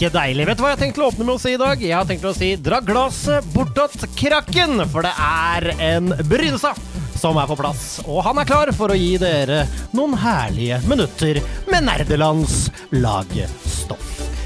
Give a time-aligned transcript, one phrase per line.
[0.00, 0.46] Ikke deilig?
[0.48, 1.82] Vet du hva jeg har tenkt å åpne med å si i dag?
[1.84, 6.80] Jeg har tenkt å si dra glasset bortåt krakken, for det er en Brynestad
[7.20, 7.84] som er på plass.
[8.06, 13.79] Og han er klar for å gi dere noen herlige minutter med nerdelands lagstoff.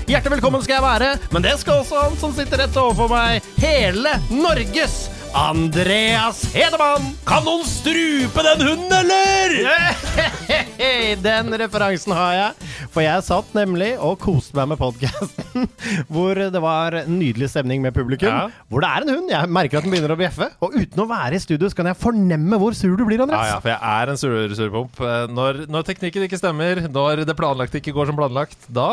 [0.05, 3.45] Hjertelig velkommen skal jeg være, men det skal også han som sitter rett overfor meg,
[3.63, 7.09] hele Norges Andreas Hedemann!
[7.27, 9.55] Kan noen strupe den hunden, eller?
[11.25, 12.69] Den referansen har jeg.
[12.93, 15.65] For jeg satt nemlig og koste meg med podkasten
[16.13, 18.29] hvor det var nydelig stemning med publikum.
[18.31, 18.45] Ja.
[18.71, 19.33] Hvor det er en hund.
[19.33, 20.51] Jeg merker at den begynner å bjeffe.
[20.63, 23.49] Og uten å være i studio, så kan jeg fornemme hvor sur du blir, Andreas.
[23.49, 25.01] ja, ja for jeg er en sur- surpomp.
[25.03, 28.91] Eh, Når, når teknikken ikke stemmer, når det planlagte ikke går som planlagt, da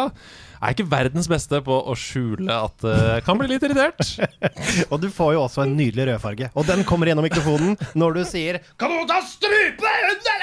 [0.61, 4.01] er ikke verdens beste på å skjule at uh, kan bli litt irritert.
[4.91, 6.51] Og du får jo også en nydelig rødfarge.
[6.55, 10.41] Og den kommer gjennom mikrofonen når du sier Kan noen ta strupe under hunden.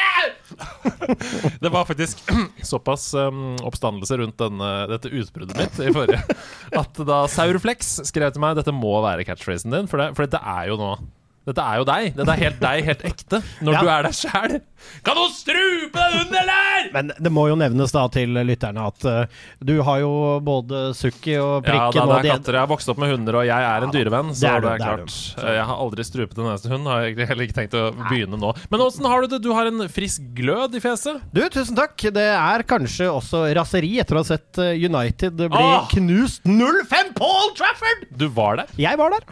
[1.62, 2.22] Det var faktisk
[2.62, 6.22] såpass um, oppstandelse rundt denne, dette utbruddet mitt i forrige
[6.78, 10.41] at da Saurflex skrev til meg dette må være catchphrasen din, for det, for dette
[10.42, 10.91] er jo nå
[11.48, 12.10] dette er jo deg.
[12.18, 13.80] Dette er helt deg, helt ekte, når Ja.
[13.82, 14.58] du er deg sjæl.
[15.02, 16.84] Kan du strupe deg under, eller?!
[16.94, 20.10] Men det må jo nevnes da til lytterne at uh, du har jo
[20.46, 22.55] både Sukki og Prikken Ja, da, det er katter.
[22.58, 24.30] Jeg har vokst opp med hunder, og jeg er en dyrevenn.
[24.38, 25.16] Så det det er er, du, det er klart.
[25.42, 26.86] Eh, Jeg har aldri strupet en eneste hund.
[26.86, 28.52] Har jeg heller ikke tenkt å begynne nå.
[28.70, 29.40] Men åssen har du det?
[29.44, 31.24] Du har en frisk glød i fjeset.
[31.34, 31.96] Du, tusen takk.
[32.14, 35.88] Det er kanskje også raseri etter å ha sett eh, United bli Åh!
[35.96, 38.06] knust 0-5 på Old Trafford!
[38.18, 38.70] Du var der.
[38.78, 39.27] Jeg var der.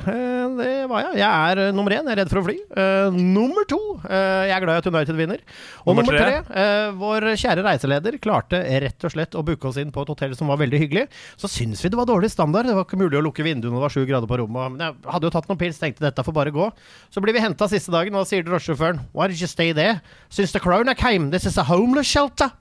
[0.58, 1.20] Det var jeg.
[1.23, 2.05] Jeg er nummer én.
[2.06, 2.55] Jeg er redd for å fly.
[2.70, 3.78] Uh, nummer to.
[4.06, 5.40] uh, Jeg er glad i at United vinner.
[5.84, 6.36] Og Nummer nummer, tre.
[6.46, 6.62] tre.
[6.62, 10.36] eh, Vår kjære reiseleder klarte rett og slett å booke oss inn på et hotell
[10.39, 11.06] som var veldig hyggelig.
[11.36, 12.67] Så syns vi det var dårlig standard.
[12.70, 14.77] Det var ikke mulig å lukke vinduene, det var sju grader på rommet.
[14.77, 16.70] Men jeg hadde jo tatt noen pils, tenkte dette får bare gå.
[17.11, 20.00] Så blir vi henta siste dagen, og da sier drosjesjåføren Why did you stay there?
[20.30, 22.52] Since the corona came, this is a homeless shelter.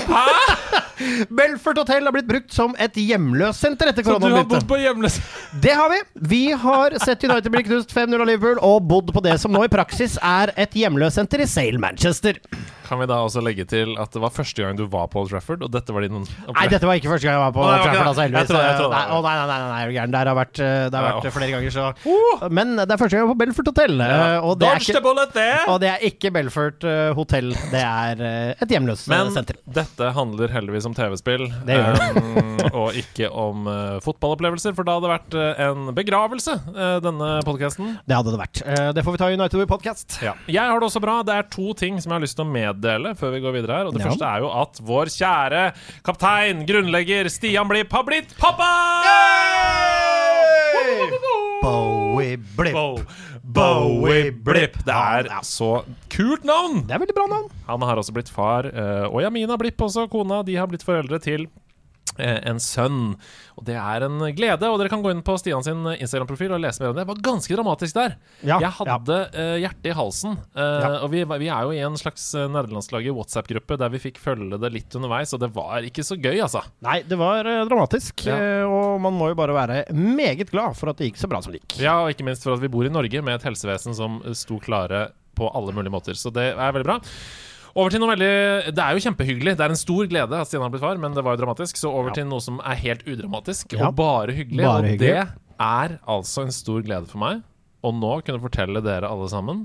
[1.40, 4.80] Belfort hotell har blitt brukt som et hjemløssenter etter Så du koronaen har bodd på
[4.80, 5.20] hjemløs...
[5.64, 6.00] Det har vi.
[6.32, 9.64] Vi har sett United bli knust 5-0 av Liverpool og bodd på det som nå
[9.66, 12.38] i praksis er et hjemløssenter i Sale Manchester.
[12.90, 15.30] Kan vi da også legge til at det var første gang du var på Old
[15.30, 17.84] Trafford, og dette var din Nei, dette var ikke første gang jeg var på Old
[17.84, 18.08] Trafford.
[18.10, 18.50] Altså, heldigvis.
[18.50, 20.14] Jeg jeg nei, å, nei, nei, nei, nei, gæren.
[20.16, 23.22] Der har vært, eh, det har vært flere ganger, så Men det er første gang
[23.22, 23.94] jeg var på Belfort hotell.
[24.02, 25.14] eh, Og det, er ikke,
[25.70, 27.52] og det er ikke Belfort eh, hotell.
[27.70, 28.24] Det er
[28.58, 29.60] et hjemløssenter.
[29.62, 35.06] Men dette handler heldigvis om TV-spill, um, og ikke om uh, fotballopplevelser, for da hadde
[35.08, 37.96] det vært uh, en begravelse, uh, denne podkasten.
[38.08, 38.62] Det hadde det vært.
[38.96, 40.18] Det får vi ta i We Podcast.
[40.24, 40.34] Ja.
[40.50, 41.20] Jeg har det også bra.
[41.26, 43.80] Det er to ting som jeg har lyst til å meddele før vi går videre
[43.80, 43.90] her.
[43.90, 44.10] Og det Ja.
[44.10, 45.62] første er jo at vår kjære
[46.06, 48.70] kaptein, grunnlegger Stian Blipp, har blitt pappa!
[51.62, 52.76] Bowie Blipp.
[53.50, 54.00] Bow.
[54.00, 54.76] Bowie Blipp.
[54.86, 56.84] Det er så kult navn!
[56.86, 57.48] Det er veldig bra navn.
[57.66, 61.18] Han har også blitt far, eh, og Jamina Blipp også, kona, de har blitt foreldre
[61.22, 61.48] til
[62.18, 63.14] en sønn.
[63.56, 64.68] Og det er en glede.
[64.68, 67.04] Og dere kan gå inn på Stian sin Instagram-profil og lese mer om det.
[67.04, 68.16] Det var ganske dramatisk der.
[68.44, 70.36] Ja, jeg hadde eh, hjertet i halsen.
[70.56, 70.90] Uh, Ja.
[71.04, 74.58] Og vi, vi er jo i en slags eh, nerdelandslaget WhatsApp-gruppe der vi fikk følge
[74.60, 76.62] det litt underveis, og det var ikke så gøy, altså.
[76.84, 78.24] Nei, det var uh, dramatisk.
[78.28, 78.36] Ja.
[78.36, 81.40] eh, og man må jo bare være meget glad for at det gikk så bra
[81.44, 81.80] som det gikk.
[81.84, 84.58] Ja, og ikke minst for at vi bor i Norge med et helsevesen som sto
[84.62, 86.16] klare på alle mulige måter.
[86.18, 86.98] Så det er veldig bra.
[87.74, 88.30] Over til noe veldig
[88.74, 89.54] Det er jo kjempehyggelig.
[89.58, 91.78] Det er en stor glede at Stian har blitt far, men det var jo dramatisk.
[91.78, 94.64] Så over til noe som er helt udramatisk og bare hyggelig.
[94.64, 94.98] Bare og hyggelig.
[95.06, 97.44] det er altså en stor glede for meg
[97.84, 99.64] å nå kunne fortelle dere alle sammen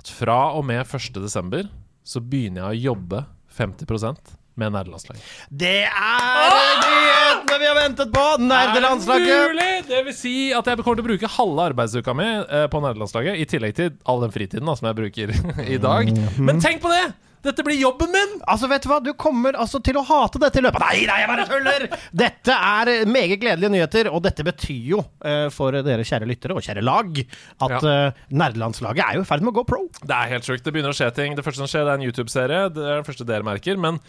[0.00, 1.18] at fra og med 1.
[1.20, 1.68] desember
[2.06, 5.24] så begynner jeg å jobbe 50 med nerdelandslaget.
[5.62, 8.26] Det er nyhetene vi har ventet på!
[8.44, 9.30] Nerdelandslaget!
[9.30, 9.70] Er det mulig?
[9.90, 13.40] Det vil si at jeg kommer til å bruke halve arbeidsuka mi eh, på nerdelandslaget,
[13.40, 15.34] i tillegg til all den fritiden da, som jeg bruker
[15.76, 16.12] i dag.
[16.14, 16.46] Mhm.
[16.50, 17.08] Men tenk på det!
[17.40, 18.32] Dette blir jobben min!
[18.52, 18.98] Altså, vet du hva?
[19.00, 21.86] Du kommer altså til å hate dette i løpet Nei, nei, jeg bare tuller!
[22.20, 26.66] Dette er meget gledelige nyheter, og dette betyr jo uh, for dere kjære lyttere og
[26.66, 27.80] kjære lag at Ja.
[28.12, 29.86] uh, nerdelandslaget er jo i ferd med å gå pro.
[30.04, 30.66] Det er helt sjukt.
[30.68, 31.32] Det begynner å skje ting.
[31.38, 32.60] Det første som skjer, det er en YouTube-serie.
[32.76, 33.80] Det er den første dere merker.
[33.80, 34.02] Men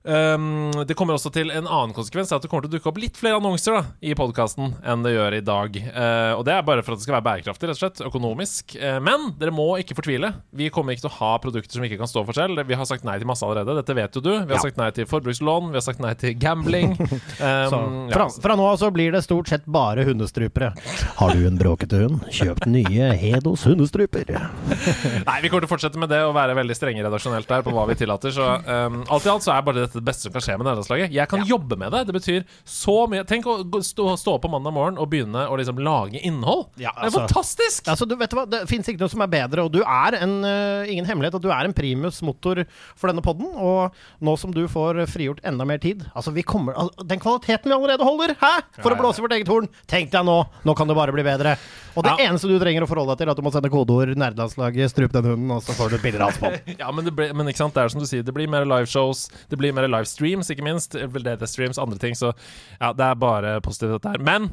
[0.00, 3.00] Um, det kommer også til en annen konsekvens, at det kommer til å dukke opp
[3.02, 5.76] litt flere annonser da, i podkasten enn det gjør i dag.
[5.92, 8.76] Uh, og det er bare for at det skal være bærekraftig, rett og slett, økonomisk.
[8.80, 10.30] Uh, men dere må ikke fortvile.
[10.56, 12.62] Vi kommer ikke til å ha produkter som ikke kan stå for selv.
[12.70, 13.76] Vi har sagt nei til masse allerede.
[13.82, 14.30] Dette vet jo du.
[14.32, 14.62] Vi har Ja.
[14.64, 16.96] sagt nei til forbrukslån, vi har sagt nei til gambling.
[17.40, 18.40] Så Um, fra, ja.
[18.42, 20.72] fra nå av så blir det stort sett bare hundestrupere.
[21.20, 24.28] Har du en bråkete hund, kjøp nye Hedos hundestruper.
[24.34, 27.72] Nei, vi kommer til å fortsette med det og være veldig strenge redaksjonelt der på
[27.74, 28.32] hva vi tillater.
[28.34, 30.66] Så um, alt i alt så er bare dette det beste som kan skje med
[30.68, 31.12] nederlandslaget.
[31.14, 32.04] Jeg kan jobbe med det.
[32.08, 33.24] Det betyr så mye.
[33.28, 36.68] Tenk å stå, stå opp på mandag morgen og begynne å liksom lage innhold.
[36.80, 37.88] Ja, det er altså- fantastisk!
[37.90, 40.44] Altså, du vet hva, Det fins ikke noe som er bedre, og du er en,
[40.44, 42.64] uh, ingen hemmelighet at du er en primus motor
[42.96, 43.50] for denne podden.
[43.56, 43.92] Og
[44.22, 47.76] nå som du får frigjort enda mer tid Altså, vi kommer altså, Den kvaliteten vi
[47.76, 48.34] allerede holder!
[48.40, 48.62] Hæ?
[48.80, 49.68] For Ja, å blåse i vårt eget horn!
[49.86, 50.38] Tenk deg nå!
[50.64, 51.56] Nå kan det bare bli bedre.
[51.96, 52.28] Og det Ja.
[52.30, 55.12] eneste du trenger å forholde deg til, er at du må sende kodeord 'nerdelandslaget', strup
[55.12, 56.76] den hunden, og så får du et bilde av oss på den.
[56.78, 58.64] Ja, men, det ble, men ikke sant, det er som du sier, det blir mer
[58.64, 60.98] liveshows, det blir mer livestreams, ikke minst.
[60.98, 62.18] Veldedig-streams, andre ting.
[62.18, 64.20] Så ja, det er bare positivt, dette her.
[64.26, 64.50] Men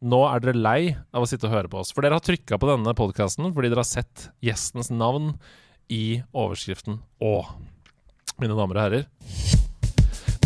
[0.00, 0.80] nå er dere lei
[1.12, 1.94] av å sitte og høre på oss.
[1.94, 5.34] For dere har trykka på denne podkasten fordi dere har sett gjestens navn
[5.92, 7.34] i overskriften Å.
[8.40, 9.66] Mine damer og herrer.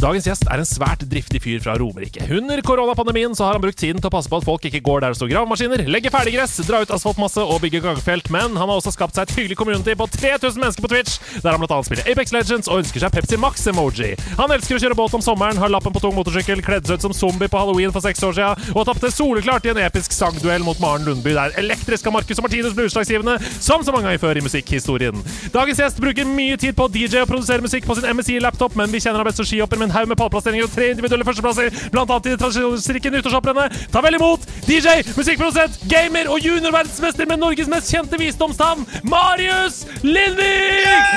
[0.05, 2.27] Dagens gjest er en svært driftig fyr fra Romerike.
[2.29, 5.01] Under koronapandemien så har han brukt tiden til å passe på at folk ikke går
[5.01, 8.69] der det står gravemaskiner, legger ferdig gress, drar ut asfaltmasse og bygger gangfelt, men han
[8.69, 11.79] har også skapt seg et hyggelig community på 3000 mennesker på Twitch, der han bl.a.
[11.89, 14.11] spiller Apex Legends og ønsker seg Pepsi Max-emoji.
[14.43, 17.07] Han elsker å kjøre båt om sommeren, har lappen på tung motorsykkel, kledd seg ut
[17.07, 20.69] som zombie på halloween for seks år siden, og tapte soleklart i en episk sangduell
[20.69, 24.21] mot Maren Lundby, der elektrisk av Marcus og Martinus ble utslagsgivende, som så mange ganger
[24.27, 25.25] før i musikkhistorien.
[25.57, 29.01] Dagens gjest bruker mye tid på DJ og produsere musikk på sin MSI-laptop, men vi
[29.01, 32.33] kjenner ham best som skihopper en haug med pallplasseringer og tre individuelle førsteplasser, annet i
[32.33, 33.79] de tradisjonsrike nyttårshopprennet.
[33.95, 41.15] Ta vel imot DJ, musikkprodusent, gamer og juniorverdensmester med Norges mest kjente visdomstann, Marius Lindvik!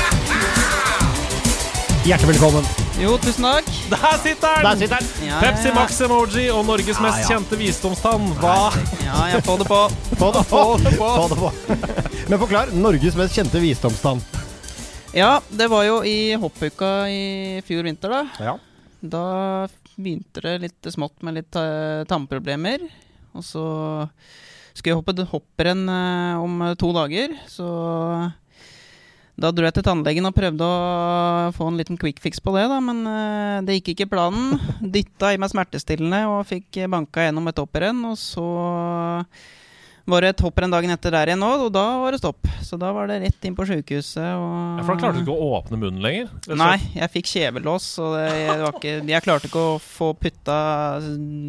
[2.04, 2.64] Hjertelig velkommen.
[3.00, 3.66] Jo, tusen takk.
[3.90, 4.64] Der sitter han!
[4.64, 5.28] Der sitter den.
[5.28, 5.74] Ja, Pepsi ja, ja.
[5.76, 8.24] Max-emoji og Norges mest kjente visdomstann.
[8.40, 8.56] Hva?
[9.04, 9.80] Ja, jeg får det på.
[10.20, 10.62] Få det på!
[10.98, 11.52] Få det på.
[12.32, 12.72] Men forklar.
[12.76, 14.24] Norges mest kjente visdomstann.
[15.10, 18.20] Ja, det var jo i hoppuka i fjor vinter, da.
[18.38, 18.52] Ja.
[19.02, 19.22] Da
[19.96, 22.84] begynte det litt smått med litt uh, tannproblemer.
[23.34, 23.64] Og så
[24.70, 27.66] skulle jeg hoppe hopprenn uh, om to dager, så
[29.40, 32.68] da dro jeg til tannlegen og prøvde å få en liten quick fix på det,
[32.70, 34.60] da, men uh, det gikk ikke planen.
[34.94, 38.46] Dytta i meg smertestillende og fikk banka gjennom et hopprenn, og så
[40.12, 42.50] var det et hopprenn dagen etter der igjen òg, og da var det stopp.
[42.66, 45.36] Så da var det rett inn på sjukehuset og Ja, for da klarte du ikke
[45.36, 46.30] å åpne munnen lenger?
[46.58, 48.28] Nei, jeg fikk kjevelås, og det,
[48.64, 50.58] var ikke, jeg klarte ikke å få putta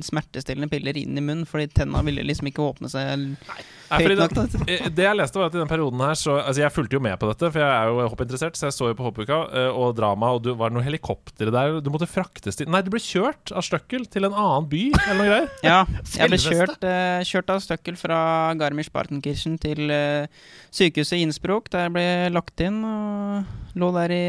[0.07, 3.61] smertestillende piller inn i munnen, fordi tenna ville liksom ikke åpne seg Nei,
[3.91, 4.33] nok.
[4.35, 4.45] Da.
[4.89, 7.17] det jeg leste var at i den perioden her så, Altså Jeg fulgte jo med
[7.19, 8.57] på dette, for jeg er jo hoppinteressert.
[8.59, 11.79] Så jeg så jo på hoppuka eh, og drama, og du, var noe helikopter der.
[11.83, 15.19] Du måtte fraktes til Nei, du ble kjørt av støkkel til en annen by, eller
[15.19, 15.51] noe greier.
[15.65, 15.79] Ja,
[16.17, 18.19] jeg ble kjørt, uh, kjørt av støkkel fra
[18.59, 20.27] Garmisch-Partenkirchen til uh,
[20.73, 24.23] sykehuset i Innsbruck, der jeg ble lagt inn og lå der i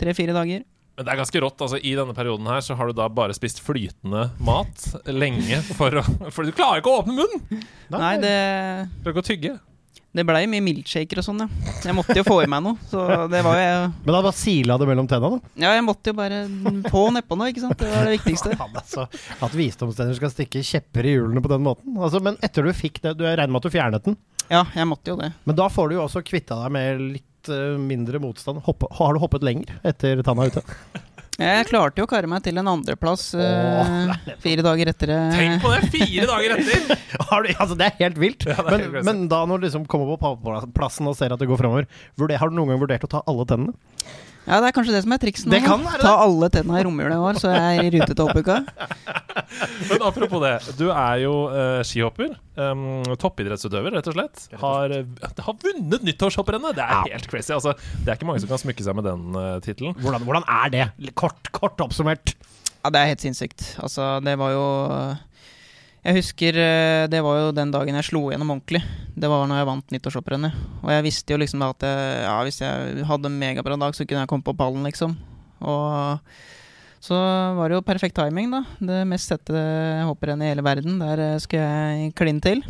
[0.00, 0.64] tre-fire dager.
[0.96, 1.60] Men det er ganske rått.
[1.64, 6.00] altså I denne perioden her så har du da bare spist flytende mat lenge for
[6.00, 7.62] å For du klarer ikke å åpne munnen!
[7.90, 8.34] Nei, det,
[9.00, 9.54] Du klarer ikke å tygge.
[10.14, 11.48] det blei mye milkshaker og sånn, ja.
[11.82, 13.02] Jeg måtte jo få i meg noe, så
[13.32, 13.72] det var jo
[14.04, 15.52] Men da bare sila det mellom tenna, da.
[15.66, 16.44] Ja, jeg måtte jo bare
[16.94, 17.76] få nedpå nå, ikke sant.
[17.82, 18.54] Det var det viktigste.
[18.62, 19.08] Faen, altså,
[19.42, 21.98] at visdomstenner skal stikke kjepper i hjulene på den måten.
[21.98, 24.16] Altså, men etter du fikk det Du regner med at du fjernet den.
[24.46, 25.32] Ja, jeg måtte jo det.
[25.48, 28.62] Men da får du jo også kvitta deg med litt eh, mindre motstand.
[28.66, 30.64] Hoppe, har du hoppet lenger etter tanna ute?
[31.34, 35.32] Jeg klarte jo å karre meg til en andreplass Åh, eh, fire dager etter eh,
[35.34, 35.88] Tenk på det!
[35.90, 37.00] Fire dager etter!
[37.30, 38.46] Har du, altså, det er helt vilt.
[38.46, 39.06] Ja, er men, helt crazy.
[39.08, 40.34] men da når du liksom kommer på
[40.76, 41.88] plassen og ser at det går framover,
[42.20, 43.74] har du noen gang vurdert å ta alle tennene?
[44.44, 45.54] Ja, det er kanskje det som er trikset nå.
[45.56, 48.12] Det kan være Ta alle tenna i romjula i år, så jeg er i rute
[48.12, 48.58] til hoppuka.
[49.88, 52.34] Men apropos det, du er jo uh, skihopper.
[52.60, 52.84] Um,
[53.18, 54.44] toppidrettsutøver, rett og slett.
[54.60, 56.76] Har, eh, har vunnet nyttårshopprennet!
[56.76, 57.16] Det er Ja.
[57.16, 57.50] helt crazy.
[57.56, 57.72] Altså,
[58.04, 59.96] det er ikke mange som kan smykke seg med den uh, tittelen.
[60.04, 61.14] Hvordan, hvordan er det?
[61.18, 62.36] Kort, kort oppsummert.
[62.84, 63.64] Ja, det er helt sinnssykt.
[63.80, 64.66] Altså, det var jo
[66.04, 68.82] Jeg husker eh, det var jo den dagen jeg slo gjennom ordentlig.
[69.16, 70.58] Det var når jeg vant nyttårshopprennet.
[70.82, 73.96] Og jeg visste jo liksom da at jeg, ja, hvis jeg hadde en megabra dag,
[73.96, 75.16] så kunne jeg komme på pallen, liksom.
[75.64, 76.20] Og
[77.04, 77.16] så
[77.56, 78.62] var det jo perfekt timing, da.
[78.84, 79.64] Det mest sette
[80.04, 81.00] hopprennet i hele verden.
[81.00, 82.60] Der skal skulle jeg kline til.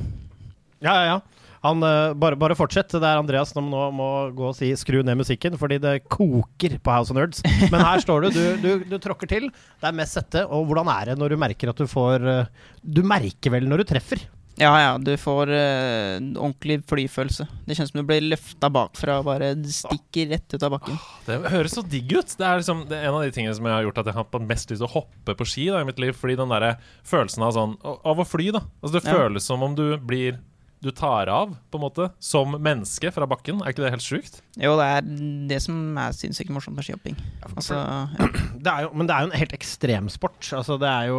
[0.85, 1.34] Ja, ja, ja.
[1.65, 2.93] Han, eh, bare, bare fortsett.
[2.93, 6.77] Det er Andreas som nå må gå og si 'skru ned musikken', fordi det koker
[6.79, 7.41] på House of Nerds.
[7.73, 8.31] Men her står du.
[8.37, 9.49] Du, du, du tråkker til.
[9.81, 10.45] Det er mest sette.
[10.45, 12.47] Og hvordan er det når du merker at du får eh,
[12.85, 14.21] Du merker vel når du treffer?
[14.55, 17.43] Ja, ja, du får uh, ordentlig flyfølelse.
[17.67, 21.01] Det kjennes som du blir løfta bakfra og bare stikker rett ut av bakken.
[21.27, 22.37] Det høres så digg ut.
[22.39, 24.15] Det er liksom det er en av de tingene som jeg har gjort at jeg
[24.15, 26.15] har hatt mest lyst til å hoppe på ski da, i mitt liv.
[26.15, 28.63] Fordi den der følelsen av sånn Av å fly, da.
[28.79, 29.17] Altså Det Ja.
[29.19, 30.39] føles som om du blir
[30.85, 33.63] Du tar av, på en måte, som menneske fra bakken.
[33.65, 34.43] Er ikke det helt sjukt?
[34.61, 35.07] Jo, det er
[35.49, 37.17] det som er sinnssykt morsomt med skihopping.
[37.49, 38.29] Altså, ja.
[38.65, 40.51] Det er jo, men det er jo en helt ekstremsport.
[40.61, 41.19] Altså, det er jo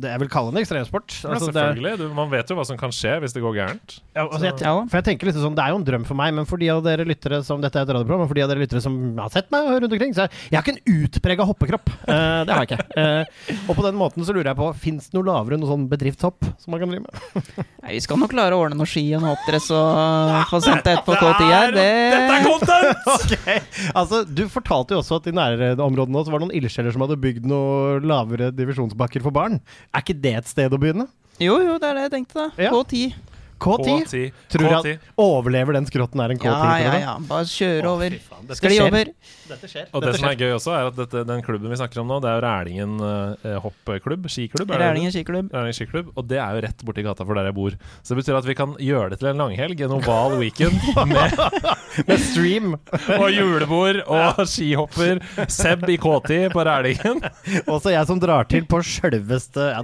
[0.00, 1.16] det Jeg vil kalle det en ekstremsport.
[1.24, 1.98] Ja, Altså, det er- selvfølgelig.
[1.98, 3.98] Du, man vet jo hva som kan skje hvis det går gærent.
[4.14, 6.32] Ja, altså, jeg, for jeg tenker litt sånn, Det er jo en drøm for meg,
[6.38, 8.52] men for de av dere lyttere som Dette er et radioprogram, men for de av
[8.52, 11.46] dere lyttere som har sett meg rundt omkring, så er jeg har ikke en utprega
[11.48, 11.90] hoppekropp.
[12.06, 12.86] Uh, det har jeg ikke.
[12.96, 15.70] Uh, og på den måten så lurer jeg på Fins det noe lavere enn noe
[15.74, 17.66] sånn bedriftshopp som man kan drive med?
[17.82, 20.86] Nei, vi skal nok klare å ordne noe ski og en hoppdress og få sendt
[20.86, 21.74] det ut på KTI her.
[21.76, 21.88] Det,
[22.44, 23.08] content!
[23.16, 23.58] okay.
[23.94, 27.18] altså Du fortalte jo også at i nærområdene så var det noen ildsjeler som hadde
[27.22, 29.60] bygd noen lavere divisjonsbakker for barn.
[29.92, 31.08] Er ikke det et sted å begynne?
[31.42, 32.68] jo, jo, det er det jeg tenkte, da.
[32.68, 32.70] Ja.
[32.74, 33.31] K10.
[33.62, 34.02] K10?
[34.02, 34.24] K10.
[34.52, 34.98] Tror du K10.
[35.22, 36.52] overlever den skrotten er en K10?
[36.52, 37.14] Ja, ja, ja.
[37.28, 38.16] Bare kjøre over.
[38.42, 38.88] dette Skli skjer.
[38.90, 39.12] over.
[39.52, 39.86] Dette skjer.
[39.92, 42.18] Og det som er gøy også, er at dette, den klubben vi snakker om nå,
[42.24, 44.28] det er jo Rælingen eh, hoppklubb.
[44.32, 44.70] Skiklubb.
[44.70, 44.90] er det det?
[44.92, 45.52] Rælingen skiklubb.
[45.54, 46.12] Rælingen skiklubb.
[46.18, 47.76] Og det er jo rett borti gata for der jeg bor.
[48.02, 50.78] Så det betyr at vi kan gjøre det til en langhelg, en oval weekend
[51.12, 51.36] med
[52.08, 52.72] Med stream.
[53.18, 55.20] og julebord og skihopper.
[55.52, 57.20] Seb i K10 på Rælingen.
[57.68, 59.82] Også jeg som drar til på sjølveste ja,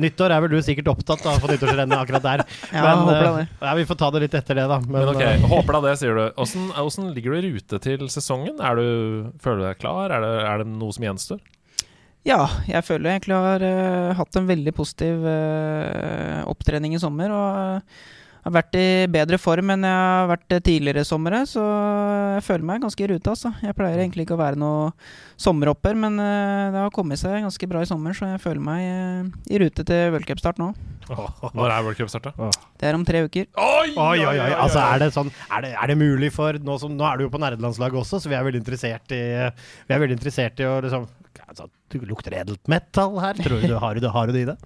[0.00, 2.42] Nyttår er vel du sikkert opptatt av på nyttårsrennet akkurat der.
[2.72, 2.80] Eh,
[3.12, 3.46] det.
[3.62, 4.78] ja, vi får ta det litt etter det, da.
[4.84, 6.22] Men, Men ok, eh, håper da det, sier du.
[6.36, 8.60] Hvordan, hvordan ligger du i rute til sesongen?
[8.62, 8.86] Er du,
[9.42, 10.14] føler du deg klar?
[10.14, 11.42] Er det, er det noe som gjenstår?
[12.26, 17.34] Ja, jeg føler jeg egentlig har uh, hatt en veldig positiv uh, opptrening i sommer.
[17.34, 21.62] Og eh, har vært i bedre form enn jeg har vært tidligere somre, så
[22.36, 23.34] jeg føler meg ganske i rute.
[23.34, 23.52] Altså.
[23.62, 24.90] Jeg pleier egentlig ikke å være noe
[25.40, 28.82] sommerhopper, men eh, det har kommet seg ganske bra i sommer, så jeg føler meg
[28.82, 30.72] eh, i rute til World Cup-start nå.
[31.12, 32.50] Når er World Cup starta?
[32.78, 33.48] Det er om tre uker.
[33.58, 34.50] Oi, Oi, oi, oi.
[34.54, 37.26] Altså, er det sånn Er det, er det mulig for nå, som, nå er du
[37.26, 40.68] jo på nerdelandslaget også, så vi er veldig interessert i Vi er veldig interessert i
[40.68, 41.08] å liksom
[41.48, 43.38] altså, Du lukter edelt metal her.
[43.42, 44.58] Tror du, har, du, har du det i det?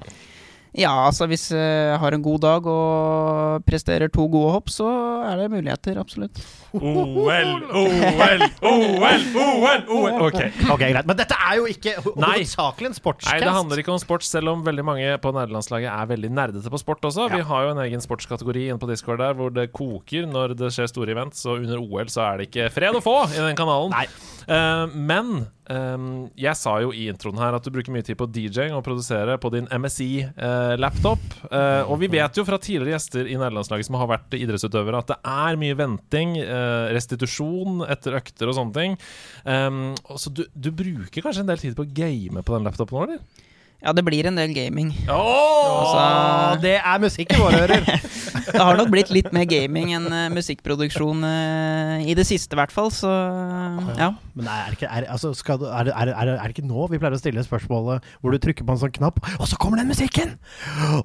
[0.77, 4.89] Ja, altså hvis eh, jeg har en god dag og presterer to gode hopp, så
[5.25, 6.37] er det muligheter, absolutt.
[6.77, 10.21] OL, OL, OL, OL, OL.
[10.27, 10.39] Ok.
[10.71, 11.07] Ok, greit.
[11.09, 12.33] Men dette er jo ikke ho- Nei.
[12.43, 12.99] hovedsakelig en.
[13.27, 16.73] Nei, det handler ikke om sport, selv om veldig mange på nederlandslaget er veldig nerdete
[16.73, 17.29] på sport også.
[17.33, 20.73] Vi har jo en egen sportskategori inne på Discord der hvor det koker når det
[20.75, 23.57] skjer store events, og under OL så er det ikke fred å få i den
[23.59, 23.93] kanalen.
[23.95, 24.07] Nei.
[24.47, 25.31] Eh, men
[25.69, 26.05] eh,
[26.39, 29.35] jeg sa jo i introen her at du bruker mye tid på DJ-ing og produsere
[29.43, 31.25] på din MSI-laptop.
[31.51, 35.11] Eh, og vi vet jo fra tidligere gjester i nederlandslaget som har vært idrettsutøvere, at
[35.15, 36.66] det er mye venting, eh,
[36.97, 38.97] restitusjon etter økter og sånne ting.
[39.45, 42.99] Um, så du, du bruker kanskje en del tid på å game på den laptopen
[42.99, 43.46] nå, eller?
[43.87, 44.89] Ja, det blir en del gaming.
[45.07, 45.67] Oh!
[45.79, 47.85] Altså, Det er musikk i våre ører.
[48.49, 52.59] det har nok blitt litt mer gaming enn uh, musikkproduksjon uh, i det siste, i
[52.59, 52.91] hvert fall.
[52.91, 54.09] Så ja.
[54.35, 56.89] Men er det, ikke, er, altså, skal du, er, det, er, er det ikke nå
[56.91, 59.79] vi pleier å stille spørsmålet hvor du trykker på en sånn knapp, og så kommer
[59.79, 60.35] den musikken!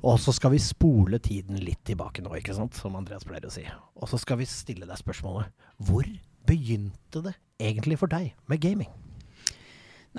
[0.01, 2.73] Og så skal vi spole tiden litt tilbake nå, ikke sant?
[2.81, 3.67] Som Andreas pleier å si.
[4.01, 5.53] Og så skal vi stille deg spørsmålet
[5.85, 6.09] Hvor
[6.49, 8.89] begynte det egentlig for deg med gaming?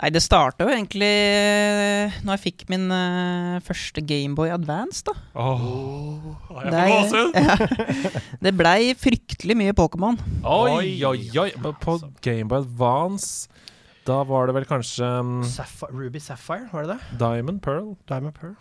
[0.01, 5.13] Nei, det starta jo egentlig eh, når jeg fikk min uh, første Gameboy Advance, da.
[6.63, 7.35] jeg Det, får gåsehud!
[7.45, 8.23] ja.
[8.47, 10.17] det blei fryktelig mye Pokémon.
[10.49, 11.51] Oi, oi, oi.
[11.85, 13.53] På Gameboy Advance
[14.07, 17.19] da var det vel kanskje um, Sapphire, Ruby Sapphire, var det det?
[17.21, 17.93] Diamond Pearl?
[18.11, 18.57] Diamond Pearl?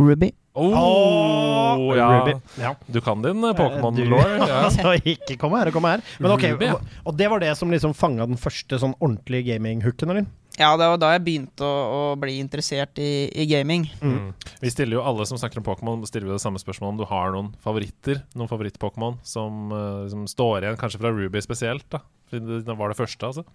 [0.00, 0.32] Ruby.
[0.58, 2.06] Oh, ja.
[2.20, 2.34] Ruby.
[2.58, 2.74] ja.
[2.90, 4.24] Du kan din Du- Pokémon-law.
[4.50, 4.64] Ja.
[4.66, 6.02] Altså, ikke kom her, kom her.
[6.18, 6.74] Men ok, Ruby, ja.
[6.74, 10.26] og, og det var det som liksom fanga den første sånn ordentlige gaming-hooken, eller?
[10.58, 13.86] Ja, det var da jeg begynte å, å bli interessert i, i gaming.
[14.02, 14.32] Mm.
[14.60, 17.30] Vi stiller jo alle som snakker om Pokémon Stiller det samme spørsmålet om du har
[17.32, 21.86] noen favoritter Noen favoritt-Pokémon som, uh, som står igjen, kanskje fra Ruby spesielt.
[21.94, 22.02] da
[22.34, 23.46] Det var det første, altså.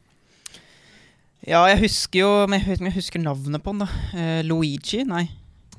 [1.46, 3.90] Ja, jeg husker jo Men jeg vet ikke om jeg husker navnet på den, da.
[4.18, 5.04] Eh, Luigi?
[5.06, 5.28] Nei.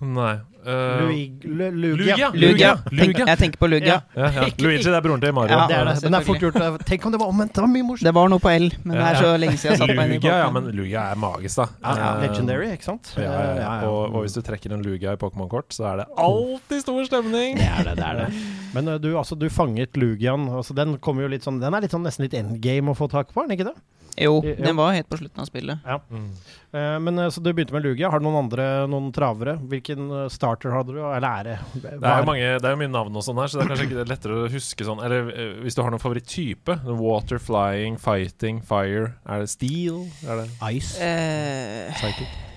[0.00, 0.34] Nei.
[0.66, 1.70] Uh, Lugia.
[1.70, 1.70] Lugia.
[1.70, 2.28] Lugia.
[2.34, 2.70] Lugia.
[2.90, 4.00] Tenk, jeg tenker på Lugia.
[4.18, 4.46] ja, ja.
[4.58, 5.54] Luigi, det er broren til Mario.
[5.54, 5.94] Ja, Det er det.
[6.02, 6.82] Men det er fort gjort.
[6.88, 7.52] Tenk om det var omvendt.
[7.54, 8.08] Det var mye morsomt.
[8.08, 10.16] Det var noe på L, men det er så lenge siden jeg satte meg inn
[10.16, 11.68] i Lugia, ja, men Lugia er magisk, da.
[11.84, 13.12] Ja, ja, Eh, legendary, ikke sant?
[13.16, 13.70] Ja, ja, ja.
[13.88, 17.56] Og, og hvis du trekker en Lugia i Pokémon-kort, så er det alltid stor stemning.
[17.62, 18.28] Det er det, det er det.
[18.74, 20.48] Men uh, du, altså, du fanget Lugian.
[20.50, 23.06] Altså, den kommer jo litt sånn Den er litt sånn, nesten litt endgame å få
[23.12, 23.76] tak på, er den ikke det?
[24.16, 25.84] Jo, den var helt på slutten av spillet.
[26.10, 26.30] Mm.
[26.72, 28.10] Uh, men uh, så du begynte med Lugia.
[28.12, 29.56] Har du noen andre noen travere?
[29.70, 31.02] Hvilken uh, starter hadde du?
[31.04, 33.52] Eller er det Det er jo mange, det er jo mye navn og sånn her,
[33.52, 36.02] så det er kanskje ikke lettere å huske sånn Eller uh, hvis du har noen
[36.02, 36.80] favoritttype.
[36.96, 39.14] Water, flying, fighting, fire.
[39.28, 40.06] Er det steel?
[40.24, 40.96] Er det Ice?
[40.96, 42.55] Uh, psychic?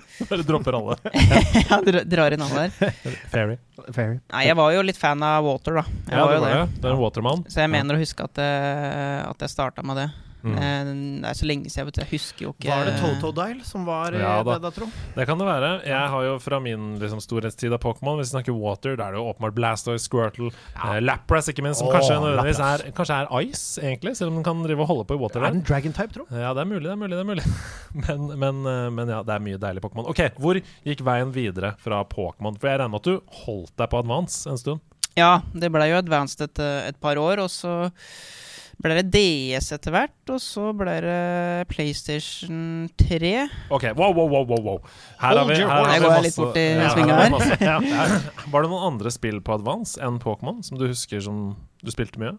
[0.30, 0.96] Bare dropper alle.
[1.70, 2.94] Ja, dra- drar inn alle der.
[3.32, 3.56] Fairy.
[3.92, 4.18] Fairy.
[4.32, 5.84] Nei, jeg var jo litt fan av Water, da.
[6.08, 6.58] Jeg Ja, var det var det.
[6.72, 6.80] det.
[6.82, 7.44] Det er en Waterman.
[7.48, 10.08] Så jeg mener å huske at, eh, at jeg starta med det.
[10.42, 10.56] Mm.
[10.58, 12.00] Eh, Det er så lenge siden, vet du.
[12.02, 14.56] Jeg husker jo ikke Var det Totodile som var i Ja da.
[14.56, 14.88] det, da, tro?
[15.14, 15.70] Det kan det være.
[15.86, 19.14] Jeg har jo fra min liksom, storhetstid av Pokémon Hvis vi snakker water, da er
[19.16, 23.20] det jo åpenbart Blastoise, Squirtle, eh, Lapras, ikke minst, som oh, kanskje nødvendigvis er, kanskje
[23.22, 25.42] er ice, egentlig, selv om den kan drive og holde på i water.
[25.46, 26.26] Er den dragon type, tro?
[26.30, 27.16] Ja, det er mulig, det er mulig.
[27.16, 27.46] det er mulig
[28.06, 30.08] men, men, eh, men ja, det er mye deilig Pokémon.
[30.10, 32.58] Ok, Hvor gikk veien videre fra Pokémon?
[32.58, 34.82] For jeg regner med at du holdt deg på Advance en stund?
[35.18, 37.90] Ja, det blei jo advanced et, eh, et par år, og så
[38.82, 43.32] ble det DS etter hvert, og så ble det PlayStation 3.
[43.70, 44.80] Ok, wow, wow, wow, wow, wow.
[45.22, 47.30] Her har vi, her har vi masse- litt bort i Ja, svinga her.
[47.30, 47.78] masse- Ja.
[48.52, 52.18] Var det noen andre spill på Advance enn Pokémon som du husker som du spilte
[52.22, 52.34] mye?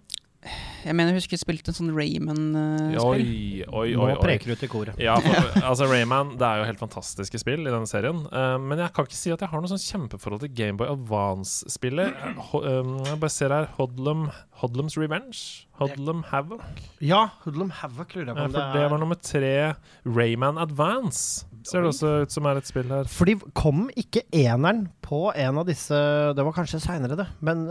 [0.83, 3.00] Jeg mener jeg husker jeg spilte en sånn Rayman-spill.
[3.00, 4.09] Oi, oi, Nå oi.
[4.12, 4.17] oi.
[4.19, 4.97] preker du til koret.
[5.00, 8.19] Ja, for, altså Rayman Det er jo helt fantastiske spill i denne serien.
[8.33, 12.19] Uh, men jeg kan ikke si at jeg har noe sånn kjempeforhold til Gameboy Advance-spillet.
[12.51, 14.27] Um, jeg bare ser her Hodlum,
[14.63, 15.39] Hodlums Revenge.
[15.79, 16.62] Hodlum Havoc.
[17.01, 19.55] Ja, Hodlum Havoc lurer jeg på Ja, for det det er var nummer tre.
[20.05, 23.10] Rayman Advance ser det også ut som er et spill her.
[23.10, 25.98] Fordi kom ikke eneren på en av disse
[26.36, 27.25] Det var kanskje seinere, det.
[27.46, 27.65] Men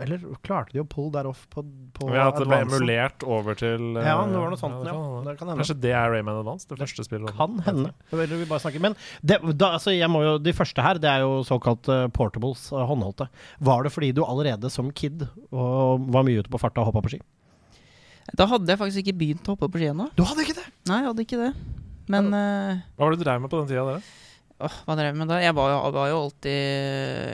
[0.00, 1.64] Eller klarte de å pull der off på,
[1.96, 4.80] på Vi at det ble emulert over til eh, Ja, det var noe sånt.
[4.84, 5.60] det Ja, det kan hende.
[5.62, 6.68] Kanskje det er Rayman Advance?
[6.70, 7.34] Det første spillet?
[7.38, 7.92] Kan hende.
[8.12, 8.82] Eller vi bare snakker.
[8.84, 12.06] Men det, da, altså, jeg må jo, de første her, det er jo såkalt uh,
[12.14, 13.28] portables, uh, håndholdte.
[13.64, 17.04] Var det fordi du allerede som kid og var mye ute på farta og hoppa
[17.04, 17.22] på ski?
[18.32, 20.08] Da hadde jeg faktisk ikke begynt å hoppe på ski ennå.
[20.16, 20.66] Du hadde ikke det!
[20.88, 21.50] Nei, jeg hadde ikke det.
[22.12, 23.84] Men eh, Hva var det du drev med på den tida?
[23.88, 24.02] Dere?
[24.64, 25.38] åh, hva drev jeg med da?
[25.42, 26.58] Jeg var jo, var jo alltid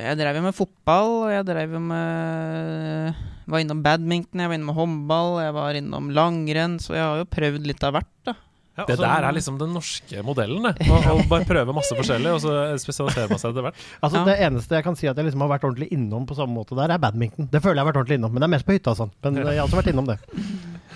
[0.07, 4.57] Jeg drev jo med fotball, og jeg drev jo med Var innom badminton, jeg var
[4.59, 8.37] innom håndball, jeg var innom langrenn, så jeg har jo prøvd litt av hvert, da.
[8.79, 10.63] Ja, Det altså, der er liksom den norske modellen.
[10.65, 10.87] det.
[10.89, 13.81] Å å bare prøve masse forskjellig, og så spesialiserer man seg etter hvert.
[14.07, 14.25] Altså Ja.
[14.31, 16.79] Det eneste jeg kan si at jeg liksom har vært ordentlig innom på samme måte
[16.79, 17.51] der, er badminton.
[17.51, 19.13] Det føler jeg har vært ordentlig innom, men det er mest på hytta og sånn.
[19.27, 20.17] Men jeg har også vært innom det.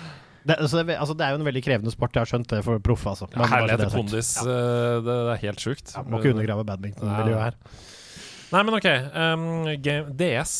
[0.45, 2.59] Det, altså, det, altså, det er jo en veldig krevende sport, jeg har skjønt det
[2.67, 3.09] for proffe.
[3.15, 3.25] Altså.
[3.33, 4.29] Ja, Men herlighet er til kondis.
[4.37, 4.43] Ja.
[4.45, 5.93] eh, Det, det er helt sjukt.
[5.95, 7.57] Ja, må ikke undergrave badmintonmiljøet her.
[8.53, 8.85] Nei, men ok.
[9.17, 9.45] Um,
[9.81, 10.51] game, DS,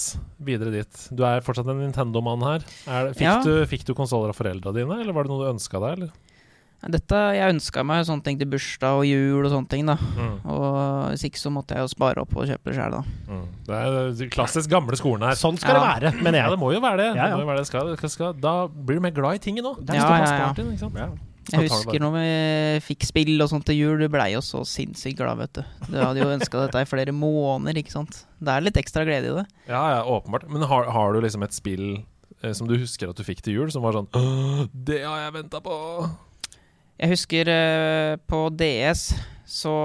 [0.43, 1.03] videre dit.
[1.15, 2.65] Du er fortsatt en Nintendo-mann her.
[2.89, 3.35] Er, fikk, Ja.
[3.45, 5.99] du, fikk du konsoller av foreldra dine, eller var det noe du ønska deg?
[5.99, 6.09] Eller?
[6.85, 9.95] Dette, Jeg ønska meg sånne ting til bursdag og jul og sånne ting, da.
[9.97, 10.75] Mm, Og
[11.11, 13.03] hvis ikke så måtte jeg jo spare opp og kjøpe det sjøl, da.
[13.31, 13.45] mm.
[13.65, 15.33] Det er klassisk gamle skolen her.
[15.39, 15.81] Sånn skal Ja.
[15.99, 17.07] det være, mener Ja, det må jo være det.
[17.17, 17.29] Ja, ja.
[17.35, 17.67] Det må jo være det.
[17.71, 19.75] Skal, skal, da blir du mer glad i tinget nå.
[19.89, 20.53] Ja, ja?
[20.93, 21.09] Ja.
[21.53, 25.19] Jeg husker når vi fikk spill og sånt til jul, du blei jo så sinnssykt
[25.19, 25.63] glad, vet du.
[25.91, 28.23] Du hadde jo ønska dette i flere måneder, ikke sant.
[28.41, 29.45] Det er litt ekstra glede i det.
[29.69, 30.47] Ja, ja, åpenbart.
[30.49, 32.03] Men har, har du liksom et spill
[32.41, 34.09] eh, som du husker at du fikk til jul, som var sånn
[34.73, 35.77] Det har jeg venta på!
[36.99, 39.09] Jeg husker eh, på DS
[39.45, 39.75] så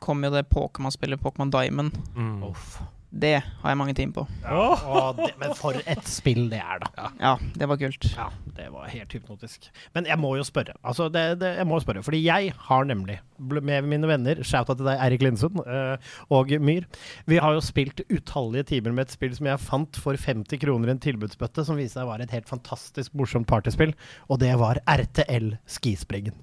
[0.00, 1.92] kom jo det Pokémon-spillet Pokémon Diamond.
[2.16, 2.42] Mm.
[2.48, 2.78] Uff.
[3.08, 4.22] Det har jeg mange timer på.
[4.52, 7.08] Å, det, men for et spill det er, da.
[7.16, 8.04] Ja, det var kult.
[8.12, 8.26] Ja,
[8.58, 9.70] det var helt hypnotisk.
[9.96, 10.74] Men jeg må jo spørre.
[10.82, 14.90] Altså, det, det, jeg må spørre, fordi jeg har nemlig, med mine venner, shouta til
[14.90, 16.88] deg, Eirik Lindsund eh, og Myhr
[17.30, 20.90] Vi har jo spilt utallige timer med et spill som jeg fant for 50 kroner
[20.90, 23.96] i en tilbudsbøtte, som viste seg være et helt fantastisk morsomt partyspill,
[24.28, 26.36] og det var RTL Skispringen.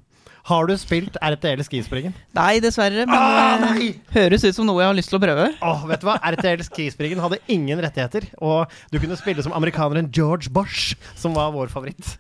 [0.45, 2.13] Har du spilt RTL Skispringen?
[2.37, 3.87] Nei, dessverre, men Ah, eh, nei!
[4.13, 5.47] høres ut som noe jeg har lyst til å prøve.
[5.57, 6.19] Åh, vet du hva?
[6.21, 11.49] RTL Skispringen hadde ingen rettigheter, og du kunne spille som amerikaneren George Bosch, som var
[11.55, 12.11] vår favoritt.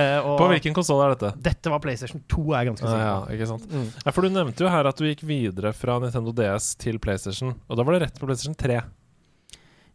[0.00, 1.34] Eh, og På hvilken konsoll er dette?
[1.44, 3.68] Dette var PlayStation 2, er jeg ganske Ja, sikker ja, ikke sant?
[3.68, 3.88] Mm.
[4.00, 7.52] Ja, for Du nevnte jo her at du gikk videre fra Nintendo DS til PlayStation.
[7.68, 8.80] Og da var det rett på PlayStation 3.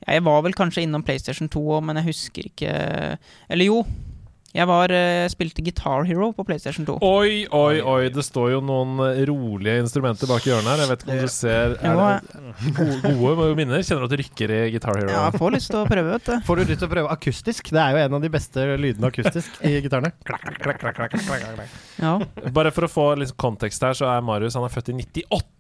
[0.08, 2.70] Jeg var vel kanskje innom PlayStation 2 òg, men jeg husker ikke
[3.50, 3.82] Eller jo.
[4.50, 6.96] Jeg var, eh, spilte Guitar Hero på PlayStation 2.
[7.06, 8.10] Oi, oi, oi!
[8.10, 10.82] Det står jo noen eh, rolige instrumenter bak i hjørnet her.
[10.82, 13.84] Jeg vet ikke om du ser Er det gode, gode minner?
[13.86, 15.12] Kjenner du at det rykker i Guitar Hero?
[15.14, 16.34] Ja, jeg får lyst til å prøve, vet du.
[16.48, 17.70] Får du lyst til å prøve akustisk?
[17.76, 20.12] Det er jo en av de beste lydene akustisk i gitarene.
[22.02, 22.16] Ja.
[22.56, 25.59] Bare for å få litt kontekst her, så er Marius han er født i 98.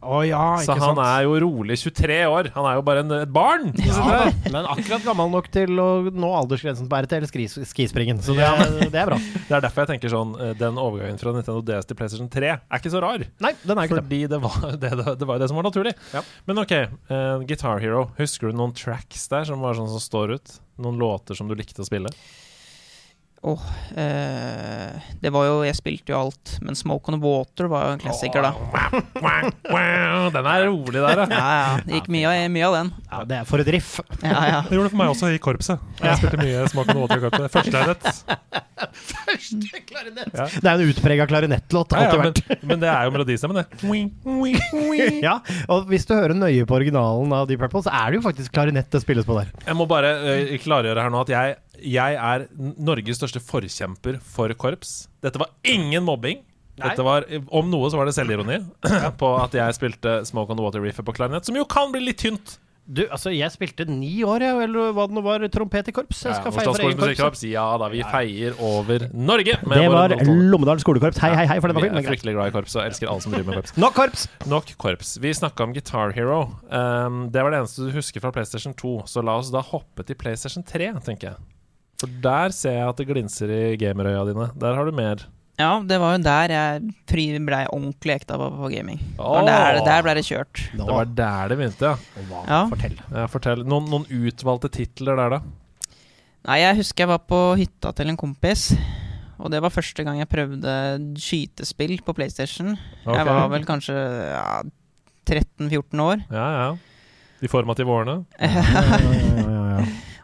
[0.00, 1.00] Å ja, Så han sant?
[1.04, 2.48] er jo rolig 23 år.
[2.54, 3.66] Han er jo bare en, et barn!
[3.84, 8.22] ja, men akkurat gammel nok til å nå aldersgrensen på RTL skis, skispringen.
[8.24, 8.48] Så det,
[8.94, 9.18] det er bra.
[9.20, 12.52] Det er derfor jeg tenker sånn eh, Den overgangen fra Nintendo DS til PlayStation 3
[12.56, 13.26] er ikke så rar.
[13.44, 14.00] Nei, den er ikke.
[14.00, 15.92] Fordi det var det, det, det, var det som var naturlig.
[16.16, 16.24] Ja.
[16.48, 16.76] Men ok,
[17.12, 18.06] uh, Guitar Hero.
[18.16, 20.60] Husker du noen tracks der som var sånn som står ut?
[20.80, 22.08] Noen låter som du likte å spille?
[23.42, 23.60] Åh,
[23.96, 27.92] eh, det var jo Jeg spilte jo alt, men Smoke on the Water var jo
[27.94, 28.52] en klassiker, da.
[30.34, 31.24] Den er rolig der, da.
[31.32, 31.46] ja.
[31.56, 31.78] ja.
[31.86, 32.90] Det gikk mye, av- mye av den.
[33.08, 33.94] Ja, det er for et riff.
[34.20, 34.58] Ja, ja.
[34.68, 35.80] Det gjorde det for meg også i korpset.
[36.04, 38.20] Jeg spilte mye Smoke on the Water i korpset.
[38.80, 41.92] Første klarinett Det er en utprega klarinettlåt.
[41.96, 43.66] Ja, ja, men, men det er jo melodistemmen, det.
[45.26, 45.34] Ja,
[45.72, 48.52] og hvis du hører nøye på originalen av Deep Purple, så er det jo faktisk
[48.56, 49.50] klarinett det spilles på der.
[49.66, 52.46] Jeg må bare eh, klargjøre her nå at jeg, jeg er
[52.80, 55.08] Norges største forkjemper for korps.
[55.24, 56.42] Dette var ingen mobbing.
[56.80, 58.56] Dette var, Om noe så var det selvironi
[59.20, 62.06] på at jeg spilte Smoke on the Water Reefer på klarinett, som jo kan bli
[62.08, 62.56] litt tynt.
[62.90, 66.24] Du, altså, jeg spilte ni år, jeg, eller hva det nå var, trompet i korps.
[66.26, 67.44] Jeg skal Ja, for egen korps.
[67.46, 69.54] Ja da, vi feier over Norge.
[69.62, 70.16] Det var.
[70.26, 71.20] Lommedal skolekorps.
[71.22, 73.22] Hei, hei, hei, for den var Vi er fryktelig glad i korps og elsker alle
[73.22, 73.76] som driver med korps.
[73.78, 74.26] Nok korps!
[74.50, 75.14] Nok korps.
[75.22, 76.40] Vi snakka om Guitar Hero.
[76.66, 80.06] Um, det var det eneste du husker fra PlayStation 2, så la oss da hoppe
[80.08, 81.50] til PlayStation 3, tenker jeg.
[82.00, 84.46] For der ser jeg at det glinser i gamerøya dine.
[84.60, 85.26] Der har du mer.
[85.60, 89.00] ja, det var jo der jeg fri- ble ordentlig ekta på, på gaming.
[89.20, 89.42] Oh.
[89.44, 90.62] Der, der ble det kjørt.
[90.78, 92.22] Nå, Det var der det begynte, ja.
[92.48, 92.60] Ja.
[92.72, 92.96] Fortell.
[93.12, 93.64] ja fortell.
[93.68, 95.42] Noen, noen utvalgte titler der, da?
[96.48, 98.70] Nei, jeg husker jeg var på hytta til en kompis.
[99.40, 100.72] Og det var første gang jeg prøvde
[101.20, 102.72] skytespill på PlayStation.
[103.04, 103.18] Okay.
[103.20, 104.62] Jeg var vel kanskje ja,
[105.28, 106.24] 13-14 år.
[106.32, 106.70] Ja, ja.
[107.40, 108.16] De formative årene.
[108.40, 109.69] Ja, ja, ja, ja.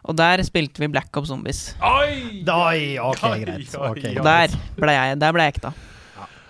[0.07, 1.61] Og der spilte vi Black Ops Zombies.
[1.83, 2.41] Oi!
[2.47, 3.75] Oi, ok, greit.
[3.75, 4.55] Okay, Og greit.
[4.55, 5.73] der ble jeg, der ble jeg ekta.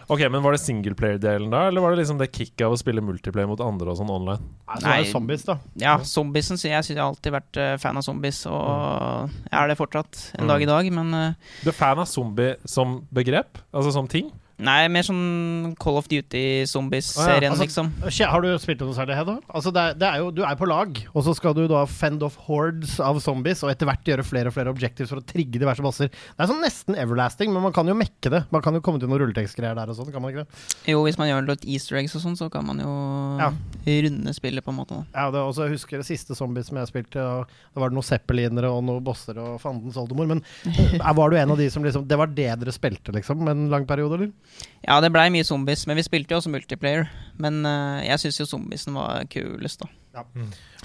[0.08, 3.02] Ok, Men var det singleplayer-delen da, eller var det liksom det kicket av å spille
[3.04, 4.39] multiplayer mot andre og sånn online?
[4.39, 5.10] Nei, så var det Nei.
[5.12, 5.56] zombies, da.
[5.84, 9.76] Ja, zombiesen jeg jeg har alltid vært eh, fan av zombies, og jeg er det
[9.82, 13.60] fortsatt en dag i dag, men eh, Du er fan av zombie som begrep?
[13.76, 14.32] Altså som ting?
[14.58, 17.91] Nei, mer sånn Call of Duty-zombies-serien, altså- liksom.
[18.32, 19.36] Har du spilt noe særlig, Hedda?
[19.54, 21.84] Altså, det er, det er jo, du er på lag, og så skal du da
[21.86, 25.26] fend off hordes av zombies, og etter hvert gjøre flere og flere objectives for å
[25.26, 26.10] trigge diverse bosser.
[26.10, 28.46] Det er sånn nesten everlasting, men man kan jo mekke det.
[28.52, 30.65] Man kan jo komme til noen rulletekstgreier der og sånn, kan man ikke det?
[30.88, 33.52] Jo, hvis man gjør litt easter eggs og sånn, så kan man jo Ja.
[33.86, 35.06] runde spillet, på en måte.
[35.13, 37.96] Ja, det, også, jeg husker det siste zombies som jeg spilte, og da var det
[37.96, 41.70] noen zeppelinere og noen bosser og fandens oldemor, men eh, var du en av de
[41.70, 44.32] som liksom Det var det dere spilte, liksom, en lang periode, eller?
[44.88, 47.10] Ja, det blei mye zombies, men vi spilte jo også multiplayer.
[47.42, 49.92] Men eh, jeg syns jo zombiesen var kulest, da.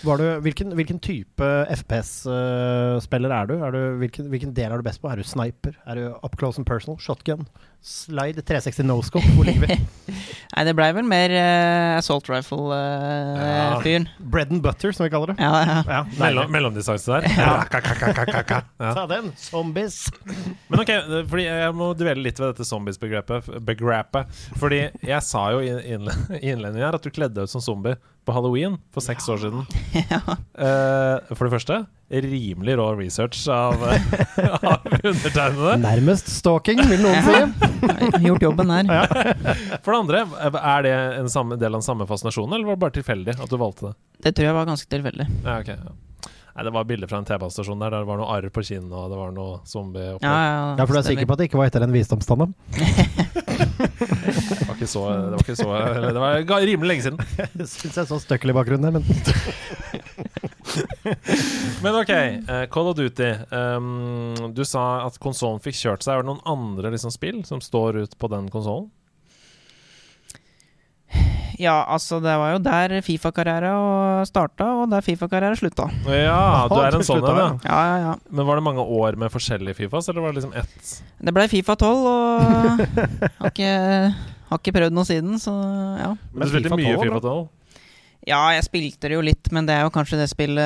[0.02, 3.54] Var du, hvilken, hvilken type FPS-spiller er du?
[3.62, 5.10] er du hvilken, hvilken del er du best på?
[5.12, 5.76] Er du sniper?
[5.86, 6.98] Er du up close and personal?
[7.02, 7.46] Shotgun?
[7.82, 9.26] Slide 360 no scope?
[9.36, 9.76] Hvor ligger vi?
[10.54, 14.06] Nei, det blei vel mer uh, assault rifle-fyren.
[14.32, 15.38] Bread and butter, som vi kaller det.
[15.42, 15.78] ja, ja.
[15.88, 17.26] Ja, Mellom, mellomdistanse der?
[17.38, 17.66] Ja.
[17.72, 18.92] Ja.
[18.98, 19.32] Ta den!
[19.38, 20.04] Zombies!
[20.70, 20.92] Men ok,
[21.30, 24.42] fordi jeg må dvele litt ved dette zombies-begrepet.
[24.60, 28.34] Fordi jeg sa jo i innledningen her at du kledde deg ut som zombie på
[28.34, 29.66] halloween for seks år siden.
[30.62, 31.76] Eh, for det første,
[32.22, 33.80] rimelig rå research av,
[34.70, 35.72] av undertegnede.
[35.82, 37.66] Nærmest stalking, vil noen si.
[38.28, 38.92] Gjort jobben der.
[39.82, 40.22] For det andre,
[40.60, 43.50] er det en samme del av den samme fascinasjonen, eller var det bare tilfeldig at
[43.50, 43.94] du valgte det?
[44.28, 45.28] Det tror jeg var ganske tilfeldig.
[45.42, 45.80] Ja, okay,
[46.52, 47.94] Nei, det var bilder fra en T-banestasjon der.
[47.94, 50.84] Der det var noe arr på kinnet, og det var noe zombie Ja, ja, Ja,
[50.84, 52.52] for du er sikker på at det ikke var etter en visdomstann?
[54.82, 55.66] Det var ikke så Det var, ikke så,
[56.12, 57.18] det var rimelig lenge siden.
[57.58, 59.04] Det syns jeg så støkkel i bakgrunnen der, men
[61.82, 63.30] Men ok, eh, Call of Duty.
[63.50, 66.14] Um, du sa at konsollen fikk kjørt seg.
[66.14, 68.88] Er det noen andre liksom, spill som står ut på den konsollen?
[71.60, 73.72] Ja, altså, det var jo der Fifa-karriere
[74.26, 75.88] starta, og der Fifa-karriere slutta.
[76.08, 77.44] Ja, du er en sånn en, ja.
[77.44, 77.58] ja.
[77.68, 78.14] Ja, ja, ja.
[78.30, 80.94] Men var det mange år med forskjellige Fifas, eller var det liksom ett?
[81.22, 82.82] Det ble Fifa 12, og
[83.42, 83.74] har ikke,
[84.52, 85.52] har ikke prøvd noe siden, så
[85.98, 86.12] ja.
[86.32, 87.42] Men du spilte FIFA mye Fifa 12?
[88.22, 90.62] Ja, jeg spilte det jo litt, men det er jo kanskje det spillet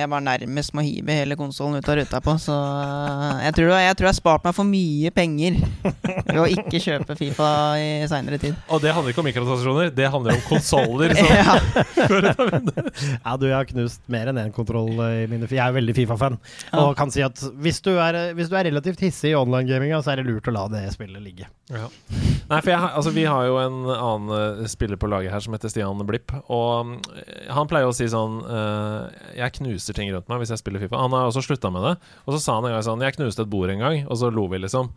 [0.00, 2.56] jeg var nærmest med å hive hele konsollen ut av ruta på, så
[3.44, 5.60] jeg tror, jeg tror jeg har spart meg for mye penger
[6.26, 8.56] ved å ikke kjøpe Fifa i seinere tid.
[8.66, 11.14] Og det handler ikke om mikrotransaksjoner, det handler om konsoller.
[11.36, 11.56] Ja.
[13.26, 15.94] Ja, du, jeg har knust mer enn én kontroll eh, i mine Jeg er veldig
[15.96, 16.36] Fifa-fan.
[16.70, 16.84] Ja.
[16.84, 20.12] Og kan si at hvis du er, hvis du er relativt hissig i online-gaminga, så
[20.12, 21.48] er det lurt å la det spillet ligge.
[21.72, 21.88] Ja.
[22.46, 25.56] Nei, for jeg, altså, Vi har jo en annen eh, spiller på laget her som
[25.56, 26.34] heter Stian Blipp.
[26.46, 26.55] Og
[26.86, 26.96] mm,
[27.56, 31.00] han pleier å si sånn eh, Jeg knuser ting rundt meg hvis jeg spiller Fifa.
[31.00, 31.94] Han har også slutta med det.
[32.24, 34.32] Og så sa han en gang sånn Jeg knuste et bord en gang, og så
[34.32, 34.90] lo vi, liksom.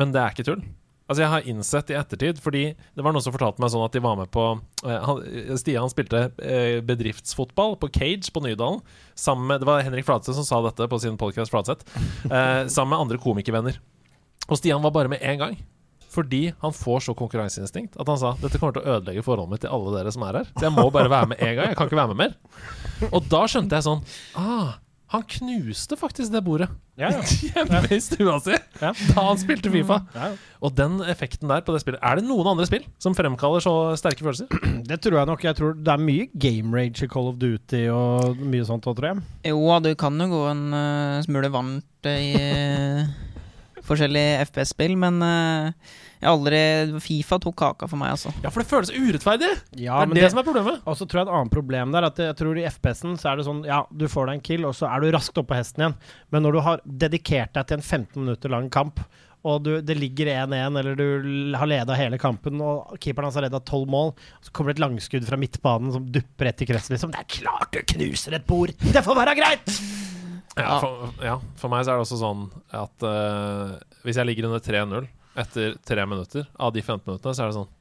[0.00, 0.64] Men det er ikke tull.
[1.04, 3.92] Altså Jeg har innsett i ettertid, fordi det var noen som fortalte meg sånn at
[3.92, 4.44] de var med på
[4.86, 5.20] eh, han,
[5.60, 8.80] Stian spilte eh, bedriftsfotball på Cage på Nydalen.
[9.12, 11.84] Sammen med, det var Henrik Fladseth som sa dette på sin podcast Fladseth.
[12.24, 13.76] Eh, sammen med andre komikervenner.
[14.48, 15.58] Og Stian var bare med én gang.
[16.14, 19.64] Fordi han får så konkurranseinstinkt at han sa dette kommer til å ødelegge forholdet mitt
[19.66, 20.48] til alle dere som er her.
[20.54, 21.72] Så jeg må bare være med én gang.
[21.72, 23.10] Jeg kan ikke være med mer.
[23.10, 24.02] Og da skjønte jeg sånn
[24.38, 24.76] ah,
[25.12, 26.68] Han knuste faktisk det bordet
[27.00, 27.22] Ja, ja.
[27.50, 28.92] hjemme i stua si Ja.
[28.94, 29.98] da han spilte Fifa.
[30.14, 30.54] Ja, ja.
[30.64, 33.74] Og den effekten der på det spillet Er det noen andre spill som fremkaller så
[34.00, 34.46] sterke følelser?
[34.88, 35.44] Det tror jeg nok.
[35.44, 38.98] Jeg tror det er mye game rage i Call of Duty og mye sånt òg,
[38.98, 39.22] tror jeg.
[39.50, 43.14] Jo, du kan jo gå en uh, smule varmt i uh,
[43.88, 45.94] forskjellige FPS-spill, men eh,
[46.24, 48.32] jeg aldri Fifa tok kaka for meg, altså.
[48.44, 49.50] Ja, for det føles urettferdig!
[49.76, 50.80] Ja, det er det, som er problemet.
[50.88, 53.40] Og så tror jeg et annet problem der At jeg tror i FPS-en så er
[53.40, 55.60] det sånn Ja, du får deg en kill, og så er du raskt oppå på
[55.60, 55.98] hesten igjen.
[56.32, 59.02] Men når du har dedikert deg til en 15 minutter lang kamp,
[59.44, 63.44] og du, det ligger 1-1, eller du har leda hele kampen, og keeperen hans har
[63.44, 66.96] leda 12 mål, så kommer det et langskudd fra midtbanen som dupper rett i kretsen,
[66.96, 67.12] liksom.
[67.12, 68.72] Det er klart du knuser et bord!
[68.80, 69.68] Det får være greit!
[70.54, 73.74] Ja, for, ja, for meg så er det også sånn at uh,
[74.06, 77.58] hvis jeg ligger under 3-0 etter tre minutter av de 15 minuttene, så er det
[77.60, 77.72] sånn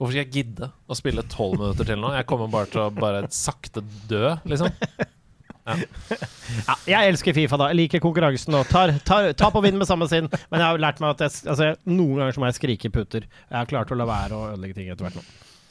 [0.00, 2.14] Hvorfor skal jeg gidde å spille 12 minutter til nå?
[2.16, 4.70] Jeg kommer bare til å bare sakte dø, liksom.
[5.68, 7.68] Ja, jeg elsker Fifa, da.
[7.70, 10.30] Jeg liker konkurransen og tar, tar, tar på vinn med samme sinn.
[10.48, 13.28] Men jeg har lært meg at jeg, altså, noen ganger så må jeg skrike puter.
[13.28, 15.24] Jeg har klart å la være å ødelegge ting etter hvert nå.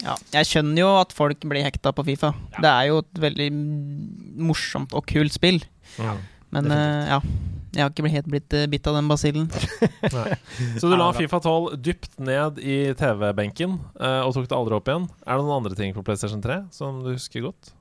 [0.06, 2.32] Ja, jeg skjønner jo at folk blir hekta på Fifa.
[2.56, 3.50] Det er jo et veldig
[4.46, 5.60] morsomt og kult spill.
[6.56, 7.20] Men uh, ja,
[7.76, 9.50] jeg har ikke blitt helt blitt eh, bitt av den basillen.
[10.82, 14.90] Så du la Fifa 12 dypt ned i TV-benken eh, og tok det aldri opp
[14.90, 15.10] igjen.
[15.26, 17.74] Er det noen andre ting på PlayStation 3 som du husker godt?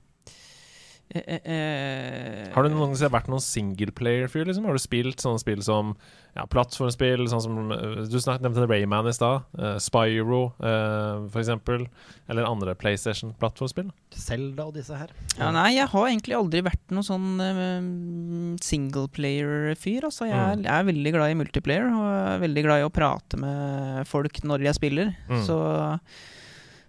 [1.10, 4.44] Eh, eh, eh, Har du noen gang vært noen singleplayer-fyr?
[4.48, 4.66] Liksom?
[4.68, 5.94] Har du spilt sånne spill som
[6.36, 9.46] ja, plattformspill, sånn som eh, Du snakket, nevnte Rayman i stad.
[9.56, 11.86] Uh, Spyro, uh, for eksempel.
[12.28, 13.88] Eller andre PlayStation-plattformspill.
[14.12, 15.14] Zelda og disse her.
[15.38, 20.10] Ja, nei, jeg har egentlig aldri vært noen sånn uh, singleplayer-fyr.
[20.10, 23.40] Altså, jeg, jeg er veldig glad i multiplayer, og er veldig glad i å prate
[23.40, 25.14] med folk når jeg spiller.
[25.32, 25.40] Mm.
[25.48, 25.56] Så,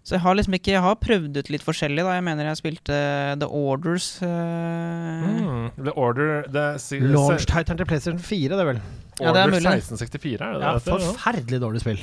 [0.09, 2.15] så jeg har liksom ikke Jeg har prøvd ut litt forskjellig, da.
[2.17, 2.95] Jeg mener jeg spilte
[3.37, 4.07] The Orders.
[4.25, 5.27] Uh...
[5.29, 5.67] Mm.
[5.77, 8.81] The Order the, the, Launch-titelen til PlayStation 4, det er vel?
[9.19, 9.75] Ja, det er Order mulig.
[9.85, 10.81] 1664, er det Ja, det?
[10.89, 12.01] forferdelig dårlig spill.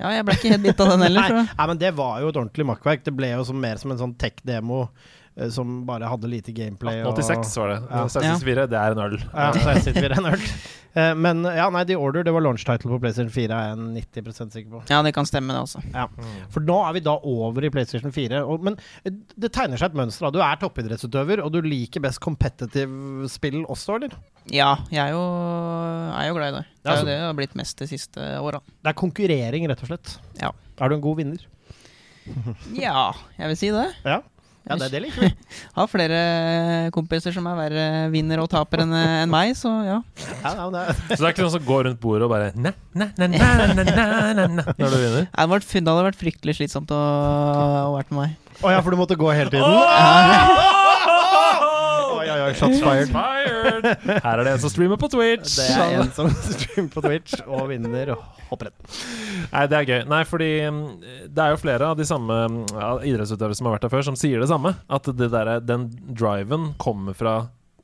[0.00, 1.36] Ja, jeg ble ikke helt bitt av den heller.
[1.36, 3.04] Nei, nei, men det var jo et ordentlig makkverk.
[3.04, 5.12] Det ble jo som, mer som en sånn tech-demo eh,
[5.52, 7.02] som bare hadde lite gameplay.
[7.02, 7.78] og- 1886 var det.
[7.90, 8.04] Ja.
[8.08, 9.18] 1664, det er en øl.
[9.20, 10.44] Ja, så er en øl.
[10.96, 14.54] Eh, Men ja, nei, The Order det var launch-title på PlayStation 4, er jeg 90%
[14.54, 14.78] sikker på.
[14.88, 15.82] Ja, det kan stemme, det, også.
[15.92, 16.06] Ja.
[16.48, 18.40] For nå er vi da over i PlayStation 4.
[18.48, 20.24] Og, men eh, det tegner seg et mønster.
[20.24, 20.30] da.
[20.32, 24.16] Du er toppidrettsutøver, og du liker best competitive spill også, eller?
[24.48, 25.20] Ja, jeg er jo,
[26.16, 26.64] er jo glad i det.
[26.80, 28.62] Det er jo det jeg har blitt mest de siste åra.
[28.80, 30.16] Det er konkurrering, rett og slett.
[30.40, 30.54] Ja.
[30.80, 31.44] Er du en god vinner?
[32.72, 33.84] Ja, jeg vil si det.
[34.06, 34.22] Ja.
[34.66, 35.30] Ja, det, det liker vi.
[35.76, 36.20] Har flere
[36.94, 40.00] kompiser som er verre vinner og taper enn en meg, så ja.
[40.42, 40.82] ja no, no.
[41.12, 43.38] Så det er ikke noen som går rundt bordet og bare næ, næ, næ, næ,
[43.78, 45.30] næ, næ, næ, når du vinner?
[45.30, 48.42] Det hadde vært fryktelig slitsomt å, å vært med meg.
[48.56, 49.68] Å oh, ja, for du måtte gå hele tiden?
[49.68, 50.82] Oh!
[52.54, 53.10] Shots fired.
[53.10, 53.86] Fired!
[54.06, 55.56] Her er det en som streamer på Twitch.
[55.58, 58.14] Det er en som streamer på Twitch og vinner
[58.50, 58.74] hopprenn.
[59.52, 60.00] Nei, det er gøy.
[60.10, 60.80] Nei, fordi mm,
[61.34, 64.06] det er jo flere av de samme mm, ja, idrettsutøvere som har vært der før,
[64.06, 64.74] som sier det samme.
[64.92, 67.34] At det der, den driven kommer fra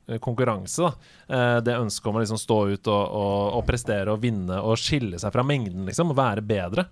[0.07, 0.87] eh, konkurranse.
[0.87, 1.13] Da.
[1.27, 4.79] Eh, Det ønsket om å liksom stå ut og, og, og prestere og vinne og
[4.79, 6.11] skille seg fra mengden, liksom.
[6.15, 6.87] Og være bedre.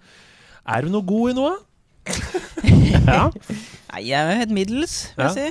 [0.67, 1.57] Er du noe god i noe?
[3.01, 3.29] Ja.
[3.31, 5.31] Nei, jeg er helt middels, vil Ja.
[5.33, 5.47] si.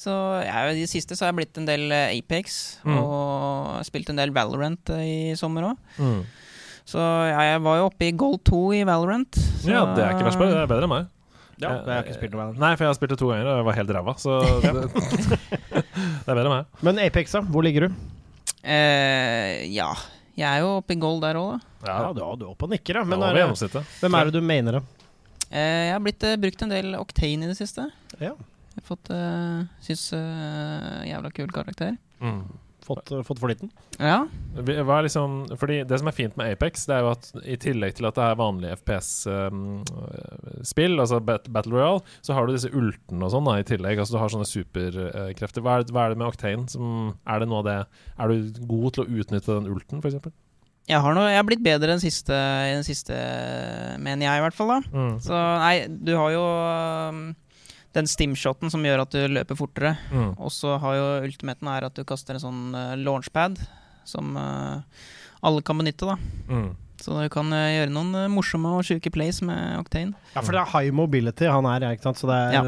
[0.00, 2.58] Så jeg, I det siste så har jeg blitt en del eh, Apex,
[2.88, 2.96] Mm.
[3.02, 5.80] og spilt en del Valorant eh, i sommer òg.
[6.00, 6.22] Mm.
[6.88, 9.36] Så ja, jeg var jo oppe i Gold 2 i Valorant.
[9.60, 10.40] Så, Ja, det er ikke verst.
[10.40, 11.10] Det er bedre enn meg.
[11.60, 13.28] Ja, det har jeg ikke spilt noe Valorant Nei, for jeg har spilt det to
[13.28, 14.14] ganger, og jeg var helt ræva.
[14.16, 14.72] Så det,
[16.24, 16.80] det er bedre enn meg.
[16.88, 17.42] Men Apex, da?
[17.52, 17.98] Hvor ligger du?
[18.64, 19.90] Eh, ja.
[20.40, 21.90] Jeg er jo oppe i Gold der òg, da.
[21.90, 23.04] Ja, du, du er oppe og nikker, da.
[23.04, 24.82] Men Men er, hvem er det du mener, da?
[25.50, 27.84] Eh, jeg har blitt, uh, brukt en del Octane i det siste.
[28.22, 28.32] Ja.
[28.70, 31.96] Jeg har fått uh, Syns uh, jævla kul karakter.
[32.22, 32.44] Mm.
[32.86, 33.70] Fått, uh, fått for liten?
[33.98, 34.26] Ja.
[34.56, 37.56] Hva er liksom, fordi Det som er fint med Apex, Det er jo at i
[37.60, 39.84] tillegg til at det er vanlige FPS-spill,
[40.96, 43.96] altså Battle Royale, så har du disse ultene og sånn da, i tillegg.
[44.00, 45.60] Altså Du har sånne superkrefter.
[45.66, 46.66] Hva, hva er det med Octane?
[46.72, 46.84] Som,
[47.26, 47.78] er det noe av det
[48.16, 48.36] Er du
[48.70, 50.32] god til å utnytte den ulten, f.eks.?
[50.90, 53.14] Jeg har, noe, jeg har blitt bedre enn siste, i den siste,
[54.02, 54.70] mener jeg i hvert fall.
[54.72, 55.20] da Mm.
[55.22, 56.44] Så nei, du har jo
[57.14, 57.20] um,
[57.96, 59.96] den stimshoten som gjør at du løper fortere.
[60.12, 60.34] Mm.
[60.38, 63.58] Og så har jo ultimaten er at du kaster en sånn uh, launchpad
[64.08, 64.82] som uh,
[65.46, 66.06] alle kan benytte.
[66.06, 66.18] da
[66.50, 66.70] Mm.
[67.00, 70.12] Så du kan uh, gjøre noen uh, morsomme og sjuke plays med Octane.
[70.34, 72.20] Ja, for det er high mobility han er, ikke sant?
[72.20, 72.64] så det er Ja.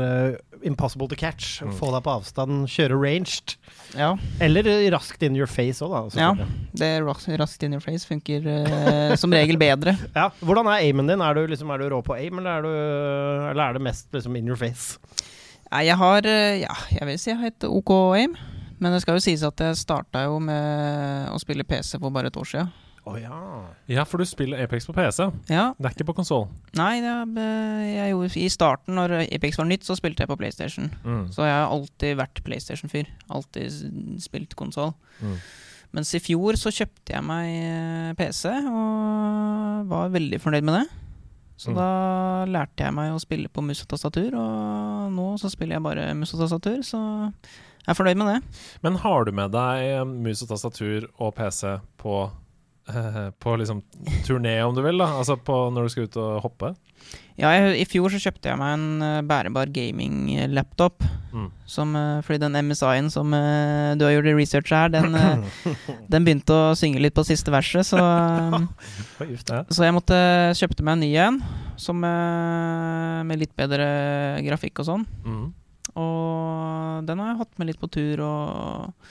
[0.67, 1.61] Impossible to catch.
[1.63, 1.73] Mm.
[1.79, 3.57] Få deg på avstand, kjøre ranged.
[3.99, 6.21] Ja, Eller raskt in your face òg, da.
[6.21, 9.97] ja det ras raskt in your face funker uh, som regel bedre.
[10.17, 10.29] Ja.
[10.45, 11.23] Hvordan er aimen din?
[11.25, 12.73] Er du, liksom, er du rå på aim, eller er, du,
[13.51, 14.99] eller er det mest liksom, in your face?
[15.73, 18.37] Nei, jeg har uh, Ja, jeg vil si jeg har et OK aim.
[18.83, 22.33] Men det skal jo sies at jeg starta jo med å spille PC for bare
[22.33, 22.65] et år sia.
[23.05, 23.37] Å ja.
[23.91, 25.25] Ja, for du spiller Apex på PC.
[25.51, 25.73] Ja.
[25.75, 26.45] Det er ikke på konsoll.
[26.79, 30.37] Nei, det, er- jeg gjorde, i starten, når Apex var nytt, så spilte jeg på
[30.39, 30.87] PlayStation.
[31.03, 31.25] Mm.
[31.35, 33.11] Så jeg har alltid vært PlayStation-fyr.
[33.35, 34.95] Alltid spilt konsoll.
[35.21, 35.35] Mm.
[35.93, 40.87] Mens i fjor så kjøpte jeg meg eh, PC, og var veldig fornøyd med det.
[41.63, 41.77] Så Mm.
[41.77, 41.89] da
[42.51, 46.15] lærte jeg meg å spille på mus og tastatur, og nå så spiller jeg bare
[46.15, 46.99] mus og tastatur, så
[47.31, 48.41] jeg er fornøyd med det.
[48.83, 52.31] Men har du med deg eh, mus og tastatur og PC på eh,
[53.43, 53.83] på liksom
[54.27, 55.13] turné, om du vil, da?
[55.21, 56.73] Altså på når du skal ut og hoppe?
[57.41, 61.05] Ja, jeg, I fjor så kjøpte jeg meg en bærebar bærbar gaming-laptop.
[61.33, 61.49] Mm.
[61.67, 65.47] Som, eh, fordi den MSI-en som eh, du har gjort research her, den, eh,
[66.13, 68.01] den begynte å synge litt på siste verset, så
[69.25, 69.63] eh, det.
[69.73, 70.19] Så jeg måtte
[70.59, 71.41] kjøpte meg en ny en,
[71.81, 73.89] som, eh, med litt bedre
[74.45, 75.09] grafikk og sånn.
[75.25, 75.45] Mm.
[76.03, 79.09] Og den har jeg hatt med litt på tur og,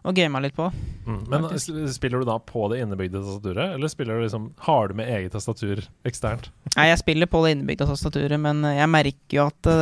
[0.00, 0.68] og gama litt på.
[1.06, 1.18] Mm.
[1.28, 1.74] Men faktisk.
[1.94, 5.34] spiller du da på det innebygde tastaturet, eller spiller du liksom har du med eget
[5.34, 6.50] tastatur eksternt?
[6.76, 9.76] Nei, jeg spiller på det innebygde tastaturet, men jeg merker jo at det,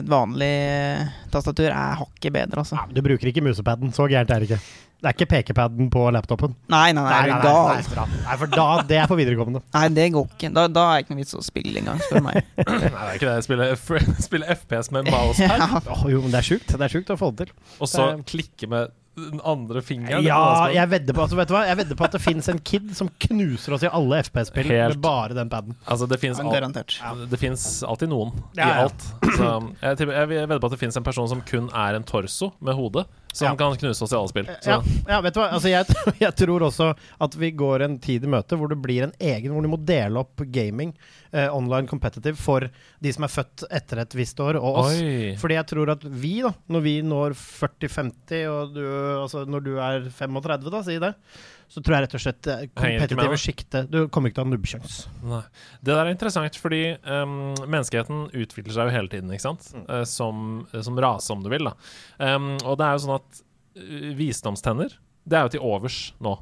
[0.00, 0.54] et vanlig
[1.34, 2.80] tastatur er hakket bedre, altså.
[2.80, 3.92] Ja, du bruker ikke musepaden.
[3.94, 4.62] Så gærent er det ikke.
[5.04, 6.54] Det er ikke pekepaden på laptopen.
[6.72, 9.60] Nei, nei, nei, nei, nei, nei, nei, nei, for da, det er for viderekommende.
[9.76, 10.48] Nei, det går ikke.
[10.56, 12.40] Da, da er det ikke noe vits å spille engang, spør meg.
[12.70, 13.36] Nei, det er ikke det.
[13.44, 13.68] Spille,
[14.30, 15.82] spille FPS med mousepad, ja.
[15.92, 16.72] oh, jo, men det er sjukt.
[16.72, 17.56] Det er sjukt å få det til.
[17.84, 20.24] og så klikke med den andre fingeren.
[20.26, 21.64] Ja, jeg vedder på, altså, vet du hva?
[21.68, 24.96] Jeg vedder på at det fins en kid som knuser oss i alle FPS-spill med
[25.04, 25.76] bare den paden.
[25.86, 26.96] altså, det fins Ja, Garantert.
[27.30, 29.04] det finnes alltid noen Ja, i alt.
[29.36, 29.50] Så
[29.82, 32.74] jeg, jeg vedder på at det fins en person som kun er en torso med
[32.74, 33.54] hode, som Ja.
[33.58, 34.46] kan knuse oss i alle spill.
[34.62, 35.48] Så Ja, ja, vet du hva?
[35.52, 35.86] Altså, jeg,
[36.20, 39.52] jeg tror også at vi går en tid i møte hvor det blir en egen
[39.52, 40.92] Hvor du må dele opp gaming
[41.34, 42.66] eh, online competitive for
[43.02, 45.00] de som er født etter et visst år, og oss.
[45.02, 45.34] Oi.
[45.40, 48.84] Fordi jeg tror at vi, da, når vi når 40-50, og du,
[49.18, 51.12] altså når du er 35, da, si det,
[51.74, 54.52] så tror jeg rett og slett eh, kompetitive sjiktet Du kommer ikke til å ha
[54.52, 54.98] nubbsjans.
[55.26, 55.42] Nei.
[55.80, 59.70] Det der er interessant, fordi um, menneskeheten utvikler seg jo hele tiden, ikke sant?
[59.74, 59.86] Mm.
[59.88, 60.44] Uh, som,
[60.74, 61.70] som rase, om du vil.
[61.70, 61.74] da.
[62.20, 63.42] Um, og det er jo sånn at
[63.80, 66.36] uh, visdomstenner, det er jo til overs nå.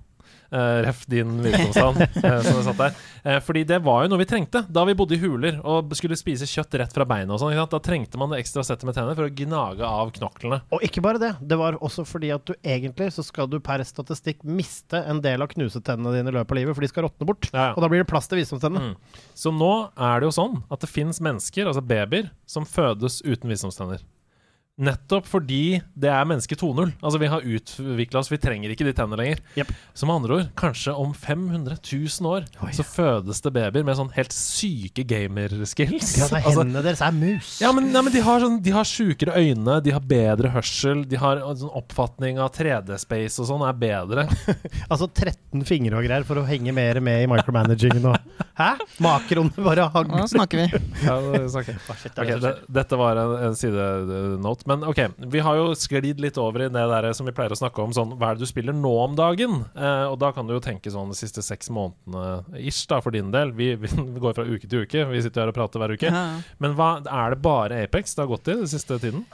[0.53, 2.97] Uh, ref din visdomstann uh, som satt der.
[3.25, 6.19] Uh, fordi det var jo noe vi trengte da vi bodde i huler og skulle
[6.21, 7.33] spise kjøtt rett fra beina.
[7.33, 7.57] og sånn?
[7.73, 10.61] Da trengte man det ekstra settet med tenner for å gnage av knoklene.
[10.77, 11.33] Og ikke bare det.
[11.41, 15.41] Det var også fordi at du egentlig så skal du per statistikk miste en del
[15.41, 17.49] av knusetennene dine i løpet av livet, for de skal råtne bort.
[17.49, 17.73] Ja, ja.
[17.73, 18.93] Og da blir det plass til visdomstennene.
[18.93, 19.21] Mm.
[19.33, 23.49] Så nå er det jo sånn at det fins mennesker, altså babyer, som fødes uten
[23.49, 24.05] visdomstenner.
[24.81, 26.95] Nettopp fordi det er menneske 2.0.
[27.05, 29.43] Altså Vi har utvikla oss, vi trenger ikke de tennene lenger.
[29.61, 29.73] Yep.
[29.93, 32.71] Så med andre ord, kanskje om 500 000 år Oi.
[32.73, 36.15] så fødes det babyer med sånn helt syke gamer-skills.
[36.23, 37.59] Ja, det altså, hendene deres er mus.
[37.61, 41.05] ja, men, ja, men de har, sånn, de har sjukere øyne, de har bedre hørsel,
[41.09, 44.29] de har sånn oppfatning av 3D-space og sånn er bedre.
[44.93, 48.17] Altså 13 fingre og greier for å henge mer med i micromanagingen og
[48.59, 48.75] Hæ?
[49.01, 50.81] Makroene bare Nå snakker vi.
[51.07, 51.79] Ja, det snakker
[52.23, 54.62] Okay, dette var en, en sidenote.
[54.69, 55.01] Men ok,
[55.33, 57.95] vi har jo sklidd litt over i det der som vi pleier å snakke om,
[57.97, 59.63] sånn hva er det du spiller nå om dagen?
[59.75, 63.15] Eh, og da kan du jo tenke sånn de siste seks månedene ish, da, for
[63.15, 63.55] din del.
[63.59, 65.07] Vi, vi, vi går fra uke til uke.
[65.13, 66.13] Vi sitter her og prater hver uke.
[66.13, 66.27] Ja.
[66.63, 69.27] Men hva, er det bare Apex det har gått i den siste tiden?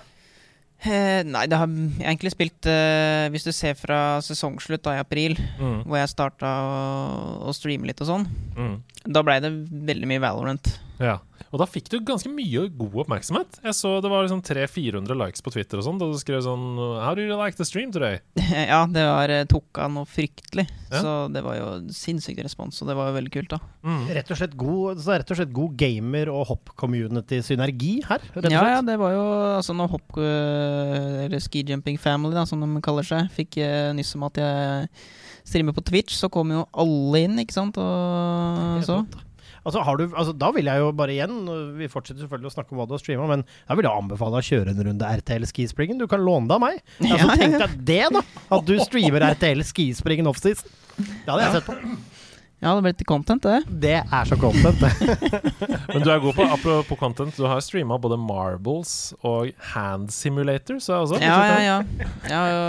[0.79, 5.35] Eh, nei, det har egentlig spilt eh, Hvis du ser fra sesongslutt da i april,
[5.59, 8.77] Mm, hvor jeg starta å, å streame litt og sånn, mm.
[9.11, 10.71] da blei det veldig mye Valorant.
[10.99, 11.19] Ja.
[11.55, 13.61] Og da fikk du ganske mye god oppmerksomhet.
[13.65, 16.65] Jeg så det var liksom 300-400 likes på Twitter og sånn, da du skrev sånn
[17.01, 18.19] How do you like the stream today?
[18.73, 20.67] ja, det var, eh, tok av noe fryktelig.
[20.91, 21.01] Ja.
[21.05, 23.61] Så det var jo sinnssykt respons, og det var jo veldig kult, da.
[23.87, 24.03] Mm.
[24.19, 28.25] Rett og slett god, så rett og slett god gamer- og hopp-community-synergi her.
[28.35, 28.75] Rett og Ja, slett.
[28.75, 29.25] ja, det var jo
[29.61, 30.19] altså når hopp...
[30.19, 34.39] øh, Eller ski jumping family, da, som de kaller seg, fikk uh, nyss om at
[34.43, 34.89] jeg
[35.49, 39.01] streamer på Twitch, så kom jo alle inn, ikke sant, og så.
[39.69, 41.35] Altså, har du, altså, da vil jeg jo bare igjen
[41.77, 44.41] Vi fortsetter selvfølgelig å snakke om hva du har streama, men da vil jeg anbefale
[44.41, 46.01] å kjøre en runde RTL Skispringen.
[46.01, 46.81] Du kan låne det av meg.
[47.05, 48.23] Altså, Tenk deg det, da!
[48.57, 50.73] At du streamer RTL Skispringen offseason.
[50.99, 51.77] Det hadde jeg sett på.
[52.59, 53.59] Ja, det ble litt content, det.
[53.71, 54.91] Det er så content, det.
[55.93, 57.37] Men du er god på apropos content.
[57.39, 60.81] Du har streama både Marbles og Hand Simulator.
[60.83, 62.09] Så jeg også, Ja, ja, ja.
[62.33, 62.65] Har jo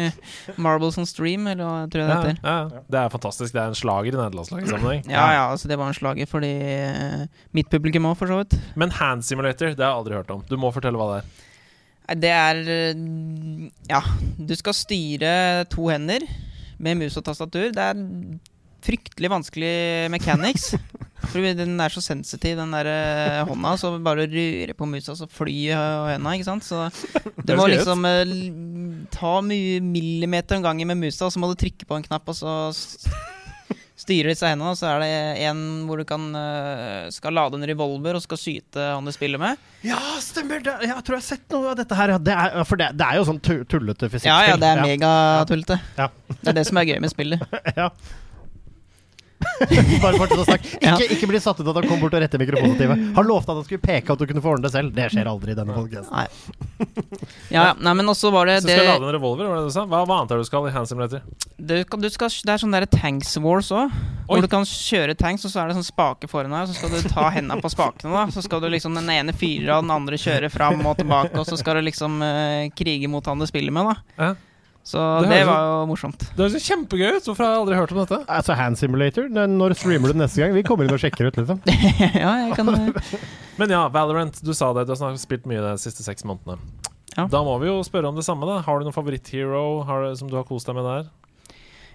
[0.00, 0.16] øh,
[0.64, 2.40] Marbles on Stream, eller hva tror jeg det heter.
[2.48, 2.80] ja.
[2.88, 3.52] Det er fantastisk.
[3.52, 5.04] Det er en slager i nederlandslagssammenheng.
[5.12, 8.56] Ja, ja, altså det var en slager fordi uh, mitt publikum òg, for så vidt.
[8.80, 10.40] Men Hand Simulator det har jeg aldri hørt om.
[10.48, 11.44] Du må fortelle hva det er.
[12.22, 14.00] Det er øh, Ja,
[14.40, 16.24] du skal styre to hender
[16.78, 17.68] med mus og tastatur.
[17.76, 18.04] Det er
[18.86, 19.74] fryktelig vanskelig
[20.14, 20.72] mechanics.
[21.30, 23.74] For den er så sensitiv, den der eh, hånda.
[23.80, 25.72] Så bare røre på musa, så flyr
[26.12, 26.66] henda, ikke sant.
[26.66, 26.86] Så
[27.36, 28.36] du Det må liksom eh,
[29.14, 32.28] ta mye millimeter om gangen med musa, og så må du trykke på en knapp,
[32.30, 33.34] og så styrer
[33.96, 34.72] styre disse hendene.
[34.74, 38.40] Og så er det en hvor du kan eh, skal lade en revolver og skal
[38.40, 39.62] skyte han du spiller med.
[39.86, 40.60] Ja, stemmer!
[40.64, 42.14] Det, jeg tror jeg har sett noe av dette her.
[42.20, 44.30] Det er, for det, det er jo sånn tullete fysikkspill.
[44.30, 45.80] Ja, ja, det er megatullete.
[45.96, 46.10] Ja.
[46.36, 47.42] Det er det som er gøy med spillet.
[47.76, 47.90] Ja.
[50.02, 50.70] Bare fortsett å snakke.
[50.76, 50.96] Ikke, Ja.
[51.16, 53.02] ikke bli satt ut at han kom bort og rette mikrofonstativet.
[53.16, 54.92] Han lovte at han skulle peke at du kunne få ordne det selv.
[54.96, 56.12] Det skjer aldri i denne podkasten.
[57.50, 57.72] Ja, ja.
[57.80, 59.84] Nei, men også var det Så skal skal lade en revolver, var det du sa?
[59.88, 61.22] Hva, hva annet er det du skal i Hand Simulator?
[61.56, 63.92] du, du skal, Det er sånn der Tanks Wars òg.
[64.26, 66.66] Hvor du kan kjøre tanks, og så er det sånn spake foran deg.
[66.66, 68.10] Og så skal du ta hendene på spakene.
[68.12, 71.34] da Så skal du liksom Den ene fyre, og den andre kjøre fram og tilbake.
[71.38, 73.92] Og så skal du liksom uh, krige mot han du spiller med.
[73.92, 74.34] da Ja.
[74.86, 76.20] Så Det det, var jo morsomt.
[76.36, 77.24] Det høres kjempegøy ut!
[77.26, 78.18] Hvorfor har jeg aldri hørt om dette?
[78.30, 80.54] Altså Hand Simulator, når streamer du neste gang?
[80.54, 81.58] Vi kommer inn og sjekker ut, liksom.
[82.22, 83.16] ja, jeg kan eh,
[83.58, 84.86] Men ja, Valorant, du sa det.
[84.86, 86.62] Du har spilt mye de siste seks månedene.
[87.16, 87.26] Ja.
[87.32, 88.46] Da må vi jo spørre om det samme.
[88.46, 89.82] da Har du noen favoritthero
[90.14, 91.10] som du har kost deg med der?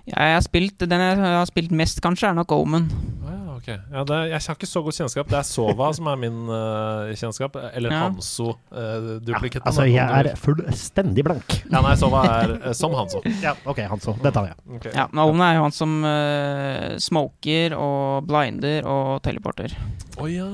[0.09, 2.89] Ja, Jeg har spilt Den jeg har spilt mest, kanskje, er nok Omen.
[3.61, 5.27] Ok ja, det, Jeg har ikke så god kjennskap.
[5.29, 7.57] Det er Sova som er min uh, kjennskap.
[7.75, 7.99] Eller Ja.
[8.07, 9.67] Hanso-duplikaten.
[9.69, 11.57] Altså, jeg er fullstendig blank.
[11.69, 13.21] Ja, nei, Sova er uh, som Hanso.
[13.45, 14.15] Ja, ok, Hanso.
[14.21, 14.57] Det tar jeg.
[14.79, 14.95] Okay.
[14.97, 19.73] Ja, Naomi er jo han som eh, smoker og blinder og teleporter.
[20.19, 20.47] Å ja!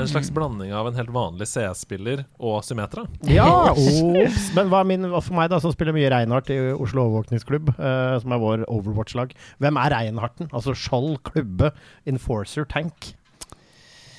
[0.00, 3.04] En slags blanding av en helt vanlig CS-spiller og Symmetra.
[3.28, 4.48] Ja, ops.
[4.56, 8.16] Men hva er min, for meg, da, som spiller mye Reinhardt i Oslo overvåkningsklubb, eh,
[8.22, 9.34] som er vår Overwatch-lag.
[9.62, 10.48] Hvem er Reinhardten?
[10.52, 11.72] Altså skjold, klubbe,
[12.08, 13.12] enforcer, tank.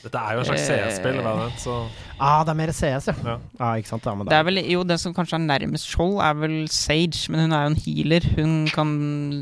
[0.04, 0.78] Dette er jo en slags Eh.
[0.86, 1.80] CS-spill, Ja, så
[2.20, 3.16] Ah, det er mer CS, ja.
[3.26, 3.40] Ja.
[3.60, 4.06] Ah, ikke sant?
[4.06, 7.28] Ja, men Det er vel, jo, det som kanskje er nærmest skjold, er vel Sage,
[7.30, 8.30] men hun er jo en healer.
[8.38, 8.94] Hun kan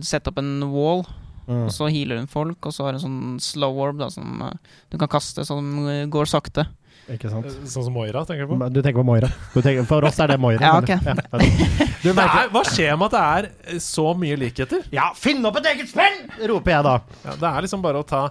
[0.01, 1.05] sette opp en wall,
[1.45, 1.65] Mm.
[1.67, 4.55] og så healer hun folk, og så har hun sånn slow orb da, som eh,
[4.89, 6.65] du kan kaste, som eh, går sakte.
[7.11, 7.45] Ikke sant?
[7.69, 8.69] Sånn som Moira, tenker du på?
[8.73, 9.27] Du tenker på Moira.
[9.53, 10.57] Du tenker, for oss er det Moira.
[10.65, 10.97] Ja, okay.
[10.97, 11.05] ok.
[11.05, 14.87] Ja, Det merker, er, hva skjer med at det er eh, så mye likheter?
[14.95, 16.17] ja, finn opp et eget spill!
[16.49, 16.95] roper jeg da.
[17.27, 18.23] Ja, det er liksom bare å ta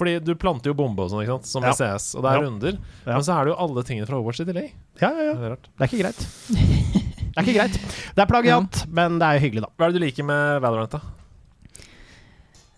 [0.00, 1.50] Fordi du planter jo bombe og sånn, ikke sant?
[1.52, 1.74] Som i.
[1.76, 2.46] CS, og det er Ja.
[2.46, 2.78] runder.
[3.04, 3.12] Ja.
[3.18, 4.70] Men så er det jo alle tingene fra Overwatch i delay.
[5.02, 5.34] Ja, ja, ja.
[5.36, 5.68] Det er rart.
[5.68, 6.22] Det er ikke greit.
[6.48, 7.76] Det er ikke greit.
[8.16, 9.70] Det er plagiat, men det er jo hyggelig, da.
[9.76, 11.02] Hva er det du liker med Valorant, da?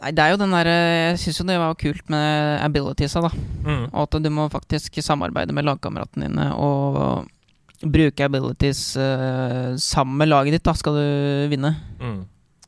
[0.04, 3.30] Nei, det er jo den der, Jeg syns jo det var kult med abilitiesa, da.
[3.64, 3.86] Mm.
[3.86, 7.24] Og at du må faktisk samarbeide med lagkameratene dine og
[7.80, 11.72] bruke abilities uh, sammen med laget ditt, da, skal du vinne.
[12.04, 12.20] Mm.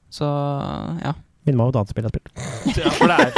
[0.08, 0.24] Så
[1.04, 1.12] ja.
[1.46, 2.32] Minner meg om et annet spill jeg har spilt.
[2.80, 3.28] Ja, for det er,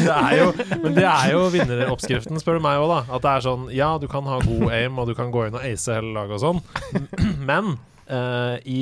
[0.00, 0.46] det er jo
[0.82, 3.00] Men det er jo vinneroppskriften, spør du meg òg, da.
[3.18, 5.58] At det er sånn Ja, du kan ha god aim, og du kan gå inn
[5.58, 6.64] og ace hele laget og sånn,
[7.50, 7.76] men
[8.08, 8.78] eh, i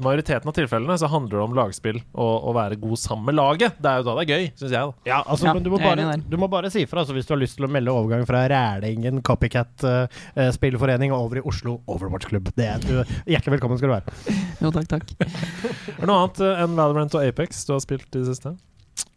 [0.00, 3.78] majoriteten av tilfellene så handler det om lagspill og å være god sammen med laget.
[3.80, 4.94] Det er jo da det er gøy, syns jeg.
[5.08, 7.34] Ja, altså, Ja, men du må, bare, du må bare si ifra altså, hvis du
[7.34, 12.52] har lyst til å melde overgang fra Rælingen Copycat-spillforening og over i Oslo Overwatch-klubb.
[12.58, 12.94] Det er du,
[13.28, 14.38] Hjertelig velkommen skal du være.
[14.62, 15.12] Jo, takk, takk.
[15.18, 18.54] Er det noe annet eh, enn Valorant og Apex du har spilt i det siste?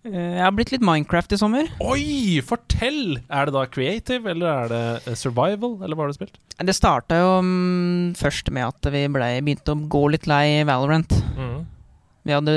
[0.06, 1.68] Eh, Jeg har blitt litt Minecraft i sommer.
[1.86, 3.20] Oi, fortell!
[3.30, 6.40] Er det da creative, eller er det eh, survival, eller hva har du spilt?
[6.62, 11.14] Det starta jo mm, først med at vi ble, begynte å gå litt lei Valorant.
[11.38, 11.60] Mm.
[12.22, 12.54] Vi hadde,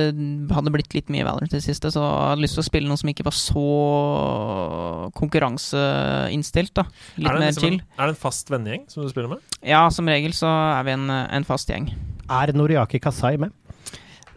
[0.52, 2.88] hadde blitt litt mye Valorant i det siste, så jeg hadde lyst til å spille
[2.90, 3.62] noe som ikke var så
[5.16, 6.74] konkurranseinnstilt.
[6.76, 6.84] da
[7.16, 7.78] Litt er, mer liksom chill.
[7.80, 9.44] en, er det en fast vennegjeng som du spiller med?
[9.64, 11.88] Ja, som regel så er vi en, en fast gjeng.
[12.28, 13.52] Er Noriaki Kasai med?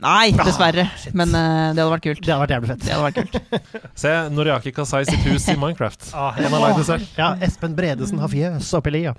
[0.03, 0.85] Nei, dessverre.
[1.17, 2.21] Men uh, det hadde vært kult.
[2.21, 2.83] Det hadde vært jævlig fett.
[2.85, 3.91] Det hadde vært kult.
[4.03, 6.09] Se Noriaki Kasai sitt hus i Minecraft.
[6.17, 7.09] Ah, en har lagd det selv.
[7.17, 9.11] Ja, Espen Bredesen har fjøs oppi lia.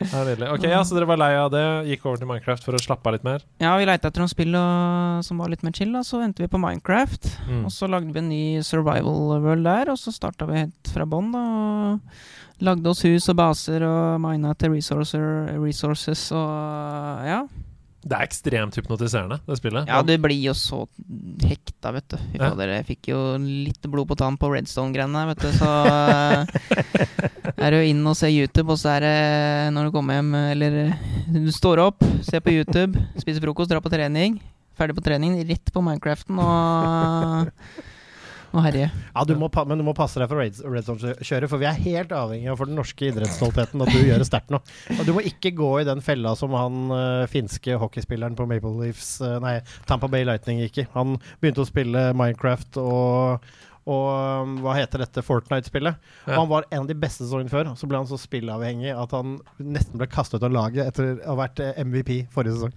[0.00, 0.42] Det er.
[0.50, 3.06] Ok, ja, Så dere var lei av det, gikk over til Minecraft for å slappe
[3.06, 3.44] av litt mer?
[3.62, 6.02] Ja, vi leita etter noen spill og, som var litt mer chill, da.
[6.06, 7.30] Så endte vi på Minecraft.
[7.46, 7.62] Mm.
[7.68, 11.06] Og så lagde vi en ny survival world der, og så starta vi helt fra
[11.08, 11.30] bånn.
[11.36, 17.42] Og lagde oss hus og baser og mina til resources og ja.
[18.00, 19.88] Det er ekstremt hypnotiserende, det spillet.
[19.90, 20.86] Ja, du blir jo så
[21.44, 22.16] hekta, vet du.
[22.38, 22.48] Ja.
[22.56, 25.68] Dere fikk jo litt blod på tann på Redstone-greiene, vet du, så
[27.60, 29.16] Er du inn og ser YouTube, og så er det
[29.76, 30.78] når du kommer hjem, eller
[31.28, 34.40] du står opp, ser på YouTube, spiser frokost, drar på trening.
[34.80, 37.50] Ferdig på trening, rett på Minecraften og
[38.50, 38.88] og herje.
[38.90, 41.82] Ja, du må, men du må passe deg for Red, Red Zone-kjøret, for vi er
[41.84, 44.60] helt avhengig av for den norske idrettsstoltheten at du gjør det sterkt nå.
[44.96, 48.74] Og du må ikke gå i den fella som han uh, finske hockeyspilleren på Maple
[48.80, 50.88] Leafs uh, Nei, Tampa Bay Lightning gikk i.
[50.96, 53.50] Han begynte å spille Minecraft og
[53.90, 55.98] og um, hva heter dette Fortnite-spillet?
[56.24, 56.38] Og Ja.
[56.38, 57.72] Han var en av de beste sesongene før.
[57.72, 61.10] og Så ble han så spillavhengig at han nesten ble kastet ut av laget etter
[61.18, 62.74] å ha vært eh, MVP forrige sesong.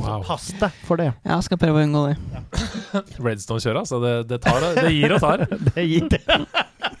[0.00, 0.24] Wow.
[0.26, 1.10] Pass deg for det.
[1.26, 2.16] Ja, skal prøve å unngå det.
[3.28, 4.00] Redstone-kjøret, altså.
[4.04, 5.46] Det, det, tar, det gir og tar.
[5.74, 6.22] Det gir det.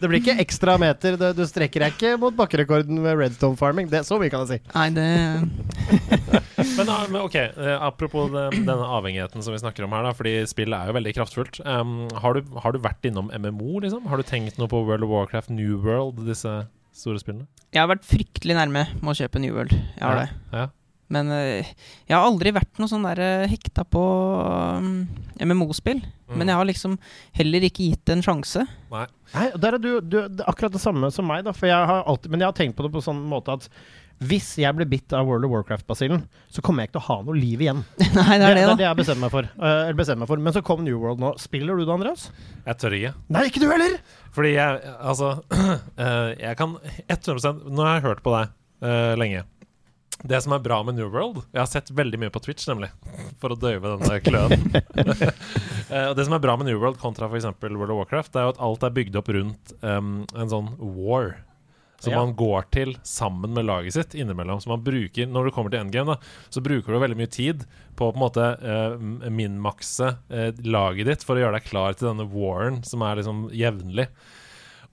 [0.00, 1.16] Det blir ikke ekstra meter.
[1.36, 3.90] Du strekker deg ikke mot bakkerekorden ved redstone farming.
[3.90, 4.74] Det, så mye kan jeg si.
[4.74, 5.08] Nei, det
[6.76, 10.12] Men, ah, men ok, eh, apropos det, denne avhengigheten som vi snakker om her, da,
[10.16, 11.60] fordi spillet er jo veldig kraftfullt.
[11.64, 14.04] Um, har, du, har du vært innom MMO, liksom?
[14.10, 16.52] Har du tenkt noe på World of Warcraft, New World, disse
[16.96, 17.48] store spillene?
[17.72, 19.72] Jeg har vært fryktelig nærme med å kjøpe New World.
[19.76, 20.58] Jeg har Ja, det.
[20.58, 20.66] ja.
[21.10, 21.70] Men eh,
[22.06, 24.02] jeg har aldri vært noe sånn der eh, hekta på
[25.42, 26.02] MMO-spill.
[26.30, 26.36] Mm.
[26.38, 26.98] Men jeg har liksom
[27.36, 28.66] heller ikke gitt det en sjanse.
[28.92, 31.54] Nei, Der er du, du det er akkurat det samme som meg, da.
[31.56, 33.66] For jeg har alltid, men jeg har tenkt på det på sånn måte at
[34.20, 37.16] hvis jeg blir bitt av World of Warcraft-basillen, så kommer jeg ikke til å ha
[37.24, 37.80] noe liv igjen.
[38.18, 39.48] Nei, det er det, det er det jeg har bestemt meg for.
[39.48, 40.42] Eh, eller meg for.
[40.44, 41.30] Men så kom New World nå.
[41.40, 42.26] Spiller du det, Andreas?
[42.66, 43.14] Jeg tør ikke.
[43.32, 43.96] Nei, ikke du heller!
[44.36, 45.32] Fordi jeg Altså,
[46.04, 46.76] eh, jeg kan
[47.08, 48.52] 100 Nå har jeg hørt på deg
[48.84, 49.46] eh, lenge.
[50.22, 52.90] Det som er bra med New World Jeg har sett veldig mye på Twitch, nemlig.
[53.40, 54.66] For å døyve denne kløen.
[55.90, 57.48] Eh, og det som er bra med New World kontra f.eks.
[57.64, 60.68] World of Warcraft, Det er jo at alt er bygd opp rundt um, en sånn
[60.78, 61.32] war.
[61.98, 62.20] Som Ja.
[62.22, 64.60] man går til sammen med laget sitt innimellom.
[64.62, 67.66] Så man bruker, Når du kommer til endgame, da, så bruker du veldig mye tid
[67.98, 71.98] på å på en måte uh, minmakse uh, laget ditt for å gjøre deg klar
[71.98, 74.06] til denne waren som er liksom jevnlig.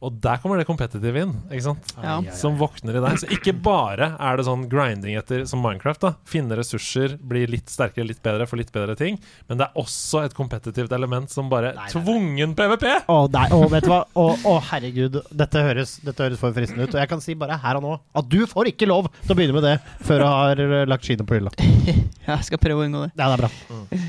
[0.06, 1.88] Og der kommer det competitive inn, ikke sant?
[2.04, 2.20] Ja.
[2.38, 3.16] som våkner i deg.
[3.18, 6.12] Så ikke bare er det sånn grinding etter som Minecraft, da.
[6.30, 9.18] Finne ressurser, bli litt sterkere, litt bedre, få litt bedre ting.
[9.50, 11.94] Men det er også et kompetitivt element som bare Nei, nei, nei.
[11.96, 12.86] tvungen PVP!
[13.10, 14.04] Å, nei, å, vet du hva?
[14.14, 15.18] Å, å, herregud.
[15.42, 16.94] Dette høres, dette høres for fristende ut.
[16.94, 19.40] Og jeg kan si bare her og nå at du får ikke lov til å
[19.42, 19.76] begynne med det
[20.06, 21.56] før du har eh, lagt skiene på hylla.
[22.28, 23.12] Jeg skal prøve å unngå det.
[23.18, 24.00] Ja, det er bra.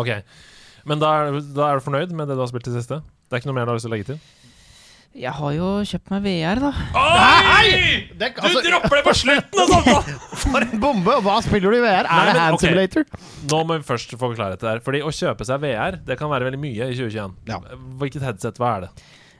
[0.00, 0.10] Ok.
[0.88, 3.02] Men da er, da er du fornøyd med det du har spilt i siste?
[3.26, 4.20] Det er ikke noe mer du har lyst til å legge til?
[5.16, 6.70] Jeg har jo kjøpt meg VR, da.
[7.00, 7.68] Oi!
[8.20, 9.62] Det, Du dropper det på slutten!
[9.62, 10.16] Altså.
[10.42, 11.14] For en bombe!
[11.24, 12.04] Hva spiller du i VR?
[12.04, 12.68] Nei, Er det men, Hand okay.
[12.68, 13.06] Simulator?
[13.48, 14.82] Nå må vi først få klarhet der.
[14.84, 17.38] Fordi å kjøpe seg VR, det kan være veldig mye i 2021.
[17.48, 17.62] Ja.
[18.02, 18.90] Hvilket headset, hva er det?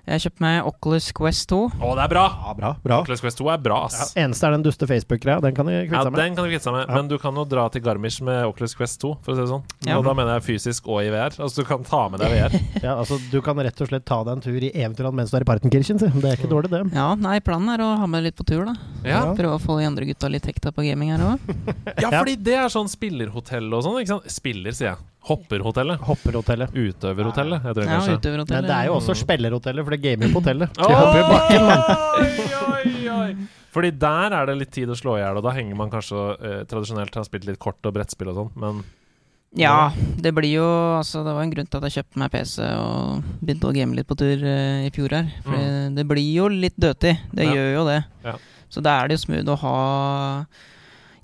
[0.07, 1.57] Jeg kjøpte meg Oculus Quest 2.
[1.83, 2.25] Å, det er bra!
[2.47, 2.69] Ja, bra.
[2.85, 2.99] bra.
[3.03, 5.41] Oculus Quest 2 er bra, Ja, eneste er den duste Facebook-greia.
[5.43, 6.21] Den kan du kvitte deg med.
[6.23, 6.95] den kan du kvitte deg med, Ja.
[6.95, 9.49] men du kan jo dra til Garmisch med Oculus Quest 2, for å si det
[9.51, 9.65] sånn.
[9.89, 9.97] Ja.
[9.99, 11.35] Og da mener jeg fysisk og i VR.
[11.43, 12.55] Altså du kan ta med deg VR.
[12.87, 15.37] Ja, altså, du kan rett og slett ta deg en tur i Eventyrland mens du
[15.41, 15.99] er i Partenkirchen.
[15.99, 16.07] si.
[16.07, 16.85] Det er ikke dårlig, det.
[16.95, 18.77] Ja, nei, planen er å ha med litt på tur, da.
[19.03, 21.53] Ja, Prøve å få de andre gutta litt hekta på gaming her òg.
[22.05, 24.31] ja fordi det er sånn spillerhotell og sånn, ikke sant?
[24.31, 25.03] Spiller, sier jeg.
[25.27, 25.99] Hopperhotellet.
[26.07, 26.71] Hopperhotellet.
[26.77, 28.17] Utøverhotellet, heter det Ja, kanskje.
[28.21, 28.63] utøverhotellet.
[28.63, 30.69] Men det er jo også spillerhotellet, for det er gamer på hotellet.
[30.79, 31.83] Oi, De hopper i bakken, mann.
[32.77, 33.31] oi, oi.
[33.77, 36.21] Fordi der er det litt tid å slå i hjel, og da henger man kanskje
[36.41, 38.85] eh, tradisjonelt har spilt litt kort og brettspill og sånn, men
[39.57, 40.65] Ja, det blir jo
[40.99, 43.95] Altså, det var en grunn til at jeg kjøpte meg PC og begynte å game
[43.97, 45.29] litt på tur uh, i fjor her.
[45.45, 47.21] For det blir jo litt dødtid.
[47.33, 47.53] Det Ja.
[47.55, 47.99] gjør jo det.
[48.25, 48.35] Ja.
[48.69, 50.47] Så da er det jo smooth å ha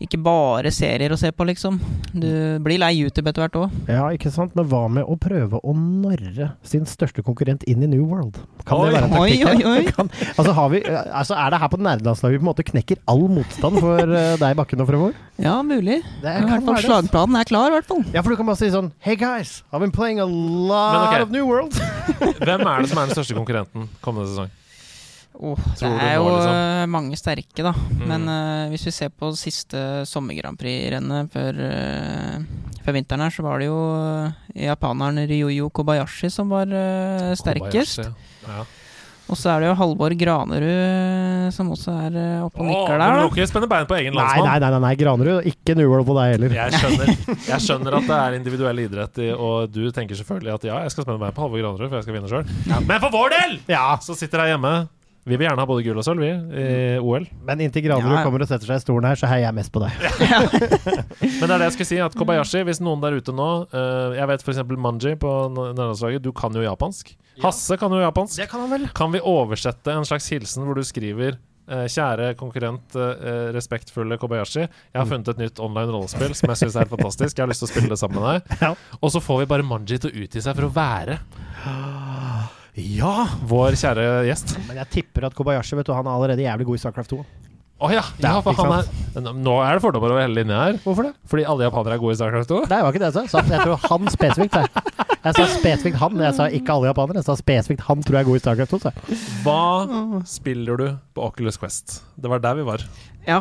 [0.02, 1.78] ikke bare serier å se på, liksom.
[2.12, 2.28] Du
[2.64, 3.76] blir lei YouTube etter hvert òg.
[3.90, 4.54] Ja, ikke sant?
[4.58, 8.40] Men hva med å prøve å narre sin største konkurrent inn i New World?
[8.66, 9.66] Kan Oi, det være en oi, taktikk?
[9.66, 9.84] oi, oi.
[9.96, 13.02] Kan, altså, har vi, altså, er det her på nerdelandslaget vi på en måte knekker
[13.12, 15.20] all motstand for eh, deg, Bakken og fremover?
[15.42, 16.00] Ja, mulig.
[16.22, 16.86] Det er, hvert fall det.
[16.86, 18.02] Slagplanen er klar, i hvert fall.
[18.14, 21.22] Ja, for du kan bare si sånn Hey guys, I've been playing a lot okay.
[21.22, 21.78] of New World.
[22.46, 24.50] hvem er det som er den største konkurrenten kommende sesong?
[25.32, 26.56] Åh, det er jo liksom?
[26.56, 27.72] eh, mange sterke, da.
[27.72, 28.02] Mm.
[28.10, 33.46] Men uh, hvis vi ser på siste sommer-Grand Prix-rennet før, uh, før vinteren her, så
[33.46, 33.80] var det jo
[34.52, 38.04] japaneren Ryoyo Kobayashi som var uh, sterkest.
[38.44, 38.62] Ja.
[39.30, 43.20] Og så er det jo Halvor Granerud som også er oppe og nikker der, du
[43.22, 44.48] må ikke spenne bein på egen landsmann.
[44.50, 45.46] nei, nei, nei, nei, Granerud.
[45.48, 46.56] Ikke New på deg heller.
[46.58, 47.12] Jeg skjønner,
[47.54, 51.06] jeg skjønner at det er individuell idrett, og du tenker selvfølgelig at ja, jeg skal
[51.06, 52.82] spenne bein på Halvor Granerud, for jeg skal vinne sjøl.
[52.90, 54.82] Men for vår del Ja, så sitter jeg hjemme.
[55.22, 57.28] Vi vil gjerne ha både gull og sølv, vi, i OL.
[57.46, 58.24] Men inntil Granerud Ja.
[58.26, 59.94] kommer og setter seg i stolen her, så heier jeg mest på deg.
[61.38, 64.16] Men det er det jeg skulle si, at Kobayashi, hvis noen der ute nå uh,
[64.18, 64.58] Jeg vet f.eks.
[64.82, 67.14] Manji på nærlandslaget, du kan jo japansk.
[67.42, 68.42] Hasse kan jo japansk.
[68.50, 68.88] kan han vel.
[68.98, 74.66] Kan vi oversette en slags hilsen hvor du skriver eh, Kjære konkurrent, eh, respektfulle Kobayashi.
[74.66, 77.38] Jeg har funnet et nytt online rollespill som jeg syns er helt fantastisk.
[77.38, 78.74] Jeg har lyst til å spille det sammen med deg.
[79.02, 81.16] Og så får vi bare Manji til å utgi seg for å være
[82.78, 83.26] Ja!
[83.44, 84.54] vår kjære gjest.
[84.68, 87.18] Men jeg tipper at Kobayashi vet du, han er allerede jævlig god i Starcraft 2.
[87.82, 88.84] Oh, ja, ja, Ja, for han
[89.18, 90.76] er Nå er det fordommer over hele linja her.
[90.84, 91.16] Hvorfor det?
[91.26, 92.60] Fordi alle japanere er gode i Starcraft 2.
[92.62, 93.42] Nei, det var ikke det jeg sa.
[93.42, 94.54] Jeg tror han spesifikt.
[94.54, 96.22] Jeg, jeg sa spesifikt han.
[96.22, 97.18] Jeg sa ikke alle japanere.
[97.20, 98.80] Jeg sa spesifikt han tror jeg er god i Starcraft 2.
[98.86, 99.20] Så.
[99.42, 99.58] Hva
[100.30, 100.86] spiller du
[101.18, 101.98] på Oculus Quest?
[102.14, 102.86] Det var der vi var.
[103.26, 103.40] Ja.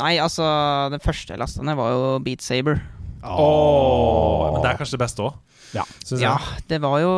[0.00, 0.44] Nei, altså,
[0.92, 2.82] den første lasta ned, var jo Beat Saber.
[3.22, 5.34] Åh, men det er kanskje det beste òg,
[5.76, 5.84] Ja.
[6.18, 6.64] Ja, jeg.
[6.72, 7.12] det var jo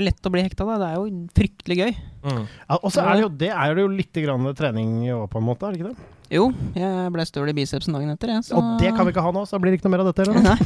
[0.00, 0.78] lett å bli hekta, da.
[0.80, 1.06] Det er jo
[1.36, 1.92] fryktelig gøy.
[2.24, 2.42] Mm.
[2.48, 5.40] Ja, og så er det jo det er det jo litt grann trening òg, på
[5.42, 5.68] en måte.
[5.68, 6.10] Er det ikke det?
[6.32, 8.46] Jo, jeg ble støl i bicepsen dagen etter, jeg.
[8.46, 10.08] Så Og det kan vi ikke ha nå, så blir det ikke noe mer av
[10.08, 10.24] dette.
[10.24, 10.40] heller.
[10.48, 10.56] Nei.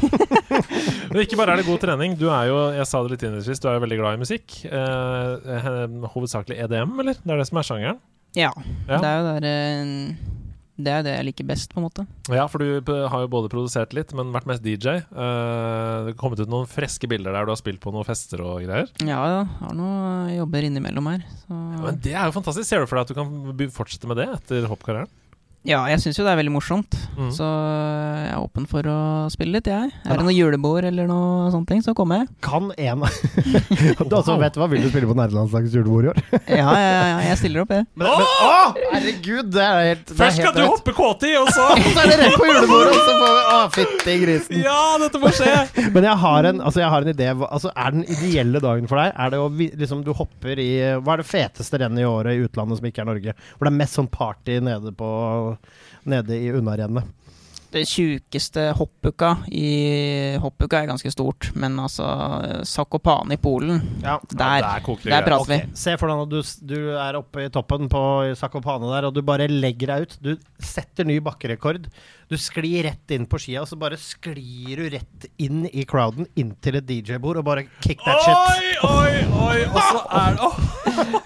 [1.10, 2.14] Men ikke bare er det god trening.
[2.20, 4.54] Du er jo jeg sa det litt innledningsvis, du er jo veldig glad i musikk.
[4.70, 5.78] Eh, eh,
[6.14, 7.18] hovedsakelig EDM, eller?
[7.24, 8.00] Det er det som er sjangeren?
[8.38, 8.52] Ja.
[8.86, 9.00] Ja.
[9.02, 10.37] Det er jo der eh,
[10.78, 12.04] Det er det jeg liker best, på en måte.
[12.30, 15.00] Ja, for du har jo både produsert litt, men vært mest DJ.
[15.10, 18.44] Uh, det har kommet ut noen friske bilder der du har spilt på noen fester
[18.46, 18.90] og greier.
[19.02, 19.40] Ja, ja.
[19.58, 21.24] Har noen jobber innimellom her.
[21.42, 21.58] Så.
[21.82, 22.68] Men det er jo fantastisk.
[22.70, 25.10] Ser du for deg at du kan fortsette med det etter hoppkarrieren?
[25.66, 26.94] Ja, jeg syns jo det er veldig morsomt.
[27.18, 27.30] Mm.
[27.34, 28.98] Så jeg er åpen for å
[29.32, 29.90] spille litt, jeg.
[30.06, 32.28] Er det noe julebord eller noe ting, så kommer jeg.
[32.46, 33.02] Kan en
[34.08, 36.20] Du altså, vet hva, Vil du spille på nerdelandslagets julebord i år?
[36.58, 37.84] Ja, ja, ja, jeg stiller opp, jeg.
[37.98, 40.70] Men, men, å, herregud, det er helt det Først skal du rett.
[40.72, 43.58] hoppe KT, og så så er det rett på julebordet, og så får vi Å,
[43.74, 44.62] fytti grisen.
[44.62, 45.52] Ja, dette må skje!
[45.94, 47.28] Men jeg har en, altså jeg har en idé.
[47.48, 50.70] Altså, er den ideelle dagen for deg Er det å liksom, du hopper i
[51.02, 53.36] Hva er det feteste rennet i året i utlandet som ikke er Norge?
[53.56, 55.08] Hvor det er mest sånn party nede på
[56.02, 57.04] Nede i unnarennet.
[57.68, 62.06] Det tjukeste hoppuka i Hoppuka er ganske stort, men altså
[62.64, 64.14] Sakopane i Polen, Ja.
[64.30, 65.76] der, der koker der prater prater vi.
[65.76, 66.40] Se for deg at du,
[66.74, 68.02] du er oppe i toppen på
[68.40, 70.16] Sakopane der, og du bare legger deg ut.
[70.24, 70.32] Du
[70.64, 71.90] setter ny bakkerekord.
[72.28, 76.26] Du sklir rett inn på skia, og så bare sklir du rett inn i crowden,
[76.40, 78.82] inntil et DJ-bord, og bare kick that shit.
[78.84, 79.60] Oi, oi, oi!
[79.68, 80.58] Og så er det oh.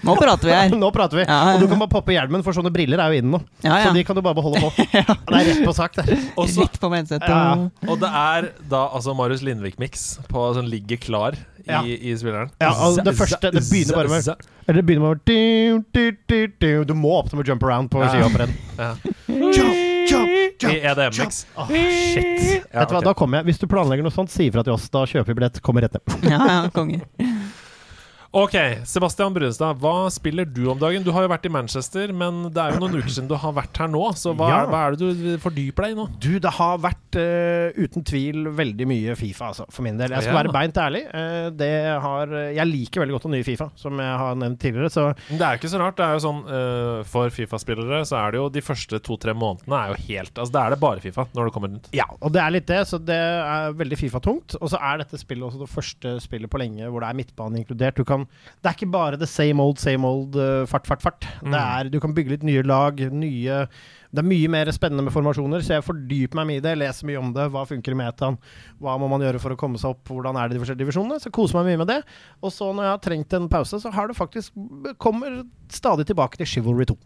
[0.03, 0.74] Nå prater vi her.
[0.82, 1.24] Nå prater vi.
[1.26, 1.55] Ja, ja, ja.
[1.57, 3.40] Og du kan bare poppe hjelmen, for sånne briller er jo inne nå.
[3.64, 3.88] Ja, ja.
[3.88, 4.70] Så de kan du bare beholde på.
[5.32, 6.18] Det er rett på sak, det.
[6.37, 7.28] Og så Rett på headsetet.
[7.28, 7.68] Ja.
[7.89, 11.83] og- det er da altså Marius Lindvik-mix på sånn ligger klar i, Ja.
[11.83, 12.51] i spilleren.
[12.61, 15.11] Ja, altså, det første- det begynner bare med- Eller det begynner med
[16.85, 18.09] du, må opp til åpne med jump around på Ja.
[18.09, 18.53] skihopprenn.
[18.78, 18.95] Ja.
[19.28, 20.28] Jump, jump,
[20.62, 20.72] jump.
[20.74, 21.47] I EDM-mix.
[21.57, 22.64] Åh, shit.
[22.72, 23.47] Ja, Vet du hva, da kommer jeg.
[23.47, 24.89] Hvis du planlegger noe sånt, si ifra til oss.
[24.89, 25.61] Da kjøper vi billett.
[25.62, 26.30] Kommer rett ned.
[26.30, 27.01] Ja, ja, konge.
[28.33, 28.55] Ok,
[28.89, 31.03] Sebastian Brunstad, hva spiller du om dagen?
[31.05, 33.53] Du har jo vært i Manchester, men det er jo noen uker siden du har
[33.53, 34.01] vært her nå.
[34.16, 34.61] Så hva, Ja.
[34.70, 36.07] hva er det du fordyper deg i nå?
[36.18, 40.14] Du, det har vært uh, uten tvil veldig mye Fifa, altså, for min del.
[40.16, 40.39] Jeg skal Ja.
[40.41, 41.03] være beint ærlig.
[41.12, 42.26] Uh, det har,
[42.57, 44.89] jeg liker veldig godt den nye Fifa, som jeg har nevnt tidligere.
[44.89, 45.97] Så Det er jo ikke så rart.
[46.01, 49.76] Det er jo sånn uh, For Fifa-spillere så er det jo de første to-tre månedene
[49.76, 51.93] er jo helt Altså, da er det bare Fifa når det kommer rundt.
[51.93, 52.80] ja, og det er litt det.
[52.89, 54.57] Så det er veldig Fifa-tungt.
[54.57, 57.61] Og så er dette spillet også det første spillet på lenge hvor det er midtbane
[57.61, 57.95] inkludert.
[58.01, 58.21] Du kan,
[58.62, 61.20] det er ikke bare the same old, same old, uh, fart, fart, fart.
[61.40, 61.54] Det Mm.
[61.54, 63.66] er, du kan bygge litt nye lag, nye
[64.12, 66.74] det er mye mer spennende med formasjoner, så jeg fordyper meg mye i det.
[66.78, 67.46] Leser mye om det.
[67.54, 68.36] Hva funker i metaen?
[68.82, 70.04] Hva må man gjøre for å komme seg opp?
[70.12, 71.16] Hvordan er det de forskjellige divisjonene?
[71.22, 72.00] Så koser meg mye med det.
[72.44, 74.52] Og så når jeg har trengt en pause, så har det faktisk
[75.00, 75.42] kommer
[75.72, 76.98] stadig tilbake til Chivalry 2.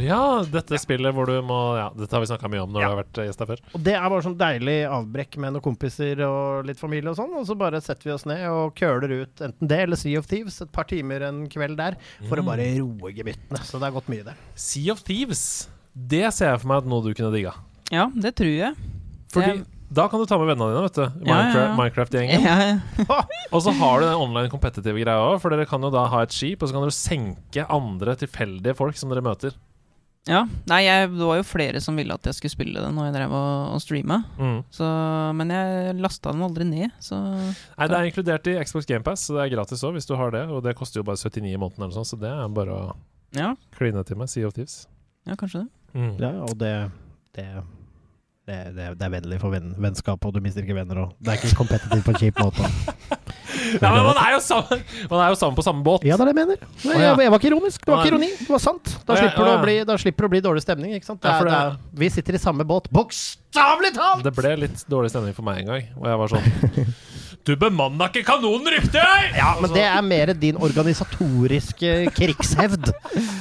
[0.00, 2.88] Ja, dette spillet hvor du må Ja, dette har vi snakka mye om når Ja.
[2.88, 3.60] du har vært gjest her før.
[3.76, 7.34] Og det er bare sånn deilig avbrekk med noen kompiser og litt familie og sånn,
[7.36, 10.26] og så bare setter vi oss ned og køler ut enten det eller Sea of
[10.26, 11.96] Thieves et par timer en kveld der,
[12.28, 13.60] for å bare roe gemyttene.
[13.62, 14.34] Så det har gått mye, det.
[14.56, 17.54] Sea of Thieves, det ser jeg for meg at noe du kunne digga.
[17.94, 18.74] Ja, det tror jeg.
[19.34, 19.64] Fordi jeg...
[19.94, 21.04] da kan du ta med vennene dine, vet du.
[21.04, 21.44] Ja, ja, ja.
[21.44, 22.42] Minecraft- Minecraft-gjengen.
[22.46, 23.20] Ja, ja.
[23.54, 26.24] Og så har du den online kompetitive greia òg, for dere kan jo da ha
[26.26, 29.54] et skip, og så kan dere senke andre tilfeldige folk som dere møter.
[30.26, 30.40] ja.
[30.70, 33.14] Nei, jeg, det var jo flere som ville at jeg skulle spille det når jeg
[33.18, 34.18] drev og, og streama.
[34.40, 34.58] Mm.
[34.72, 34.88] Så,
[35.38, 39.36] men jeg lasta den aldri ned, så Nei, det er inkludert i Xbox GamePass, så
[39.38, 40.46] det er gratis òg hvis du har det.
[40.50, 42.84] Og det koster jo bare 79 i måneden, eller sånn, så det er bare å
[43.36, 44.84] ja, kline til med Sea of Thieves.
[45.28, 45.70] ja kanskje det.
[45.94, 46.12] Mm.
[46.18, 46.74] Ja, og det
[47.34, 47.46] det,
[48.76, 51.06] det, det, er vennlig for venn, vennskap, og du mister ikke venner.
[51.06, 52.68] Og det er ikke competitive på en kjip måte.
[53.80, 56.04] Ja, men man er jo sammen, man er jo sammen på samme båt!
[56.06, 56.66] Ja, det er det jeg mener.
[56.84, 57.80] Nei, jeg, jeg var ikke ironisk.
[57.80, 58.28] Det var ikke ironi.
[58.36, 58.90] Det var sant.
[59.06, 59.54] Da ja, slipper, ja.
[59.54, 60.92] å bli, da slipper det å bli dårlig stemning.
[60.98, 61.20] Ikke sant?
[61.22, 64.26] Det er, det det- er, vi sitter i samme båt, bokstavelig talt!
[64.26, 66.94] Det ble litt dårlig stemning for meg en gang, og jeg var sånn
[67.48, 69.08] Du bemanna ikke kanonen riktig!
[69.38, 72.92] Ja, men det er mer din organisatoriske krigshevd.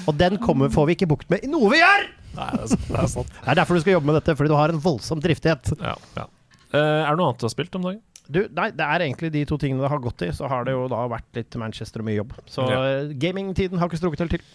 [0.08, 2.12] Og den kommer, får vi ikke bukt med i noe vi gjør!
[2.38, 3.36] Nei, det er, sant, det er sant.
[3.44, 5.74] Det er derfor du skal jobbe med dette, fordi du har en voldsom driftighet.
[5.80, 6.26] Ja, ja.
[6.74, 8.02] Eh, er det noe annet du har spilt om dagen?
[8.34, 10.32] Du, nei, det er egentlig de to tingene det har gått i.
[10.34, 12.32] Så har det jo da vært litt Manchester og mye jobb.
[12.50, 12.80] Så Ja.
[13.04, 14.46] eh, gamingtiden har ikke strukket helt til.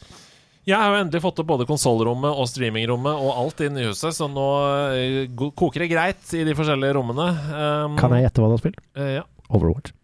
[0.69, 4.13] Jeg har jo endelig fått opp både konsollrommet og streamingrommet og alt inn i huset,
[4.17, 4.49] så nå
[4.93, 7.29] eh, koker det greit i de forskjellige rommene.
[7.49, 8.83] Um, Kan jeg gjette hva du har spilt?
[8.99, 9.23] Uh, ja.
[9.49, 9.95] Overwatch.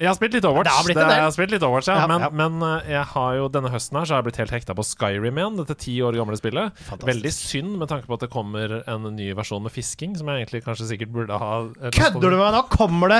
[0.00, 0.86] Jeg har spilt litt Overwatch.
[0.88, 1.98] Det har blitt litt Overwatch ja.
[2.00, 2.28] Ja, men, ja.
[2.32, 4.84] men eh, jeg har jo denne høsten her Så har jeg blitt helt hekta på
[4.88, 5.58] Skyrim igjen.
[5.58, 6.76] Dette ti år gamle spillet.
[6.86, 7.08] Fantastisk.
[7.10, 10.40] Veldig synd med tanke på at det kommer en ny versjon med fisking, som jeg
[10.40, 12.56] egentlig kanskje sikkert burde ha eh, Kødder du med meg?
[12.56, 13.18] Nå kommer det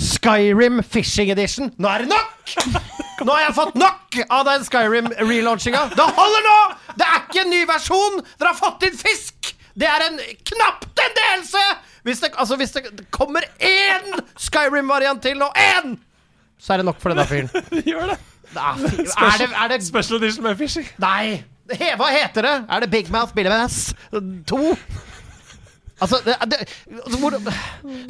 [0.00, 1.68] Skyrim Fishing Edition!
[1.76, 2.54] Nå er det nok!
[3.26, 6.54] Nå har jeg fått nok av den Skyrim-relaunchingen Det holder nå!
[6.96, 8.16] Det er ikke en ny versjon!
[8.38, 9.52] Dere har fått inn fisk!
[9.76, 10.16] Det er en
[10.48, 11.66] knapt en delelse!
[12.08, 16.00] Hvis det, altså, hvis det kommer én Skyrim-variant til nå, én!
[16.62, 17.50] Så er det nok for denne fyren.
[17.90, 18.18] Gjør det!
[18.52, 20.86] Er, er, det, er det Special edition med fishing.
[21.02, 21.40] Nei!
[21.72, 22.52] He, hva heter det?
[22.68, 24.60] Er det Big Mouth Billy Mass 2?
[26.02, 26.58] Altså, det, det,
[26.98, 27.36] altså hvor,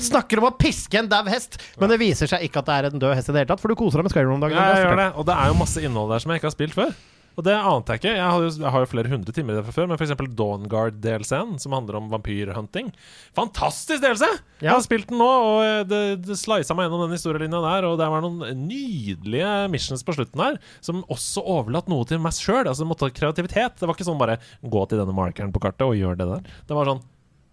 [0.01, 2.89] Snakker om å piske en dau hest, men det viser seg ikke at det er
[2.89, 4.57] en død hest i det hele tatt, for du koser deg med Skyrim om dagen.
[4.57, 5.09] Ja, jeg gjør det.
[5.21, 6.95] Og det er jo masse innhold der som jeg ikke har spilt før.
[7.33, 8.15] Og det ante jeg ikke.
[8.19, 10.13] Jeg har jo, jeg har jo flere hundre timer i det fra før, men f.eks.
[10.39, 12.91] Dawnguard-DLC-en, som handler om vampyrhunting.
[13.39, 14.29] Fantastisk DLC!
[14.63, 17.89] Jeg har spilt den nå, og det, det slisa meg gjennom den historielinja der.
[17.89, 22.37] Og det var noen nydelige missions på slutten her, som også overlatt noe til meg
[22.37, 22.67] sjøl.
[22.67, 23.81] Altså, det måtte ha kreativitet.
[23.81, 26.55] Det var ikke sånn bare gå til denne markeren på kartet og gjør det der.
[26.69, 27.03] Det var sånn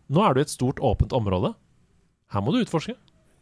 [0.09, 1.51] Nå er du i et stort, åpent område.
[2.33, 2.95] Her må du utforske.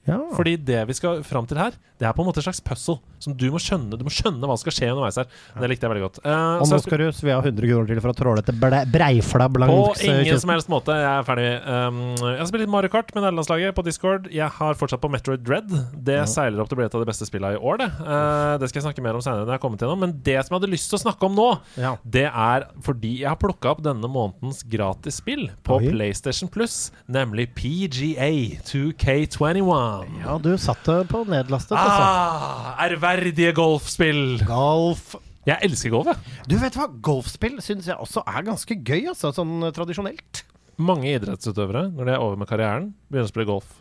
[0.08, 0.22] Ja.
[0.38, 2.99] Fordi det vi skal fram til her, det er på en måte et slags puzzle
[3.20, 3.97] som du må skjønne.
[3.97, 5.28] Du må skjønne hva som skal skje underveis her.
[5.58, 6.20] Det likte jeg veldig godt.
[6.22, 8.58] Uh, Og så nå skal du svi av 100 kroner til for å tråle etter
[8.93, 10.93] breifla på langs eh, ingen som helst måte.
[10.95, 11.47] Jeg er ferdig.
[11.66, 14.30] Um, jeg har spilt Mario Kart med nederlandslaget på Discord.
[14.32, 15.74] Jeg har fortsatt på Metroid Dread.
[16.08, 17.89] Det seiler opp til å bli et av de beste spillene i år, det.
[18.05, 20.03] Uh, det skal jeg snakke mer om senere når jeg har kommet gjennom.
[20.05, 21.49] Men det som jeg hadde lyst til å snakke om nå,
[21.82, 21.95] Ja.
[22.05, 25.89] det er fordi jeg har plukka opp denne månedens gratis spill på Oi.
[25.89, 28.30] PlayStation Plus, nemlig PGA
[28.70, 29.96] 2K21.
[30.23, 32.03] Ja, du satt på nedlastet, altså.
[32.03, 34.41] Ah, ærverdige golfspill.
[34.47, 35.15] Golf
[35.47, 36.35] Jeg elsker golf, jeg.
[36.51, 40.43] Du vet hva, golfspill syns jeg også er ganske gøy, altså, sånn eh, tradisjonelt.
[40.77, 43.71] Mange idrettsutøvere, når de er over med karrieren, begynner å spille golf.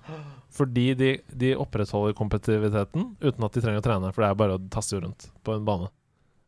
[0.57, 4.13] Fordi de, de opprettholder kompetitiviteten uten at de trenger å trene.
[4.15, 5.91] For det er bare å tasse rundt på en bane.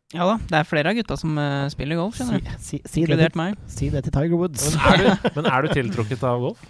[0.09, 2.47] Ja da, det er flere av gutta som uh, spiller golf, skjønner du.
[2.57, 3.59] Si, si, Inkludert meg.
[3.69, 4.71] si det til Tiger Woods.
[4.73, 6.63] Men er du, men er du tiltrukket av golf?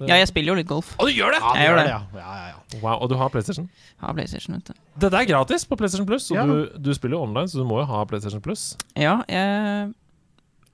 [0.00, 0.94] Ja, jeg spiller jo litt golf.
[0.98, 1.40] Og du gjør det!
[1.42, 1.86] Ja, Jeg gjør det.
[1.88, 2.80] Ja, ja, ja, ja.
[2.82, 3.68] Wow, Og du har PlayStation?
[4.02, 4.74] Har PlayStation, vet du.
[5.00, 6.46] Dette er gratis på PlayStation Plus, og Ja.
[6.46, 8.76] du, du spiller jo online, så du må jo ha PlayStation Plus.
[8.96, 9.92] Ja, jeg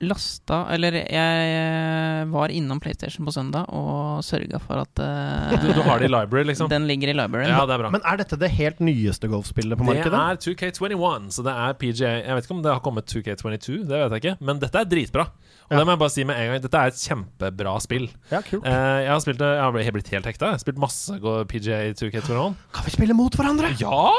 [0.01, 5.82] lasta Eller jeg var innom PlayStation på søndag og sørga for at uh, Du, du
[5.84, 6.70] har det i library, liksom?
[6.72, 7.53] den ligger i libraryen.
[7.53, 7.90] Ja, det er bra.
[7.94, 10.22] Men er dette det helt nyeste golfspillet på Det markedet?
[10.24, 14.01] er 2K21, så det er PGA Jeg vet ikke om det har kommet 2K22, det
[14.01, 14.36] vet jeg ikke.
[14.51, 15.28] Men dette er dritbra.
[15.70, 15.78] Og Ja.
[15.78, 16.62] det må jeg bare si med en gang.
[16.64, 18.09] Dette er et kjempebra spill.
[18.32, 18.64] Ja, kult.
[18.66, 20.48] Uh, jeg har spilt jeg har blitt- blitt helt hekta.
[20.51, 21.14] Jeg har spilt masse
[21.53, 22.55] PGA 2K21.
[22.74, 23.70] Kan vi spille mot hverandre?
[23.78, 24.11] Ja!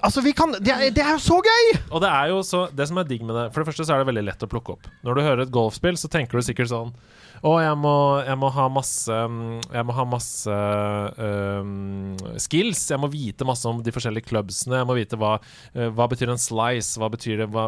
[0.00, 1.66] Altså, vi kan Det er, det er jo så gøy!
[1.90, 3.96] Og det er jo så Det som er digg med det For det første så
[3.96, 4.88] er det veldig lett å plukke opp.
[5.04, 6.94] Når du hører et golfspill, så tenker du sikkert sånn
[7.44, 7.92] Å, jeg må,
[8.24, 10.54] jeg må ha masse mm, Jeg må ha masse
[11.20, 12.86] um, skills.
[12.88, 14.78] Jeg må vite masse om de forskjellige clubsene.
[14.80, 15.34] Jeg må vite hva,
[15.76, 17.66] øh, hva betyr en slice, hva betyr det hva,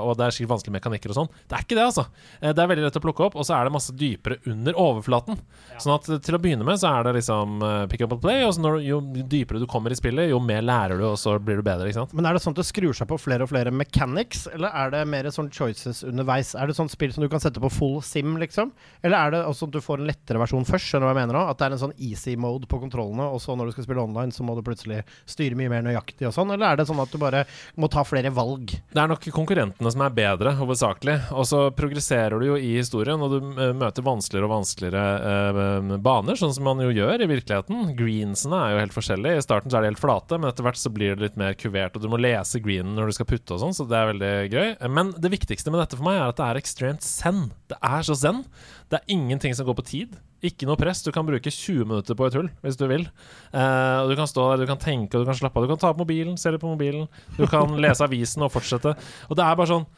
[0.00, 1.30] Og det er sikkert vanskelige mekanikker og sånn.
[1.44, 2.06] Det er ikke det, altså.
[2.40, 4.78] Eh, Det er veldig lett å plukke opp, og så er det masse dypere under
[4.80, 5.36] overflaten.
[5.76, 8.24] Sånn at eh, til å begynne med så er det liksom eh, pick up and
[8.24, 11.18] play, og så når, jo dypere du kommer i spillet, jo mer lærer du, og
[11.20, 12.16] så blir du bedre, ikke sant.
[12.16, 14.96] Men er det sånn at det skrur seg på flere og flere mechanics, eller er
[14.96, 16.54] det mer sånn choices underveis?
[16.56, 18.72] Er det sånn spill som du kan sette på full sim, liksom?
[19.04, 21.20] Eller er det også at du får en lettere versjon først, skjønner du hva jeg
[21.20, 21.44] mener nå?
[21.50, 24.04] At det er en sånn easy mode på kontrollene, og så når du skal spille
[24.04, 26.52] online, så må du plutselig styre mye mer nøyaktig og sånn?
[26.54, 27.44] Eller er det sånn at du bare
[27.78, 28.74] må ta flere valg?
[28.92, 31.16] Det er nok konkurrentene som er bedre, hovedsakelig.
[31.36, 35.96] Og så progresserer du jo i historien, og du eh, møter vanskeligere og vanskeligere eh,
[36.04, 37.92] baner, sånn som man jo gjør i virkeligheten.
[37.98, 39.38] Greensene er jo helt forskjellige.
[39.38, 41.56] I starten så er de helt flate, men etter hvert så blir det litt mer
[41.58, 44.10] kuvert, og du må lese greenen når du skal putte og sånn, så det er
[44.12, 44.68] veldig gøy.
[44.98, 47.48] Men det viktigste med dette for meg er at det er ekstremt zen.
[47.70, 48.44] Det er så zen.
[48.88, 50.16] Det er ingenting som går på tid.
[50.44, 51.02] Ikke noe press.
[51.04, 53.04] Du kan bruke 20 minutter på et hull hvis du vil.
[53.52, 55.66] Uh, og Du kan stå der, du kan tenke og du kan slappe av.
[55.66, 57.08] Du kan ta opp mobilen, se litt på mobilen.
[57.36, 58.94] Du kan lese avisen og fortsette.
[59.28, 59.88] Og det er bare sånn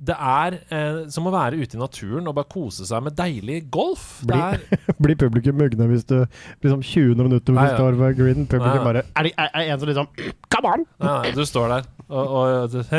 [0.00, 3.58] Det er eh, som å være ute i naturen og bare kose seg med deilig
[3.68, 4.22] golf.
[4.32, 4.62] Er,
[5.04, 6.16] Blir publikum mugne hvis du
[6.64, 7.76] liksom 20 minutter Nei, ja.
[7.76, 8.46] står ved green?
[8.48, 8.86] Publikum Nei, ja.
[8.88, 10.08] bare Er det er, er en som liksom
[10.56, 10.86] Come on!
[11.02, 12.80] nei, nei, du står der og, og du,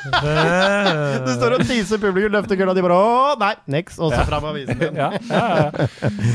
[1.26, 4.00] Du står og teaser publikum, løfter kølla, de bare Å, nei, next!
[4.00, 4.96] Og så fram avisen igjen.
[5.00, 5.68] ja, ja, ja.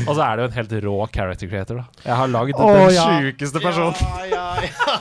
[0.06, 2.04] Og så er det jo en helt rå character creator, da.
[2.06, 3.06] Jeg har lagd oh, den ja.
[3.06, 3.96] sjukeste personen.
[4.30, 4.94] Ja, ja, ja,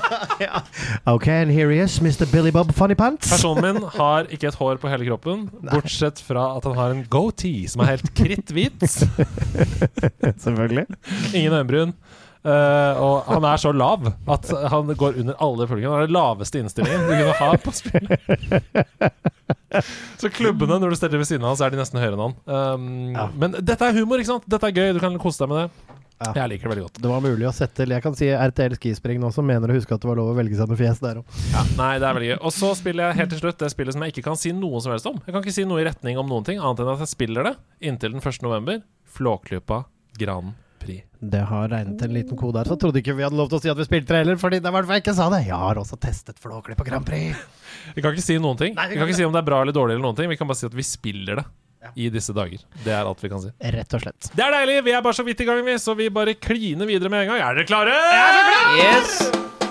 [0.45, 0.63] ja.
[1.11, 2.25] OK, and here he is, Mr.
[2.31, 3.29] Billy Bob Funny Pants.
[3.31, 7.05] Personen min har ikke et hår på hele kroppen, bortsett fra at han har en
[7.11, 8.85] goatee som er helt kritthvit.
[10.45, 10.85] Selvfølgelig.
[11.33, 11.95] Ingen øyenbryn.
[12.45, 15.89] Eh, og han er så lav at han går under alle følgene.
[15.89, 18.21] Han er den laveste innstillingen du kunne ha på spillet.
[20.21, 22.25] så klubbene, når du steller ved siden av han, så er de nesten høyere enn
[22.27, 22.37] han.
[22.45, 23.27] Um, Ja.
[23.33, 24.49] Men dette er humor, ikke sant?
[24.49, 24.93] Dette er gøy.
[24.95, 25.93] Du kan kose deg med det.
[26.15, 26.29] Ja.
[26.37, 26.99] Jeg liker det veldig godt.
[27.03, 29.91] Det var mulig å sette Jeg kan si RTL Skispring nå, som mener å huske
[29.91, 31.39] at det var lov å velge seg noe fjes der òg.
[31.75, 32.37] Nei, det er veldig gøy.
[32.39, 34.79] Og så spiller jeg helt til slutt det spillet som jeg ikke kan si noe
[34.85, 35.17] som helst om.
[35.25, 37.49] Jeg kan ikke si noe i retning om noen ting, annet enn at jeg spiller
[37.49, 37.55] det
[37.91, 38.45] inntil den 1.
[38.47, 38.79] november.
[39.17, 39.83] Flåklypa
[40.21, 40.55] Grand
[40.85, 41.03] Prix.
[41.35, 43.63] Det har regnet en liten kode her, så trodde ikke vi hadde lov til å
[43.65, 45.43] si at vi spilte det heller, fordi det var fall jeg ikke sa det.
[45.47, 47.37] Jeg har også testet Flåklypa på Grand Prix.
[47.97, 48.77] Vi kan ikke si noen ting.
[48.77, 50.17] Nei, vi vi kan ikke ikke si om det er bra eller dårlig, eller noen
[50.17, 51.47] ting Vi kan bare si at vi spiller det
[51.93, 52.63] i disse dager.
[52.83, 53.51] Det er alt vi kan si.
[53.75, 54.31] Rett og slett.
[54.33, 54.79] Det er deilig!
[54.87, 57.35] Vi er bare så vidt i gang, vi, så vi bare kliner videre med en
[57.35, 57.43] gang.
[57.45, 57.99] Er dere klare?
[58.81, 59.19] Yes!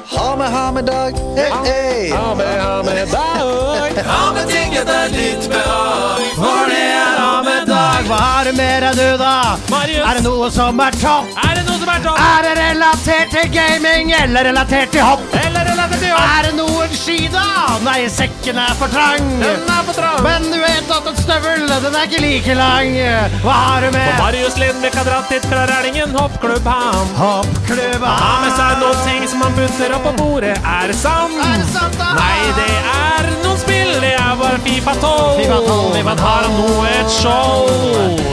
[0.06, 1.12] Ha med, ha med dag.
[1.36, 2.10] Hey, hey.
[2.10, 4.04] Ha, med, ha med dag.
[4.06, 8.04] ha med ting etter ditt behag, for det er ha med dag.
[8.08, 9.34] Hva har du med deg, du, da?
[9.72, 10.04] Marius.
[10.08, 11.30] Er det noe som er topp?
[11.46, 12.20] Er det noe som er topp?
[12.20, 15.24] Er det relatert til gaming eller relatert til hopp?
[15.40, 16.28] Eller relatert til hopp?
[16.36, 17.44] Er det noen ski, da?
[17.84, 19.26] Nei, sekken er for trang.
[19.42, 20.20] Den er for trang.
[20.24, 22.96] Men du vet at en støvel, den er ikke like lang.
[23.44, 23.98] Hva har du med?
[23.98, 24.20] med?
[24.22, 27.12] Marius Lindvik har dratt hit fra Rælingen hoppklubb, han.
[27.20, 28.14] Hoppklubba.
[28.22, 30.56] Har med seg noen ting som han putter opp på bordet.
[30.64, 31.36] Er det sant?
[31.44, 32.14] Er det sant, da?
[32.16, 33.92] Nei, det er noen spill.
[34.04, 35.42] Det er bare Fifa 12.
[35.42, 37.68] FIFA 12, FIFA Men har han nå et show?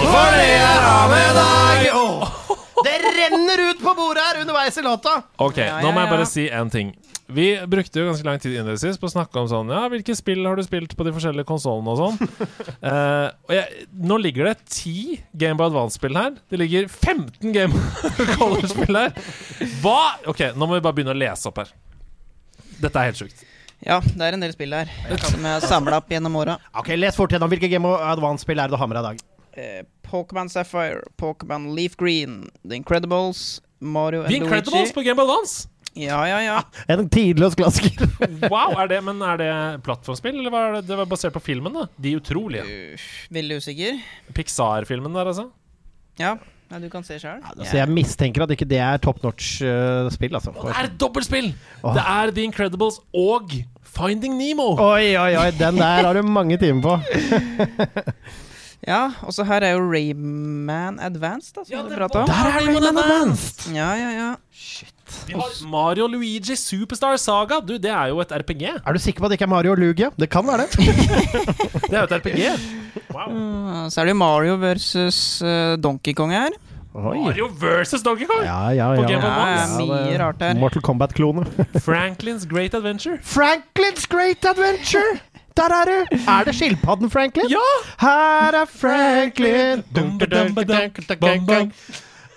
[0.08, 2.01] For det er av med dag.
[3.52, 5.22] Renner ut på bordet her underveis i låta.
[5.38, 6.30] Ok, Ja, nå må ja, jeg bare ja.
[6.30, 6.91] si en ting.
[7.32, 10.41] Vi brukte jo ganske lang tid innledningsvis på å snakke om sånn Ja, hvilke spill
[10.43, 12.18] har du spilt på de forskjellige konsollene og sånn?
[12.84, 16.36] uh, og jeg, nå ligger det ti Game Boy Advance-spill her.
[16.52, 17.86] Det ligger 15 Game
[18.36, 19.16] Color-spill her.
[19.84, 19.99] Hva
[20.32, 21.72] Ok, nå må vi bare begynne å lese opp her.
[22.82, 23.47] Dette er helt sjukt.
[23.82, 24.91] Ja, det er en del spill her
[25.24, 26.60] som jeg har samla opp gjennom åra.
[26.78, 27.49] Ok, Les fort gjennom.
[27.49, 29.88] Hvilke Game of Advance-spill er det du har med deg i dag?
[30.12, 34.93] Eh, Pokémon Sapphire, Pokémon Leaf Green, The Incredibles, Mario The Incredibles Luigi.
[34.93, 35.68] på Game of Dance?
[35.93, 36.62] Ja, ja, ja.
[36.88, 38.07] En tidløs klassiker.
[38.51, 41.74] Wow, er det, Men er det plattformspill, eller var det, det var basert på filmen?
[41.74, 41.88] da?
[41.97, 42.64] De utrolige.
[42.64, 43.99] Uh, veldig usikker.
[44.36, 45.49] Pixar-filmen der, altså.
[46.20, 46.36] Ja,
[46.72, 47.41] Nei, du kan se sjøl.
[47.68, 50.53] Så jeg mistenker at ikke det er top notch-spill, altså.
[50.55, 51.49] Og det er et dobbeltspill!
[51.84, 51.91] Oh.
[51.97, 53.51] Det er The Incredibles og
[53.91, 54.70] Finding Nemo.
[54.80, 56.93] Oi, oi, oi, den der har du mange timer på.
[58.88, 62.32] Ja, og så her er jo Rayman Advanced, da, som Ja, du prater prata om.
[62.32, 63.68] Der er Rayman Advanced!
[63.76, 64.32] Ja, ja, ja.
[64.52, 64.94] Shit.
[65.28, 67.60] Vi har Mario Luigi Superstar Saga.
[67.60, 68.64] Du, det er jo et RPG.
[68.80, 70.10] Er du sikker på at det ikke er Mario og Lugia?
[70.18, 70.70] Det kan være det.
[71.92, 72.42] Det er jo et RPG.
[73.12, 73.28] Wow.
[73.28, 76.56] Uh, Så er det jo Mario versus uh, Donkey Kong her.
[76.96, 77.18] Oi.
[77.24, 78.44] Mario versus Donkey Kong.
[78.46, 79.10] Ja, ja, ja.
[79.10, 80.56] Ja, ja, mye rart her.
[80.60, 81.46] Mortal Kombat-klone.
[81.88, 83.20] Franklins Great Adventure.
[83.24, 85.20] Franklin's Great Adventure!
[85.62, 85.93] Der er du!
[86.26, 87.45] Er det skilpadden Franklin?
[87.51, 87.62] Ja!
[88.01, 89.84] Her er Franklin!
[89.93, 90.66] Dum, dum, dum,
[91.22, 91.72] bum, bum.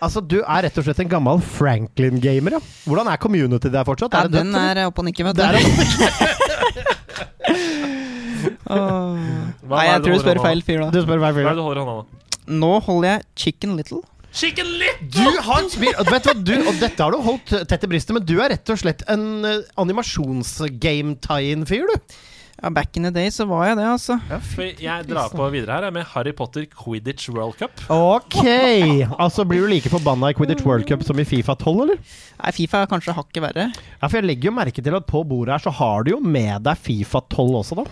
[0.05, 2.61] Altså, du er rett og slett en gammel Franklin-gamer, ja.
[2.85, 4.13] Hvordan er community der fortsatt?
[4.13, 5.45] Ja, Er det den dødt, er oppe og nikker, vet du.
[8.75, 8.79] Åh.
[9.65, 11.03] Hva Nei, jeg tror du spør feil fyr, Du da.
[11.07, 12.03] spør hver Hva er det du holder hånda nå?
[12.61, 14.03] Nå holder jeg Chicken Little.
[14.35, 15.09] Chicken Little!
[15.15, 18.13] Du har spilt Vet du hva, du, og dette har du holdt tett i brystet,
[18.19, 21.97] men du er rett og slett en uh, animasjons-game-tie-in-fyr, du.
[22.65, 24.15] Ja, Back in the day så var jeg det, altså.
[24.55, 27.83] For Jeg drar på videre her med Harry Potter Quidditch World Cup.
[27.93, 28.39] Ok.
[29.21, 31.99] Altså, blir du like forbanna i Quidditch World Cup som i Fifa 12, eller?
[32.39, 33.67] Nei, Fifa er kanskje hakket verre.
[33.75, 36.23] Ja, for jeg legger jo merke til at på bordet her så har du jo
[36.25, 37.85] med deg Fifa 12 også, da.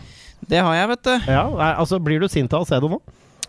[0.55, 1.13] Det har jeg, vet du.
[1.29, 3.03] Ja, nei, altså Blir du sint av å se det nå?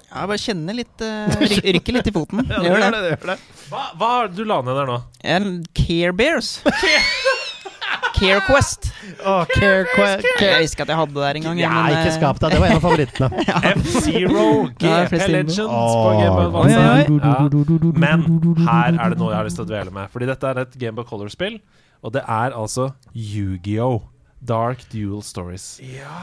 [0.10, 2.44] Jeg bare kjenner litt uh, ryk, Rykker litt i foten.
[2.52, 2.92] Gjør det.
[2.98, 3.40] det, gjør det.
[3.72, 5.00] Hva, hva har du la ned der nå?
[5.24, 6.58] Um, Care Bears.
[8.24, 8.88] Care Quest.
[9.20, 11.60] Å, care, care, jeg visste ikke at jeg hadde det der engang.
[11.60, 12.54] Ja, men, ikke eh, skap deg.
[12.54, 13.44] Det var en av favorittene.
[13.74, 14.46] F-Zero
[14.84, 17.92] Ja, GP Legends på Game Boy Oi, oi, Advance.
[18.00, 18.24] Men
[18.70, 20.12] her er det noe jeg har lyst til å dvele med.
[20.14, 21.60] Fordi dette er et Game Boy Color-spill,
[22.04, 24.02] og det er altså Yu-Gi-Oh!
[24.44, 25.68] Dark Dual Stories.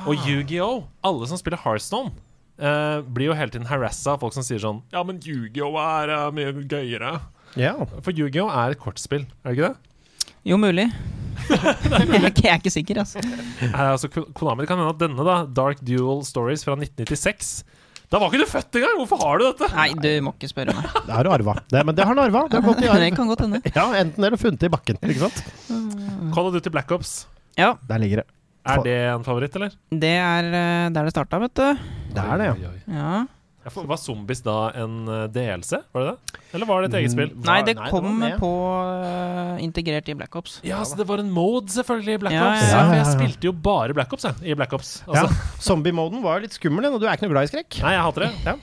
[0.09, 0.83] Og Yu-Gi-Oh!
[1.09, 2.13] Alle som spiller Hearthstone,
[2.61, 5.77] uh, blir jo hele tiden harassa av folk som sier sånn Ja, men Yu-Gi-Oh!
[5.81, 7.19] er uh, mye gøyere.
[7.61, 7.77] Ja.
[8.01, 8.49] For Yu-Gi-Oh!
[8.53, 9.90] er et kortspill, er det ikke det?
[10.47, 10.87] Jo, mulig.
[11.51, 13.21] jeg, er ikke, jeg er ikke sikker, altså.
[13.67, 17.65] Er altså Konami, kan hende at denne, da, Dark Dual Stories fra 1996
[18.13, 18.97] Da var ikke du født engang!
[19.01, 19.69] Hvorfor har du dette?
[19.75, 20.89] Nei, du må ikke spørre meg.
[21.07, 21.55] Det har du arva.
[21.71, 22.43] Det, men det har han arva.
[22.51, 23.17] Det har gått i Det arv.
[23.19, 23.61] kan godt hende.
[23.75, 24.99] Ja, enten eller funnet i bakken.
[25.07, 25.43] Ikke sant?
[26.35, 27.15] Call of Duty Black Ops.
[27.59, 28.29] Ja, Der ligger det.
[28.71, 29.73] Er det en favoritt, eller?
[30.03, 31.87] det er eh, der det starta, vet du.
[32.13, 32.57] Det er det, ja.
[32.59, 32.99] Oi, oi, oi.
[32.99, 33.15] Ja.
[33.65, 35.77] Ja, for- Var Zombies da en eh, DLC?
[35.93, 36.41] Var det det?
[36.57, 37.33] Eller var det et eget Mm, spill?
[37.45, 38.51] Nei, det nei, det kom på
[38.81, 40.61] uh, integrert i Black Ops.
[40.65, 42.63] Ja, så det var en mode selvfølgelig i Black Ja, Ops.
[42.65, 44.35] ja, Ja, ja, jeg spilte jo bare Black Ops, jeg.
[44.43, 45.03] I Black Ops.
[45.07, 45.13] ja.
[45.27, 45.51] Altså.
[45.61, 47.83] Zombie-moden var litt skummel, den, og du er ikke noe glad i skrekk.
[47.85, 48.57] Nei, jeg hater det.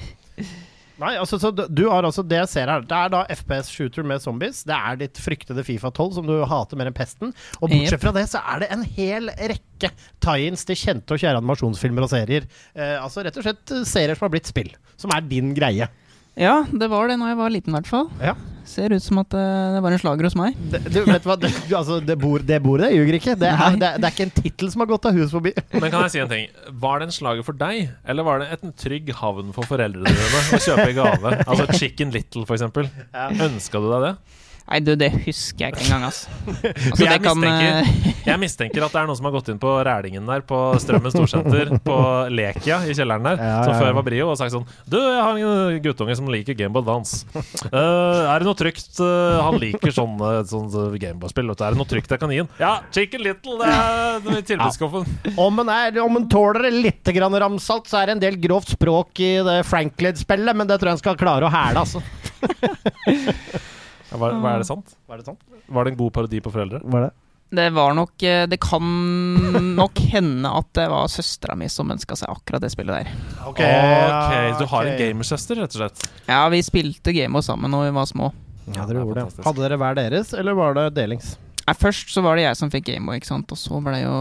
[0.98, 4.24] Nei, altså, så du har altså Det jeg ser her, det er da FPS-shooter med
[4.24, 4.64] zombies.
[4.68, 7.34] Det er ditt fryktede Fifa 12, som du hater mer enn pesten.
[7.62, 9.92] Og bortsett fra det, så er det en hel rekke
[10.24, 12.50] tie-ins til kjente og kjære animasjonsfilmer og serier.
[12.74, 14.74] Eh, altså rett og slett eh, serier som har blitt spill.
[14.98, 15.90] Som er din greie.
[16.38, 18.08] Ja, det var det når jeg var liten, i hvert fall.
[18.22, 18.36] Ja.
[18.68, 20.58] Ser ut som at eh, det var en slager hos meg.
[20.74, 23.36] Det, du vet hva, det, altså, det, bor, det bordet ljuger ikke.
[23.40, 25.54] Det er, det, det er ikke en tittel som har gått av hus forbi.
[25.82, 26.50] Men kan jeg si en ting?
[26.84, 30.12] Var det en slager for deg, eller var det et en trygg havn for foreldrene
[30.12, 31.34] dine å kjøpe i gave?
[31.48, 32.92] Altså Chicken Little, for eksempel.
[33.48, 34.14] Ønska du deg det?
[34.68, 36.28] Nei, du, det husker jeg ikke engang, altså.
[36.52, 39.52] altså Jeg det kan, mistenker- eh, Jeg mistenker at det er noen som har gått
[39.54, 41.96] inn på Rælingen der, på Strømmen storsenter, på
[42.36, 45.22] Lekia i kjelleren der, Ja, som ja, før var Brio, og sagt sånn Du, jeg
[45.24, 47.22] har en guttunge som liker Gameboy Dance.
[47.72, 50.68] Uh, er det noe trygt uh, Han liker sånn, uh, sånn
[51.00, 51.54] Gameboy-spill.
[51.56, 52.52] Er det noe trygt jeg kan gi han?
[52.60, 55.08] Ja, Chicken Little, det er, det tilbudsskuffen.
[55.40, 58.76] Om en, er, om en tåler litt grann ramsalt, så er det en del grovt
[58.76, 62.04] språk i det Franklin-spillet, men det tror jeg han skal klare å hæle, altså.
[64.12, 64.96] Ja, Var, var det sant?
[65.08, 65.42] Var det sant?
[65.68, 66.82] Var det en god parodi på foreldre?
[66.84, 67.14] Var det?
[67.50, 68.84] det var nok eh, Det kan
[69.80, 73.12] nok hende at det var søstera mi som ønska seg akkurat det spillet der.
[73.48, 76.08] Ok, Ok, du har en gamersøster, rett og slett?
[76.28, 78.34] Ja, vi spilte Gamo sammen da vi var små.
[78.68, 79.26] Ja, dere er gjorde det.
[79.30, 79.46] fantastisk.
[79.48, 81.38] Hadde dere hver deres, eller var det delings?
[81.68, 83.52] Nei, Først så var det jeg som fikk Gamo, ikke sant.
[83.56, 84.18] Og så ble jo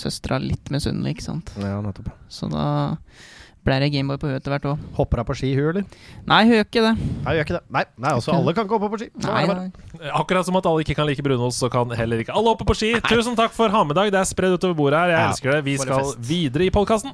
[0.00, 1.52] søstera litt misunnelig, ikke sant.
[1.60, 2.08] Ja, nettopp.
[2.32, 2.64] Så da
[3.66, 4.82] ble det Gameboy på hun etter hvert òg.
[4.96, 5.84] Hopper hun på ski, hun, eller?
[6.30, 6.92] Nei, hun gjør ikke det.
[7.26, 7.62] Nei, gjør ikke det.
[7.76, 9.08] Nei, nei altså, alle kan ikke hoppe på ski.
[9.26, 10.10] Nei, nei.
[10.22, 12.78] Akkurat som at alle ikke kan like brunost, så kan heller ikke alle hoppe på
[12.78, 12.92] ski.
[13.10, 14.12] Tusen takk for ha-med-dag.
[14.14, 15.14] Det er spredd utover bordet her.
[15.16, 15.64] Jeg Ja, elsker det.
[15.66, 16.22] Vi skal fest.
[16.30, 17.12] videre i podkasten.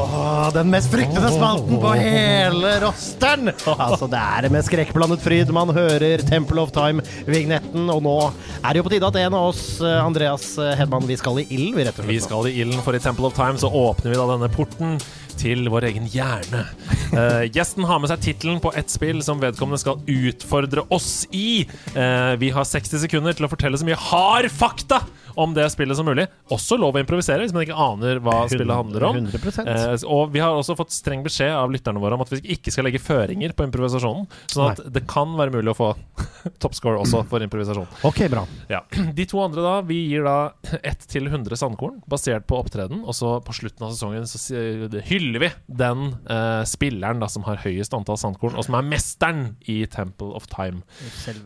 [0.00, 3.50] Åh, den mest fryktede spalten på hele rosteren!
[3.74, 8.16] Altså, det er med skrekkblandet fryd man hører Temple of Time-vignetten, og nå
[8.62, 11.46] er det jo på tide at en av oss, eh, Andreas Hedman, vi skal i
[11.50, 12.14] ilden, vi rett og slett.
[12.14, 14.96] Vi skal i ilden, for i Temple of Time så åpner vi da denne porten
[15.40, 16.64] til vår egen hjerne.
[17.12, 21.64] Uh, gjesten har med seg tittelen på ett spill som vedkommende skal utfordre oss i.
[21.94, 25.02] Uh, vi har 60 sekunder til å fortelle så mye hard fakta
[25.40, 26.26] om det spillet som mulig.
[26.52, 29.20] Også lov å improvisere hvis man ikke aner hva spillet handler om.
[29.22, 29.70] 100%.
[29.70, 32.72] Eh, og vi har også fått streng beskjed av lytterne våre om at vi ikke
[32.74, 34.28] skal legge føringer på improvisasjonen.
[34.52, 35.90] Sånn at det kan være mulig å få
[36.62, 37.88] toppscore også for improvisasjon.
[38.08, 38.44] Ok, bra.
[38.72, 38.82] Ja.
[38.90, 40.36] De to andre da, vi gir da
[40.80, 43.04] 1 til 100 sandkorn, basert på opptreden.
[43.04, 47.62] Og så på slutten av sesongen så hyller vi den eh, spilleren da som har
[47.64, 50.84] høyest antall sandkorn, og som er mesteren i Temple of Time.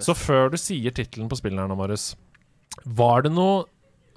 [0.03, 2.13] Så før du sier tittelen på spilleren, nå, Marius,
[2.85, 3.65] var det noe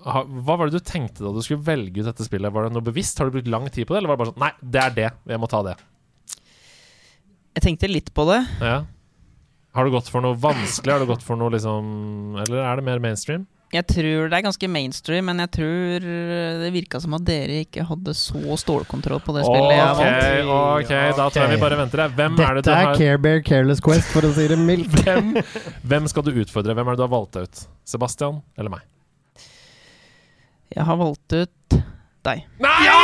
[0.08, 2.54] hva var det du tenkte da du skulle velge ut dette spillet?
[2.54, 3.20] Var det noe bevisst?
[3.20, 4.96] Har du brukt lang tid på det, eller var det bare sånn Nei, det er
[4.96, 5.10] det.
[5.34, 5.76] Jeg må ta det.
[7.58, 8.40] Jeg tenkte litt på det.
[8.62, 8.80] Ja.
[9.78, 10.94] Har du gått for noe vanskelig?
[10.94, 13.46] Har du gått for noe liksom Eller er det mer mainstream?
[13.68, 16.06] Jeg tror det er ganske mainstream, men jeg tror
[16.62, 20.52] det virka som at dere ikke hadde så stålkontroll på det spillet jeg vant.
[20.56, 22.04] ok, da tror jeg vi bare venter.
[22.06, 22.14] her.
[22.16, 24.56] Hvem er det du Dette er har Care Bear Careless Quest, for å si det
[24.62, 24.96] mildt.
[25.04, 25.34] hvem,
[25.84, 26.78] hvem skal du utfordre?
[26.80, 27.68] Hvem er det du har valgt ut?
[27.84, 28.88] Sebastian eller meg?
[30.76, 31.78] Jeg har valgt ut
[32.28, 32.44] deg.
[32.60, 32.78] Nei!
[32.88, 32.98] Ja!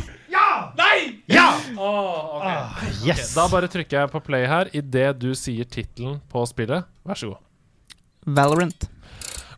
[0.80, 0.98] Nei!
[1.30, 1.46] Ja!
[1.76, 2.82] Åh, ok.
[3.06, 3.32] Yes!
[3.36, 6.88] Da bare trykker jeg på play her idet du sier tittelen på spillet.
[7.06, 7.40] Vær så god.
[8.38, 8.88] Valorant.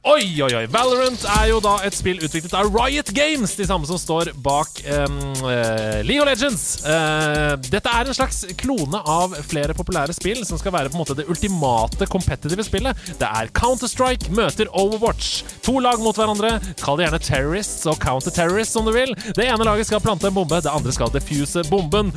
[0.05, 0.67] Oi, oi, oi!
[0.69, 4.83] Valorant er jo da et spill utviklet av Riot Games, de samme som står bak
[4.85, 6.65] um, uh, League of Legends.
[6.85, 11.05] Uh, dette er en slags klone av flere populære spill som skal være på en
[11.07, 13.01] måte det ultimate competitive spillet.
[13.17, 15.41] Det er Counter-Strike møter Overwatch.
[15.65, 16.59] To lag mot hverandre.
[16.85, 19.17] Kall det gjerne terrorists og counter-terrorists om du vil.
[19.33, 22.13] Det ene laget skal plante en bombe, det andre skal defuse bomben.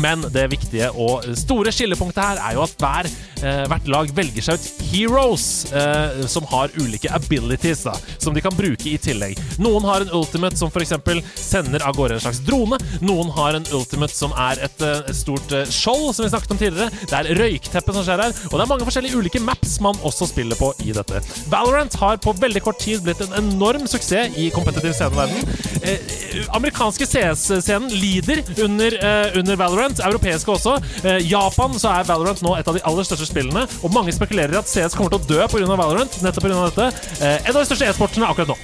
[0.00, 3.08] Men det viktige og store skillepunktet her er jo at hver,
[3.44, 8.42] eh, hvert lag velger seg ut heroes eh, som har ulike abilities da, som de
[8.44, 9.38] kan bruke i tillegg.
[9.62, 10.94] Noen har en ultimate som f.eks.
[11.36, 12.78] sender av gårde en slags drone.
[13.04, 16.56] Noen har en ultimate som er et, eh, et stort eh, skjold, som vi snakket
[16.56, 16.90] om tidligere.
[17.10, 20.30] Det er røykteppe som skjer her, og det er mange forskjellige ulike maps man også
[20.30, 21.22] spiller på i dette.
[21.52, 25.44] Valorant har på veldig kort tid blitt en enorm suksess i kompetitiv sceneverden.
[25.82, 25.98] Eh,
[26.56, 30.76] amerikanske CS-scenen lider under, eh, under Valorant, europeiske også.
[31.02, 34.54] Eh, Japan så er Valorant nå et av de aller største spillene, og mange spekulerer
[34.54, 35.76] i at CS kommer til å dø pga.
[35.80, 36.20] Valorant.
[36.22, 37.08] nettopp på grunn av dette.
[37.24, 38.58] Eh, en av de største e-sportene akkurat nå.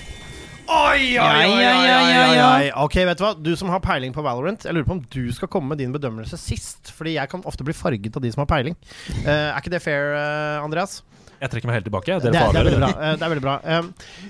[0.67, 3.35] Oi, oi, oi, oi, oi, Ok, vet du hva?
[3.39, 5.93] Du som har peiling på Valorant, jeg lurer på om du skal komme med din
[5.95, 6.91] bedømmelse sist.
[6.97, 8.75] Fordi jeg kan ofte bli farget av de som har peiling.
[9.23, 11.05] Eh, er ikke det fair, eh, Andreas?
[11.41, 12.17] Jeg trekker meg helt tilbake.
[12.23, 12.89] Det, Dere er- det er veldig bra.
[12.97, 13.57] eh, det er veldig bra.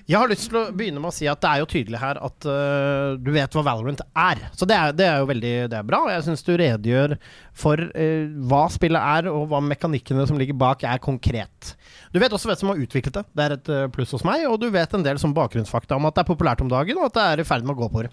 [0.07, 2.19] Jeg har lyst til å begynne med å si at det er jo tydelig her
[2.27, 4.43] at eh, du vet hva Valorant er.
[4.59, 6.01] Så det er, det er jo veldig det er bra.
[6.07, 7.17] og Jeg syns du redegjør
[7.57, 11.75] for eh, hva spillet er, og hva mekanikkene som ligger bak, er konkret.
[12.13, 13.25] Du vet også hvem som har utviklet det.
[13.37, 14.47] Det er et eh, pluss hos meg.
[14.51, 17.11] Og du vet en del som bakgrunnsfakta om at det er populært om dagen, og
[17.11, 18.11] at det er i ferd med å gå på det.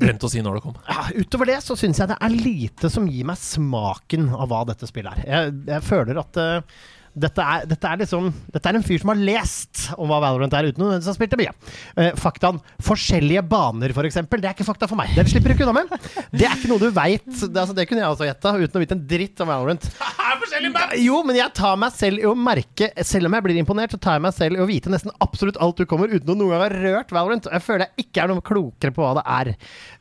[0.00, 0.78] Glemte å si når det kom.
[0.88, 4.64] Ja, utover det så syns jeg det er lite som gir meg smaken av hva
[4.70, 5.28] dette spillet er.
[5.30, 6.80] Jeg, jeg føler at eh,
[7.10, 10.54] Dette er, dette er liksom Dette er en fyr som har lest om hva Valorant
[10.54, 11.54] er, uten å ha spilt det mye.
[11.98, 15.10] Uh, faktaen forskjellige baner, eksempel, det er ikke fakta for meg.
[15.16, 16.08] Det slipper du ikke unna med.
[16.30, 17.26] Det er ikke noe du veit.
[17.26, 19.90] Det, altså, det kunne jeg også gjetta, uten å vite en dritt om Valorant.
[21.00, 24.00] Jo, men jeg tar meg selv i å merke Selv om jeg blir imponert, så
[24.02, 26.54] tar jeg meg selv i å vite nesten absolutt alt du kommer, uten å noen
[26.54, 27.48] gang ha rørt Valorant.
[27.50, 29.52] Jeg føler jeg ikke er noe klokere på hva det er.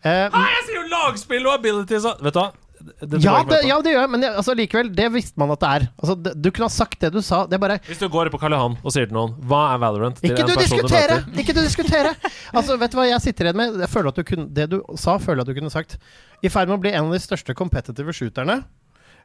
[0.03, 2.49] Eh, Jeg sier jo lagspill og abilities og Vet du hva?
[2.79, 5.61] Dette ja, det, ja, det gjør jeg, men det, altså, likevel, det visste man at
[5.61, 5.85] det er.
[5.99, 7.41] Altså, det, du kunne ha sagt det du sa.
[7.49, 9.81] Det er bare Hvis du går på Karl Johan og sier til noen Hva er
[9.83, 10.19] Valorant?
[10.19, 11.19] til Ikke en du diskutere!
[11.41, 12.13] Ikke du diskutere!
[12.53, 13.79] Altså, vet du hva jeg sitter igjen med?
[13.83, 15.97] Jeg føler at du kunne, det du sa, føler jeg at du kunne sagt.
[16.43, 18.61] I ferd med å bli en av de største competitive shooterne.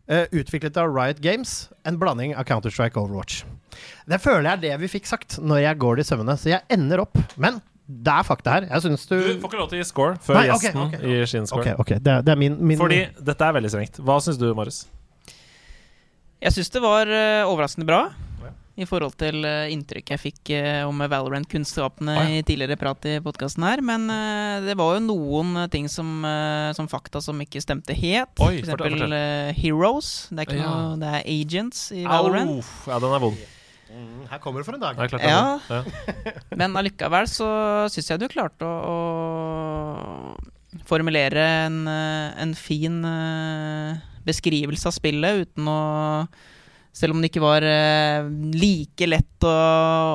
[0.04, 1.54] Uh, utviklet av Riot Games.
[1.88, 3.44] En blanding av Counter-Strike og Overwatch.
[4.10, 6.36] Det føler jeg er det vi fikk sagt når jeg går det i sømmene.
[6.40, 8.66] Så jeg ender opp Men det er fakta her.
[8.70, 10.82] Jeg syns du, Du får ikke lov til å gi score før Nei, okay, gjesten
[10.86, 11.64] okay, gir sin score.
[11.64, 13.98] Okay, ok, det, er- det er min, min Fordi dette er veldig strengt.
[14.00, 14.86] Hva syns du, Marius?
[16.44, 17.98] Jeg syns det var uh, overraskende bra.
[18.40, 18.52] Ja.
[18.84, 22.40] I forhold til uh, inntrykket jeg fikk uh, om Valorant-kunnskapene oh, ja.
[22.40, 23.84] i tidligere prat i podkasten her.
[23.84, 24.08] Men
[24.64, 26.24] det var jo noen ting som,
[26.76, 28.32] som fakta som ikke stemte helt.
[28.40, 29.18] Oi, For eksempel
[29.60, 30.14] Heroes.
[30.32, 30.72] Det er ikke Ja.
[30.72, 32.56] noe Det er agents i Valorant.
[32.64, 32.92] Au!
[32.92, 33.44] Ja, den er vond.
[33.90, 34.96] Mm, Her kommer det for en dag.
[34.96, 35.58] Klart Ja.
[35.70, 35.82] Ja.
[36.56, 37.48] Men allikevel så
[37.92, 38.74] syns jeg du klarte å,
[40.34, 45.80] å formulere en, eh, en fin eh, beskrivelse av spillet uten å
[46.94, 48.22] Selv om det ikke var eh,
[48.54, 49.54] like lett å,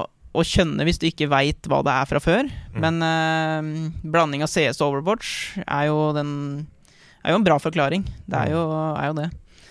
[0.08, 2.48] å skjønne hvis du ikke veit hva det er fra før.
[2.72, 2.78] Mm.
[2.86, 6.30] Men eh, blanding av CS og Overwatch er jo den
[7.20, 8.06] er jo en bra forklaring.
[8.32, 8.62] Det er jo,
[8.96, 9.28] er jo det.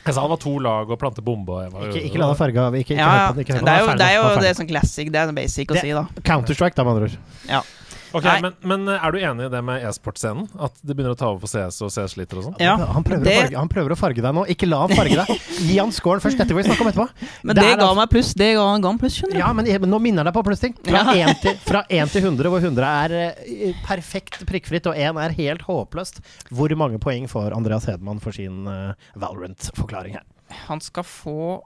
[0.09, 1.53] Jeg sa det var to lag og plante bombe.
[1.53, 2.77] Og jeg var, Ikke, ikke la deg farge av.
[2.79, 3.27] Ikke, ikke Ja, ja.
[3.29, 5.11] på Det er jo, det, er jo det er sånn classic.
[5.13, 6.07] Det er basic å Det- si, da.
[6.25, 7.19] Counter-Strike, da, med andre ord.
[7.49, 7.61] Ja.
[8.17, 10.47] Ok, men, men eh, er du enig i det med e-sportscenen?
[10.65, 12.57] At det begynner å ta over for CS og CS sliter og sånn?
[12.63, 14.45] Ja, han, prøver det- å farge, han prøver å farge deg nå.
[14.55, 15.45] Ikke la han farge deg.
[15.69, 16.39] Gi han scoren først.
[16.41, 17.29] Dette får vi snakke om etterpå.
[17.45, 18.33] Men Det det, er ga meg pluss.
[18.39, 19.43] Det ga, ga pluss, skjønner du.
[19.43, 20.77] Ja, men men nå minner jeg deg på plussting.
[20.89, 21.29] Fra, Ja.
[21.35, 25.37] 1 til, fra 1 til 100, hvor 100 er eh, perfekt prikkfritt, og 1 er
[25.39, 26.23] helt håpløst.
[26.51, 30.25] Hvor mange poeng får Andreas Hedman for sin uh, Valorant-forklaring her?
[30.69, 31.61] Han skal få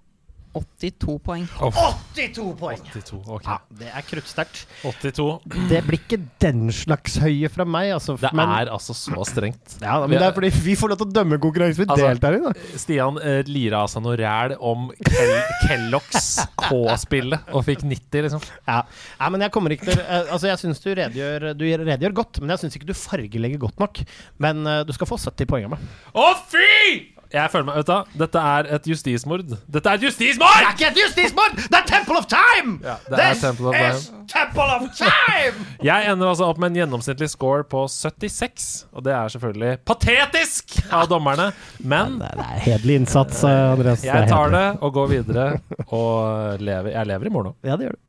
[0.53, 1.47] 82 poeng.
[1.59, 2.81] 82 poeng!
[2.93, 3.47] 82, ok.
[3.47, 4.65] Ja, det er kruttsterkt.
[4.85, 5.27] 82.
[5.71, 8.19] Det blir ikke den slags høye fra meg, altså.
[8.21, 9.79] Det men, er altså så strengt.
[9.81, 12.09] ja, da, men det er fordi vi får lov til å dømme konkurransen vi Altså-
[12.09, 12.43] deltar i.
[12.45, 15.33] da Stian eh, lira av seg noe ræl om Kel
[15.65, 16.29] Kellogg's
[16.61, 18.45] K-spillet og fikk 90, liksom.
[18.69, 18.83] Ja.
[19.21, 22.41] ja, men jeg kommer ikke til eh, Altså, jeg syns du redegjør Du redegjør godt,
[22.43, 24.03] men jeg syns ikke du fargelegger godt nok.
[24.43, 25.91] Men uh, du skal få 70 poeng av meg.
[26.15, 27.12] Å, fy!
[27.33, 29.43] Jeg føler meg, vet du Dette er et justismord.
[29.73, 30.53] Dette er et justismord!
[30.59, 31.55] Det er ikke et justismord!
[31.57, 32.75] Det er Temple of Time!
[32.85, 35.67] Ja, det er Temple of is Temple of Time!
[35.91, 38.69] Jeg ender altså opp med en gjennomsnittlig score på 76.
[38.93, 41.51] Og det er selvfølgelig patetisk av dommerne.
[41.81, 44.05] Men Det er hederlig innsats, eh, Andreas.
[44.05, 45.49] jeg tar det og går videre.
[45.89, 47.57] Og lever, jeg lever i morgen òg.
[47.65, 48.01] Ja, det gjør du.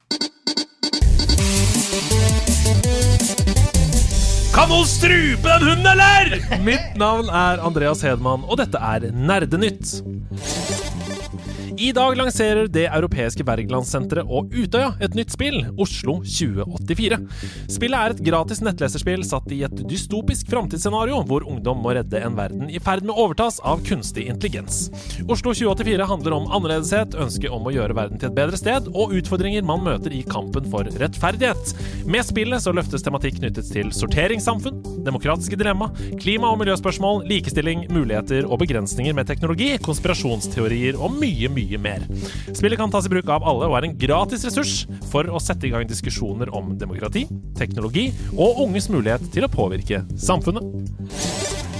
[4.63, 6.37] Kan noen strupe den hunden, eller?!
[6.63, 9.89] Mitt navn er Andreas Hedman, og dette er Nerdenytt.
[11.83, 17.17] I dag lanserer det europeiske Wergelandsenteret og Utøya et nytt spill, Oslo 2084.
[17.73, 22.37] Spillet er et gratis nettleserspill satt i et dystopisk framtidsscenario hvor ungdom må redde en
[22.37, 24.85] verden i ferd med å overtas av kunstig intelligens.
[25.25, 29.17] Oslo 2084 handler om annerledeshet, ønske om å gjøre verden til et bedre sted, og
[29.19, 31.75] utfordringer man møter i kampen for rettferdighet.
[32.07, 38.47] Med spillet så løftes tematikk knyttet til sorteringssamfunn, demokratiske dilemma, klima- og miljøspørsmål, likestilling, muligheter
[38.47, 42.05] og begrensninger med teknologi, konspirasjonsteorier og mye, mye mer.
[42.53, 44.75] Spillet kan tas i bruk av alle og er en gratis ressurs
[45.11, 47.25] for å sette i gang diskusjoner om demokrati,
[47.57, 51.72] teknologi og unges mulighet til å påvirke samfunnet.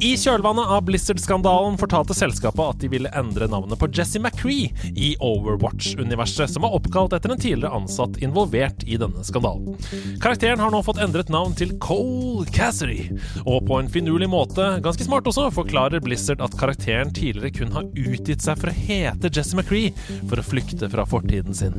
[0.00, 5.12] I kjølvannet av Blizzard-skandalen fortalte selskapet at de ville endre navnet på Jesse McCree i
[5.22, 9.76] Overwatch-universet, som er oppkalt etter en tidligere ansatt involvert i denne skandalen.
[10.22, 13.10] Karakteren har nå fått endret navn til Cole Cassidy,
[13.44, 17.86] og på en finurlig måte, ganske smart også, forklarer Blizzard at karakteren tidligere kun har
[17.94, 21.78] utgitt seg for å hete Jesse McCree for å flykte fra fortiden sin.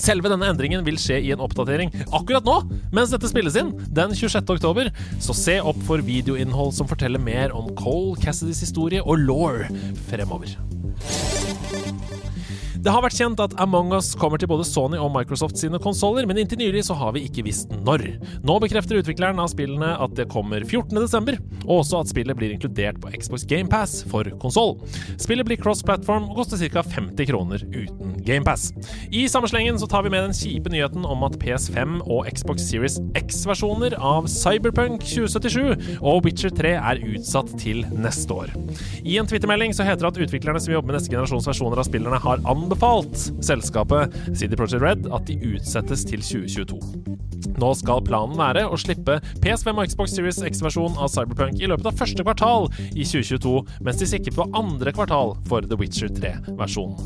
[0.00, 2.56] Selve denne endringen vil skje i en oppdatering akkurat nå,
[2.94, 4.42] mens dette spilles inn, den 26.
[4.56, 4.90] oktober,
[5.22, 9.64] så se opp for videoinnhold som forteller mer om Cole Cassidys historie og law
[10.08, 10.56] fremover.
[12.84, 16.26] Det har vært kjent at Among us kommer til både Sony og Microsoft sine konsoller,
[16.28, 18.02] men inntil nylig så har vi ikke visst når.
[18.44, 22.98] Nå bekrefter utvikleren av spillene at det kommer 14.12., og også at spillet blir inkludert
[23.00, 24.74] på Xbox GamePass for konsoll.
[25.16, 26.82] Spillet blir cross-platform og koster ca.
[26.84, 28.66] 50 kroner uten GamePass.
[29.08, 32.68] I samme slengen så tar vi med den kjipe nyheten om at PS5 og Xbox
[32.68, 38.52] Series X-versjoner av Cyberpunk 2077 og Witcher 3 er utsatt til neste år.
[39.00, 41.88] I en twittermelding så heter det at utviklerne som jobber med neste generasjons versjoner av
[41.88, 42.73] spillerne, har anbefalt
[43.44, 47.04] selskapet CD Projekt Red at de utsettes til 2022.
[47.60, 51.86] Nå skal planen være å slippe PS5 og Xbox Series X-versjon av Cyberpunk i løpet
[51.90, 53.54] av første kvartal i 2022,
[53.84, 56.96] mens de sikrer på andre kvartal for The Witcher 3-versjonen.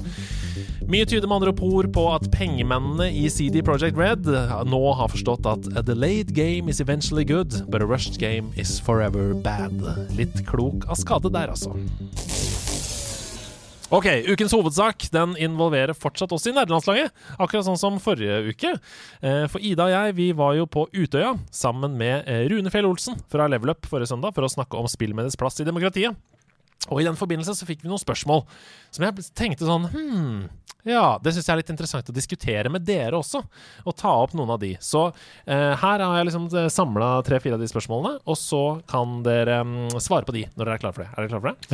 [0.88, 4.24] Mye tyder med andre ord på at pengemennene i CD Projekt Red
[4.70, 8.78] nå har forstått at a delayed game is eventually good, but a rushed game is
[8.80, 9.76] forever bad.
[10.16, 11.76] Litt klok av skade der, altså.
[13.88, 17.08] Ok, Ukens hovedsak den involverer fortsatt oss i nederlandslaget,
[17.40, 18.74] akkurat sånn som forrige uke.
[19.24, 22.84] Eh, For Ida og jeg vi var jo på Utøya sammen med eh, Rune Fjell
[22.84, 26.12] Olsen fra Level Up forrige søndag for å snakke om spillmediets plass i demokratiet.
[26.92, 28.44] Og i den forbindelse så fikk vi noen spørsmål
[28.92, 30.44] som jeg tenkte sånn Hm,
[30.84, 33.40] ja, det syns jeg er litt interessant å diskutere med dere også,
[33.88, 34.74] og ta opp noen av de.
[34.84, 35.06] Så
[35.48, 38.62] eh, her har jeg liksom samla tre-fire av de spørsmålene, og så
[38.92, 41.10] kan dere um, svare på de når dere er klare for det.
[41.14, 41.72] Er dere klare for det?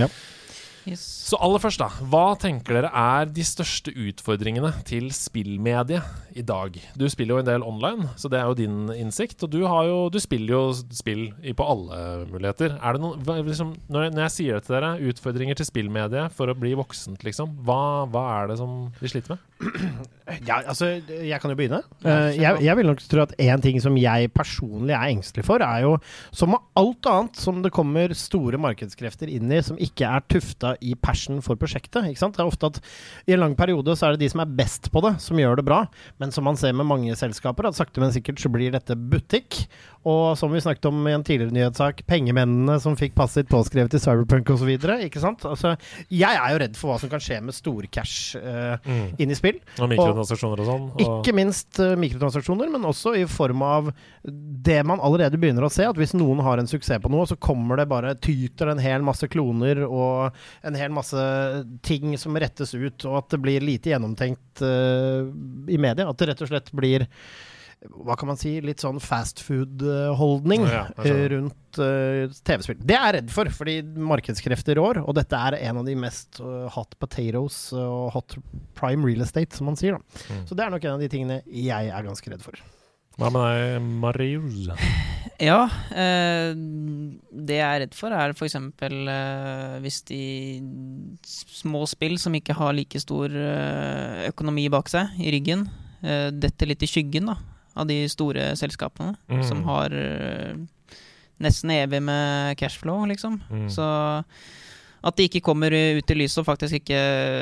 [0.84, 1.02] Yes.
[1.30, 1.88] Så aller først, da.
[2.12, 6.76] Hva tenker dere er de største utfordringene til spillmediet i dag?
[6.98, 9.46] Du spiller jo en del online, så det er jo din innsikt.
[9.46, 10.62] Og du, jo, du spiller jo
[10.94, 12.76] spill på alle muligheter.
[12.76, 16.52] Er noen, liksom, når, jeg, når jeg sier det til dere, utfordringer til spillmediet for
[16.52, 17.56] å bli voksent, liksom.
[17.64, 19.48] Hva, hva er det som vi sliter med?
[20.48, 21.82] Ja, altså, jeg kan jo begynne.
[22.00, 25.60] Eh, jeg, jeg vil nok tro at én ting som jeg personlig er engstelig for,
[25.60, 25.98] er jo
[26.32, 30.72] som med alt annet som det kommer store markedskrefter inn i som ikke er tufta
[30.80, 32.08] i passion for prosjektet.
[32.08, 32.38] Ikke sant?
[32.38, 32.80] Det er ofte at
[33.28, 35.60] i en lang periode så er det de som er best på det, som gjør
[35.60, 35.82] det bra.
[36.22, 39.66] Men som man ser med mange selskaper, at sakte, men sikkert så blir dette butikk.
[40.04, 44.00] Og som vi snakket om i en tidligere nyhetssak, pengemennene som fikk passet påskrevet i
[44.02, 44.68] Cyberpunk osv.
[44.84, 45.74] Altså,
[46.12, 48.76] jeg er jo redd for hva som kan skje med storcash uh,
[49.16, 49.62] inn i spill.
[49.78, 50.84] Og mikrotransaksjoner og sånn?
[50.92, 53.88] Og, Ikke minst uh, mikrotransaksjoner, men også i form av
[54.24, 55.88] det man allerede begynner å se.
[55.88, 59.04] At hvis noen har en suksess på noe, så kommer det bare tyter en hel
[59.06, 60.36] masse kloner og
[60.68, 61.24] en hel masse
[61.86, 65.24] ting som rettes ut, og at det blir lite gjennomtenkt uh,
[65.64, 66.10] i media.
[66.10, 67.08] At det rett og slett blir
[67.90, 72.78] hva kan man si, litt sånn fast food-holdning Ja, jeg rundt uh, TV-spill.
[72.80, 73.78] Det er jeg redd for, fordi
[74.12, 78.38] markedskrefter rår, og dette er en av de mest uh, hot potatoes og hot
[78.78, 79.98] prime real estate, som man sier.
[79.98, 80.24] da.
[80.32, 80.46] Mm.
[80.48, 82.64] Så det er nok en av de tingene jeg er ganske redd for.
[83.20, 84.64] Hva med deg, Marius?
[85.42, 88.54] Ja, eh, det jeg er redd for, er f.eks.
[88.54, 90.20] Eh, hvis de
[91.26, 95.66] små spill som ikke har like stor eh, økonomi bak seg, i ryggen,
[96.06, 97.34] eh, detter litt i skyggen da,
[97.76, 99.42] av de store selskapene, Mm.
[99.48, 100.54] som har eh,
[101.40, 103.40] nesten evig med cashflow, liksom.
[103.50, 103.68] Mm.
[103.70, 103.86] Så
[105.04, 106.96] at de ikke kommer ut i lyset, og faktisk ikke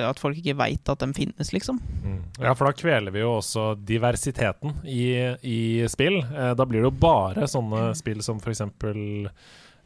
[0.09, 1.79] At folk ikke veit at de finnes, liksom.
[2.03, 2.17] Mm.
[2.41, 6.19] Ja, for da kveler vi jo også diversiteten i, i spill.
[6.23, 9.29] Eh, da blir det jo bare sånne spill som eksempel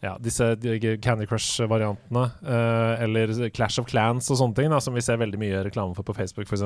[0.04, 0.44] ja, disse
[1.02, 5.40] Candy Crush-variantene, eh, eller Clash of Clans og sånne ting, da, som vi ser veldig
[5.40, 6.64] mye reklame for på Facebook, f.eks.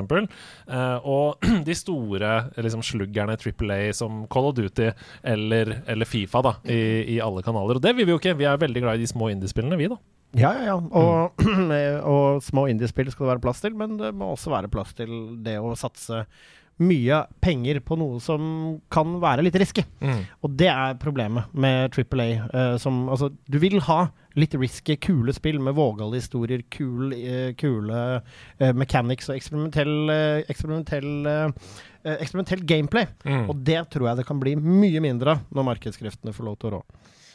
[0.67, 4.91] Eh, og de store liksom, sluggerne Triple A som Call of Duty
[5.23, 6.81] eller, eller Fifa da, i,
[7.15, 7.79] i alle kanaler.
[7.79, 8.35] Og det vil vi jo ikke.
[8.39, 9.99] Vi er veldig glad i de små indiespillene, vi, da.
[10.37, 10.77] Ja, ja, ja.
[10.77, 11.43] Og,
[12.13, 15.11] og små indiespill skal det være plass til, men det må også være plass til
[15.43, 16.25] det å satse
[16.81, 18.41] mye penger på noe som
[18.93, 19.83] kan være litt risky.
[20.41, 22.47] Og det er problemet med Triple A.
[22.51, 24.07] Uh, som, altså, du vil ha
[24.39, 29.95] litt risky, kule spill med vågale historier, kul, uh, kule uh, mechanics og eksperimentell,
[30.49, 31.11] eksperimentell,
[32.01, 33.09] eksperimentell gameplay.
[33.27, 33.45] Mm.
[33.51, 36.71] Og det tror jeg det kan bli mye mindre av når markedskreftene får lov til
[36.71, 36.83] å rå.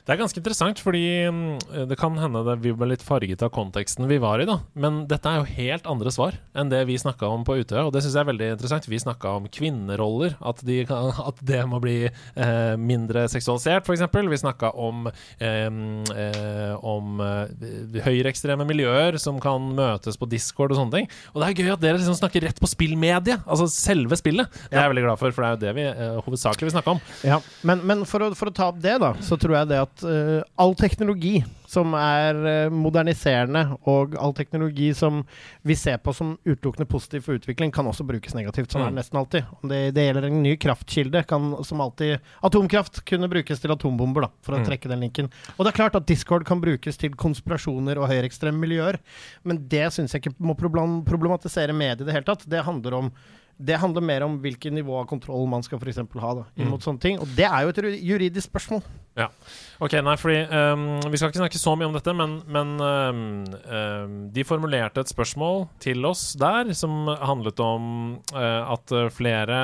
[0.06, 1.02] Det er ganske interessant, fordi
[1.34, 4.60] mm, det kan hende det vi ble litt farget av konteksten vi var i, da.
[4.78, 7.90] Men dette er jo helt andre svar enn det vi snakka om på Utøya, og
[7.90, 8.86] det syns jeg er veldig interessant.
[8.86, 14.04] Vi snakka om kvinneroller, at, de kan, at det må bli eh, mindre seksualisert, f.eks.
[14.30, 15.08] Vi snakka om,
[15.42, 17.66] eh, eh, om eh,
[18.06, 21.10] høyreekstreme miljøer som kan møtes på Discord og sånne ting.
[21.34, 24.54] Og det er gøy at dere liksom snakker rett på spillmediet, altså selve spillet.
[24.70, 26.76] Det er jeg veldig glad for, for det er jo det vi eh, hovedsakelig vil
[26.78, 27.04] snakke om.
[27.26, 29.82] Ja, men, men for, å, for å ta opp det, da, så tror jeg det
[29.82, 35.24] at at eh, all teknologi som er uh, moderniserende, og all teknologi som
[35.66, 38.70] vi ser på som utelukkende positiv for utvikling, kan også brukes negativt.
[38.70, 38.94] Sånn er Mm.
[38.94, 39.44] det nesten alltid.
[39.62, 44.22] Om det, det gjelder en ny kraftkilde, kan som alltid Atomkraft kunne brukes til atombomber,
[44.22, 44.66] da, for å Mm.
[44.68, 45.30] trekke den linken.
[45.58, 48.98] Og det er klart at Discord kan brukes til konspirasjoner og høyreekstreme miljøer,
[49.44, 52.48] men det syns jeg ikke må problematisere mediet i det hele tatt.
[52.48, 53.12] Det handler om
[53.58, 56.84] det handler mer om hvilket nivå av kontroll man skal for ha da, imot Mm.
[56.84, 57.18] sånne ting.
[57.18, 58.82] Og det er jo et juridisk spørsmål.
[59.76, 63.22] Ok, nei, fordi um, Vi skal ikke snakke så mye om dette, men, men um,
[63.68, 67.90] um, de formulerte et spørsmål til oss der som handlet om
[68.32, 69.60] uh, at flere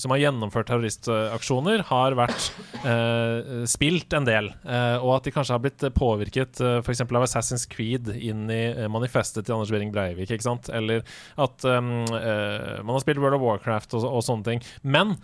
[0.00, 2.48] som har gjennomført terroristaksjoner, har vært
[2.82, 4.50] uh, spilt en del.
[4.66, 7.04] Uh, og at de kanskje har blitt påvirket uh, f.eks.
[7.04, 10.30] av Assassin's Creed inn i manifestet til Anders Behring Breivik.
[10.30, 10.70] ikke sant?
[10.74, 11.04] Eller
[11.40, 14.64] at man har spilt World of Warcraft og, og sånne ting.
[14.82, 15.16] Men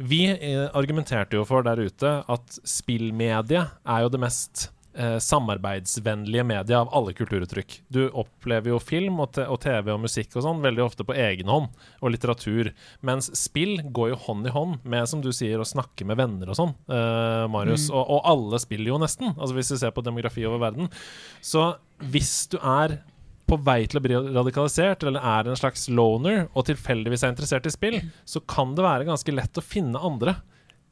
[0.00, 6.44] vi eh, argumenterte jo for der ute at spillmediet er jo det mest eh, samarbeidsvennlige
[6.46, 7.76] mediet av alle kulturuttrykk.
[7.92, 11.52] Du opplever jo film og, og TV og musikk og sånn veldig ofte på egen
[11.52, 11.68] hånd,
[12.00, 12.72] og litteratur.
[13.06, 16.48] Mens spill går jo hånd i hånd med, som du sier, å snakke med venner
[16.48, 17.90] og sånn, eh, Marius.
[17.92, 20.88] Og, og alle spiller jo nesten, altså hvis du ser på demografi over verden.
[21.44, 21.74] Så
[22.08, 23.02] hvis du er
[23.50, 27.66] på vei til å bli radikalisert, eller er en slags loner, og tilfeldigvis er interessert
[27.66, 30.38] i spill, så kan det være ganske lett å finne andre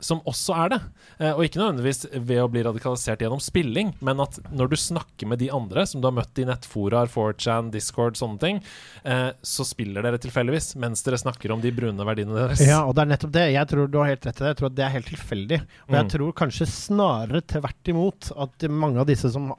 [0.00, 0.80] som også er det.
[1.18, 5.26] Eh, og ikke nødvendigvis ved å bli radikalisert gjennom spilling, men at når du snakker
[5.26, 8.60] med de andre som du har møtt i nettforaer, 4chan, Discord, sånne ting,
[9.04, 12.62] eh, så spiller dere tilfeldigvis mens dere snakker om de brune verdiene deres.
[12.62, 13.46] Ja, og det er nettopp det.
[13.56, 14.52] Jeg tror du har helt rett i det.
[14.52, 15.60] Jeg tror at det er helt tilfeldig.
[15.88, 16.10] Og jeg Mm.
[16.14, 19.50] tror kanskje snarere tvert imot at mange av disse som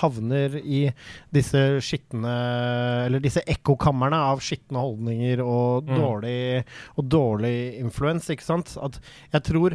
[0.00, 0.92] havner i
[1.32, 2.32] disse skitne
[3.04, 5.96] Eller disse ekkokamrene av skitne holdninger og Mm.
[5.98, 6.64] dårlig
[6.96, 8.76] og dårlig influens, ikke sant.
[8.80, 8.98] At
[9.32, 9.73] jeg tror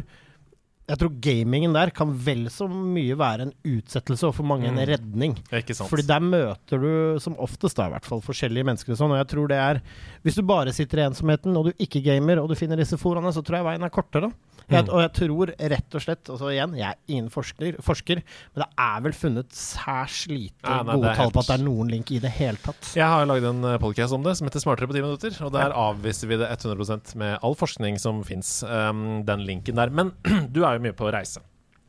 [0.90, 4.74] jeg tror gamingen der kan vel så mye være en utsettelse, og for mange en
[4.74, 4.86] Mm.
[4.90, 5.36] redning.
[5.54, 5.88] Ikke sant?
[5.88, 9.20] Fordi der møter du som oftest da i hvert fall forskjellige mennesker og sånn, og
[9.22, 9.80] jeg tror det er
[10.24, 13.30] Hvis du bare sitter i ensomheten og du ikke gamer og du finner disse foraene,
[13.32, 14.32] så tror jeg veien er kortere.
[14.70, 14.90] Jeg, Mm.
[14.94, 18.68] og jeg tror rett og slett Altså igjen, jeg er ingen forsker, forsker men det
[18.78, 21.90] er vel funnet særs lite Ja, nei, gode det tall på at det er noen
[21.90, 22.92] link i det hele tatt.
[22.94, 25.36] Jeg har lagd en podcast om det som heter Smartere på 10 minutter.
[25.44, 28.62] Og der avviser vi det 100% med all forskning som fins.
[28.62, 29.90] Um, den linken der.
[29.90, 30.12] Men
[30.54, 31.40] du er jo mye på reise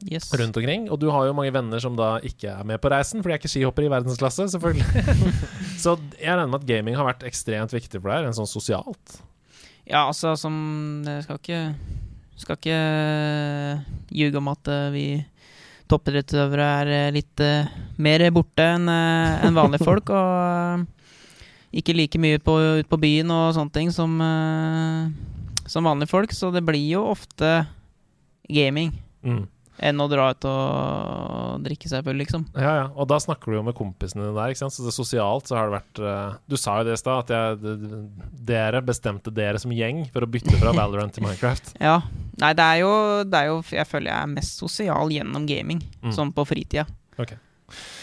[0.10, 0.32] Yes.
[0.34, 0.88] rundt omkring.
[0.90, 3.36] Og du har jo mange venner som da ikke er med på reisen, for de
[3.36, 4.88] er ikke skihoppere i verdensklasse, selvfølgelig.
[5.84, 9.20] Så jeg regner med at gaming har vært ekstremt viktig for deg, en sånn sosialt.
[9.86, 11.62] Ja, altså som Jeg skal ikke
[12.41, 12.77] Skal ikke
[14.18, 15.05] ljuge om at eh, vi
[15.91, 17.69] toppidrettsutøvere er eh, litt eh,
[18.01, 20.09] mer borte enn eh, vanlige folk.
[20.18, 20.88] Og eh,
[21.81, 26.34] ikke like mye på, ut på byen og sånne ting som, eh, som vanlige folk.
[26.35, 27.61] Så det blir jo ofte
[28.51, 29.43] gaming Mm.
[29.82, 32.44] Enn å dra ut og drikke seg full, liksom.
[32.53, 32.84] Ja, ja.
[32.94, 34.76] Og da snakker du jo med kompisene dine der, ikke sant.
[34.76, 37.34] Så det sosialt så har det vært uh, Du sa jo det i stad, at
[37.34, 37.76] jeg,
[38.52, 41.74] dere bestemte dere som gjeng for å bytte fra Valorant til Minecraft.
[41.82, 41.98] Ja.
[42.41, 42.91] Nei, det er, jo,
[43.28, 46.14] det er jo Jeg føler jeg er mest sosial gjennom gaming, Mm.
[46.16, 46.86] sånn på fritida.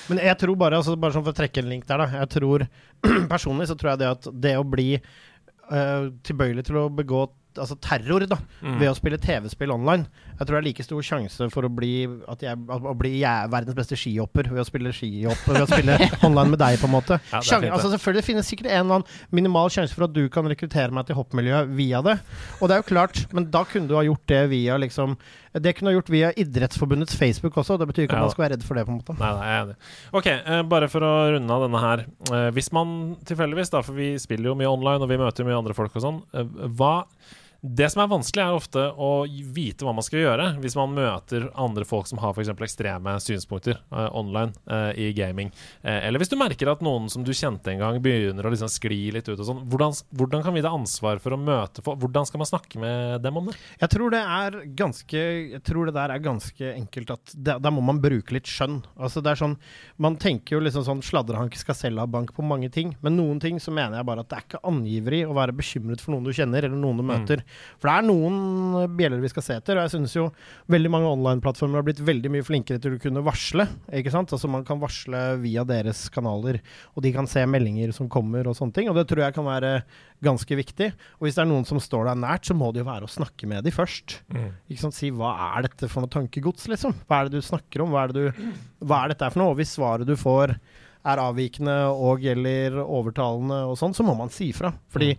[0.08, 2.06] Men jeg tror bare, altså bare sånn for å trekke en link der, da.
[2.22, 2.64] Jeg tror
[3.32, 7.26] Personlig så tror jeg det at det å bli uh, tilbøyelig til å begå
[7.58, 8.78] altså terror da, Mm.
[8.80, 10.06] ved å spille TV-spill online
[10.38, 13.74] Jeg tror det er like stor sjanse for å bli jeg å bli jeg, verdens
[13.74, 15.96] beste skihopper ved å spille skihopper, Ved å spille
[16.28, 17.18] online med deg, på en måte.
[17.32, 20.28] Ja, er fint, altså Selvfølgelig finnes sikkert en eller annen minimal sjanse for at du
[20.28, 22.18] kan rekruttere meg til hoppmiljøet via det.
[22.60, 25.16] Og det er jo klart, men da kunne du ha gjort det via liksom
[25.58, 27.78] Det kunne ha gjort via Idrettsforbundets Facebook også.
[27.80, 28.20] Det betyr ikke Ja.
[28.22, 29.16] at man skal være redd for det, på en måte.
[29.18, 29.76] Nei, nei, jeg er enig.
[30.20, 32.04] Ok, eh, bare for å runde av denne her.
[32.30, 35.58] Eh, hvis man tilfeldigvis, da, for vi spiller jo mye online, og vi møter mye
[35.58, 36.44] andre folk og sånn, eh,
[36.78, 37.04] hva
[37.60, 41.48] det som er vanskelig, er ofte å vite hva man skal gjøre hvis man møter
[41.58, 42.52] andre folk som har f.eks.
[42.54, 45.50] ekstreme synspunkter uh, online uh, i gaming.
[45.82, 48.70] Uh, eller hvis du merker at noen som du kjente en gang, begynner å liksom
[48.70, 49.64] skli litt ut og sånn.
[49.72, 51.98] Hvordan, hvordan kan vi ta ansvar for å møte folk?
[52.04, 53.56] Hvordan skal man snakke med dem om det?
[53.82, 55.24] Jeg tror det er ganske
[55.56, 58.78] Jeg tror det der er ganske enkelt at det, Der må man bruke litt skjønn.
[58.94, 59.56] Altså det er sånn
[59.98, 63.42] Man tenker jo liksom sånn Sladrehank skal selv ha bank på mange ting, men noen
[63.42, 66.28] ting så mener jeg bare at det er ikke angiveri å være bekymret for noen
[66.28, 67.42] du kjenner, eller noen du møter.
[67.78, 70.26] For det er noen bjeller vi skal se etter, og jeg synes jo
[70.72, 73.68] veldig mange online-plattformer har blitt veldig mye flinkere til å kunne varsle.
[74.00, 74.32] Ikke sant?
[74.34, 76.60] Altså Man kan varsle via deres kanaler,
[76.94, 78.90] og de kan se meldinger som kommer og sånne ting.
[78.90, 79.72] Og det tror jeg kan være
[80.24, 80.90] ganske viktig.
[81.18, 83.12] Og hvis det er noen som står deg nært, så må det jo være å
[83.12, 84.20] snakke med dem først.
[84.68, 84.98] Ikke sant?
[84.98, 86.96] Si hva er dette for noe tankegods, liksom?
[87.06, 87.94] Hva er det du snakker om?
[87.94, 88.44] Hva er, det du,
[88.88, 89.54] hva er dette for noe?
[89.54, 90.56] Og hvis svaret du får
[91.08, 94.72] er avvikende og gjelder overtalende og sånn, så må man si fra.
[94.92, 95.12] Fordi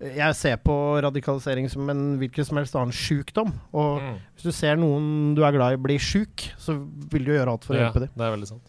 [0.00, 3.52] jeg ser på radikalisering som en hvilken som helst annen sjukdom.
[3.72, 4.18] Og Mm.
[4.36, 6.76] hvis du ser noen du er glad i bli sjuk, så
[7.10, 8.10] vil du gjøre alt for å Ja, hjelpe dem.
[8.16, 8.62] det er veldig sant.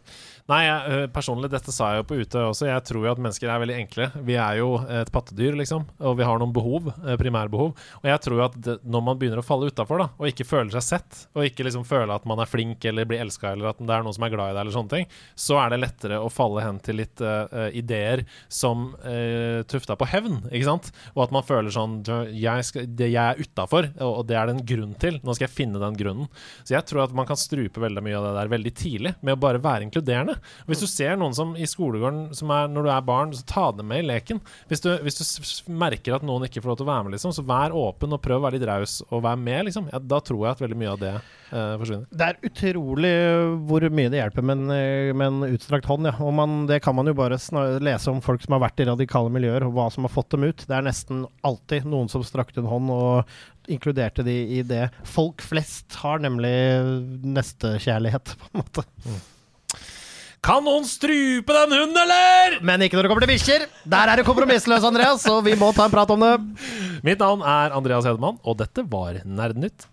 [0.47, 2.69] Nei, jeg, øh, personlig, dette sa jeg jo på Utøya også.
[2.69, 4.05] Jeg tror jo at mennesker er veldig enkle.
[4.23, 5.83] Vi er jo et pattedyr, liksom.
[6.07, 7.73] Og vi har noen behov, eh, primærbehov.
[7.75, 10.71] Og jeg tror jo at det, når man begynner å falle utafor, og ikke føler
[10.77, 13.81] seg sett, og ikke liksom føler at man er flink eller blir elska, eller at
[13.81, 16.21] det er noen som er glad i deg, eller sånne ting, så er det lettere
[16.23, 20.89] å falle hen til litt eh, eh, ideer som uh, tufta på hevn, ikke sant?
[21.15, 21.99] Og at man føler sånn
[22.31, 25.19] jeg, skal, det, jeg er utafor, og det er det en grunn til.
[25.25, 26.31] Nå skal jeg finne den grunnen.
[26.63, 29.35] Så jeg tror at man kan strupe veldig mye av det der veldig tidlig, med
[29.35, 30.36] å bare være inkluderende.
[30.67, 33.67] Hvis du ser noen som i skolegården som er når du er barn, så ta
[33.75, 34.41] dem med i leken.
[34.69, 37.35] Hvis du, hvis du merker at noen ikke får lov til å være med, liksom,
[37.35, 39.89] så vær åpen og prøv å være litt raus og vær med, liksom.
[39.93, 42.07] Ja, da tror jeg at veldig mye av det eh, forsvinner.
[42.11, 43.13] Det er utrolig
[43.69, 46.09] hvor mye det hjelper med en, eh, utstrakt hånd.
[46.09, 46.15] Ja.
[46.23, 47.39] Og man, det kan man jo bare
[47.83, 50.47] lese om folk som har vært i radikale miljøer, og hva som har fått dem
[50.47, 50.65] ut.
[50.67, 53.37] Det er nesten alltid noen som strakte en hånd og
[53.67, 54.87] inkluderte de i det.
[55.07, 56.53] Folk flest har nemlig
[57.25, 58.85] nestekjærlighet, på en måte.
[60.45, 62.59] Kan noen strupe den hunden, eller?!
[62.65, 63.65] Men ikke når det kommer til bikkjer.
[63.89, 66.35] Der er det kompromissløs, Andreas, så vi må ta en prat om det.
[67.05, 69.89] Mitt navn er Andreas Hedemann, og dette var Nerdnytt.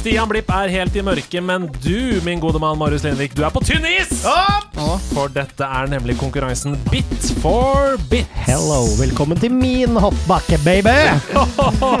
[0.00, 3.50] Stian Blipp er helt i mørket, men du, min gode mann Marius Lindvik, du er
[3.52, 4.22] på tynn is!
[5.10, 8.30] For dette er nemlig konkurransen Bit for bit.
[8.46, 10.94] Hello, velkommen til min hoppbakke, baby!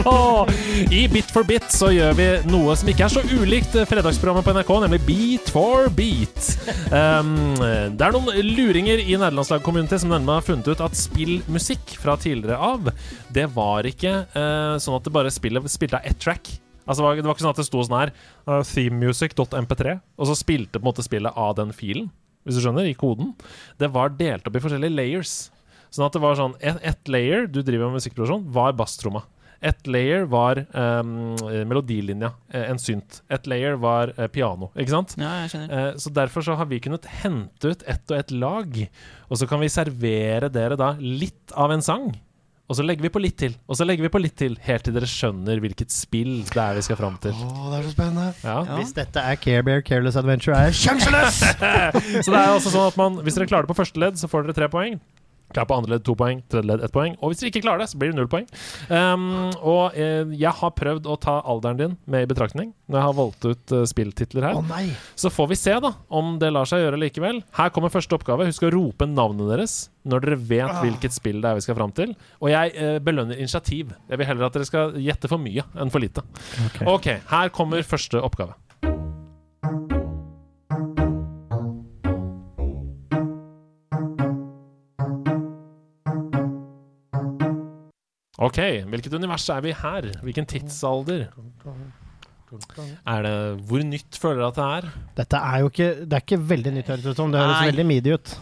[1.00, 4.56] I Bit for bit så gjør vi noe som ikke er så ulikt fredagsprogrammet på
[4.56, 6.54] NRK, nemlig Beat for beat.
[6.88, 11.98] Um, det er noen luringer i nederlandslag community som nemlig har funnet ut at spillmusikk
[12.00, 12.88] fra tidligere av,
[13.28, 16.54] det var ikke uh, sånn at det bare spillet spilte av ett track.
[16.90, 18.10] Altså, det var- ikke sånn at det sto sånn her
[18.50, 22.10] uh, Thememusic.mp3, og så spilte på en måte spillet av den filen,
[22.42, 23.36] hvis du skjønner, i koden.
[23.78, 25.34] Det var delt opp i forskjellige layers.
[25.90, 29.22] Sånn at det var sånn Ett et layer du driver med musikkproduksjon, var basstromma.
[29.60, 31.34] Et layer var um,
[31.68, 33.20] melodilinja, eh, en synt.
[33.28, 35.12] Et layer var uh, piano, ikke sant?
[35.20, 35.90] Ja, jeg skjønner.
[35.92, 38.78] Uh, så derfor så har vi kunnet hente ut ett og ett lag,
[39.28, 42.08] og så kan vi servere dere da litt av en sang.
[42.70, 44.84] Og så legger vi på litt til, og så legger vi på litt til, helt
[44.86, 47.34] til dere skjønner hvilket spill det er vi skal fram til.
[47.34, 48.28] det er så spennende.
[48.44, 48.60] Ja.
[48.62, 48.76] Ja.
[48.78, 51.40] Hvis dette er Care Bear Careless Adventure, er jeg sjanseløs!
[51.42, 54.30] Så det er altså sånn at man, hvis dere klarer det på første ledd, så
[54.30, 55.00] får dere tre poeng.
[55.50, 57.16] Klarer på andre ledd to poeng, tredje ledd ett poeng.
[57.20, 58.46] Og hvis dere ikke klarer det, så blir det null poeng.
[58.86, 63.06] Um, og eh, jeg har prøvd å ta alderen din med i betraktning når jeg
[63.06, 64.60] har valgt ut uh, spilltitler her.
[64.70, 64.84] Nei!
[65.18, 67.42] Så får vi se da om det lar seg gjøre likevel.
[67.58, 68.46] Her kommer første oppgave.
[68.50, 69.76] Husk å rope navnet deres
[70.08, 72.14] når dere vet hvilket spill det er vi skal fram til.
[72.40, 73.94] Og jeg eh, belønner initiativ.
[74.08, 76.24] Jeg vil heller at dere skal gjette for mye enn for lite.
[76.88, 78.56] Ok, her kommer første oppgave.
[88.40, 88.58] Ok,
[88.88, 90.06] hvilket univers er vi her?
[90.24, 91.26] Hvilken tidsalder?
[93.06, 93.34] Er det
[93.68, 94.88] Hvor nytt føler dere at det er?
[95.20, 97.34] Dette er jo ikke Det er ikke veldig nytt, høres det ut som.
[97.34, 97.68] Det høres Nei.
[97.70, 98.32] veldig midi ut.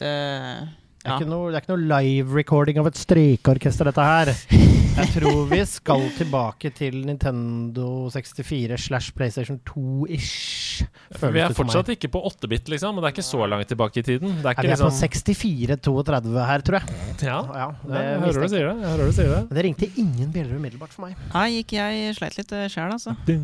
[0.00, 4.32] Det er, ikke noe, det er ikke noe live recording av et strykeorkester, dette her.
[4.94, 10.84] Jeg tror vi skal tilbake til Nintendo 64 slash PlayStation 2-ish.
[11.18, 14.04] Vi er fortsatt ikke på 8-bit, liksom, men det er ikke så langt tilbake i
[14.06, 14.36] tiden.
[14.38, 15.34] Det er ikke vi er på liksom
[15.82, 16.84] 64-32 her, tror jeg.
[17.26, 18.76] Ja, Ja, det, jeg hører du sier det.
[18.84, 19.40] Jeg hører du sier det.
[19.48, 21.18] Men det ringte ingen bjeller umiddelbart for meg.
[21.34, 23.16] Nei, gikk jeg sleit litt sjæl, altså.
[23.26, 23.38] Det,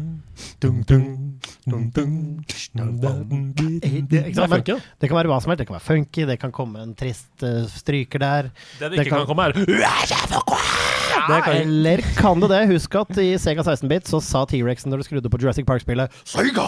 [5.08, 5.60] kan være hva som helst.
[5.64, 8.50] Det kan være funky, det kan komme en trist eh, stryker der.
[8.78, 9.52] Det det Det ikke kan- kan komme, er
[11.30, 12.60] Ja, eller kan det det?
[12.72, 16.66] Husk at i Sega 16-bit så sa T-rexen når du skrudde på Jurassic Park-spillet Sega!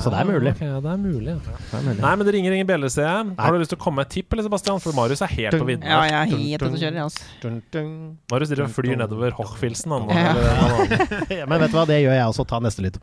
[0.00, 0.52] Så det er mulig.
[0.56, 1.34] Okay, ja, det er mulig.
[1.34, 1.56] ja.
[1.70, 2.00] Det er mulig.
[2.00, 3.34] Nei, men det ringer ingen bjeller, ser jeg.
[3.38, 4.80] Har du lyst til å komme med et tipp, eller, Sebastian?
[4.80, 5.90] For Marius er helt på viddene.
[5.90, 7.84] Ja, jeg er helt ute å kjøre, altså.
[8.32, 10.08] Marius driver og flyr nedover Hochfilsen, han.
[10.08, 10.34] nå, Ja.
[10.64, 12.46] han- Ja, Men vet du hva, det gjør jeg også.
[12.48, 13.00] Ta neste lyd.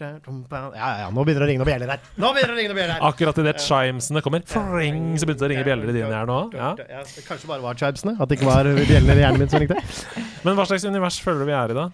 [0.00, 2.04] Ja, ja, nå begynner det å ringe noen bjeller her.
[2.16, 3.04] Nå begynner det å ringe noen bjeller her.
[3.10, 6.38] Akkurat idet chimesene kommer, fring, så begynte det å ringe bjeller i dine her nå.
[6.56, 6.72] Ja.
[6.80, 9.62] Ja, det kanskje bare var chimesene, At det ikke var bjellene i hjernen min som
[9.62, 9.78] ringte?
[10.46, 11.88] Men hva slags univers føler du vi er i, da?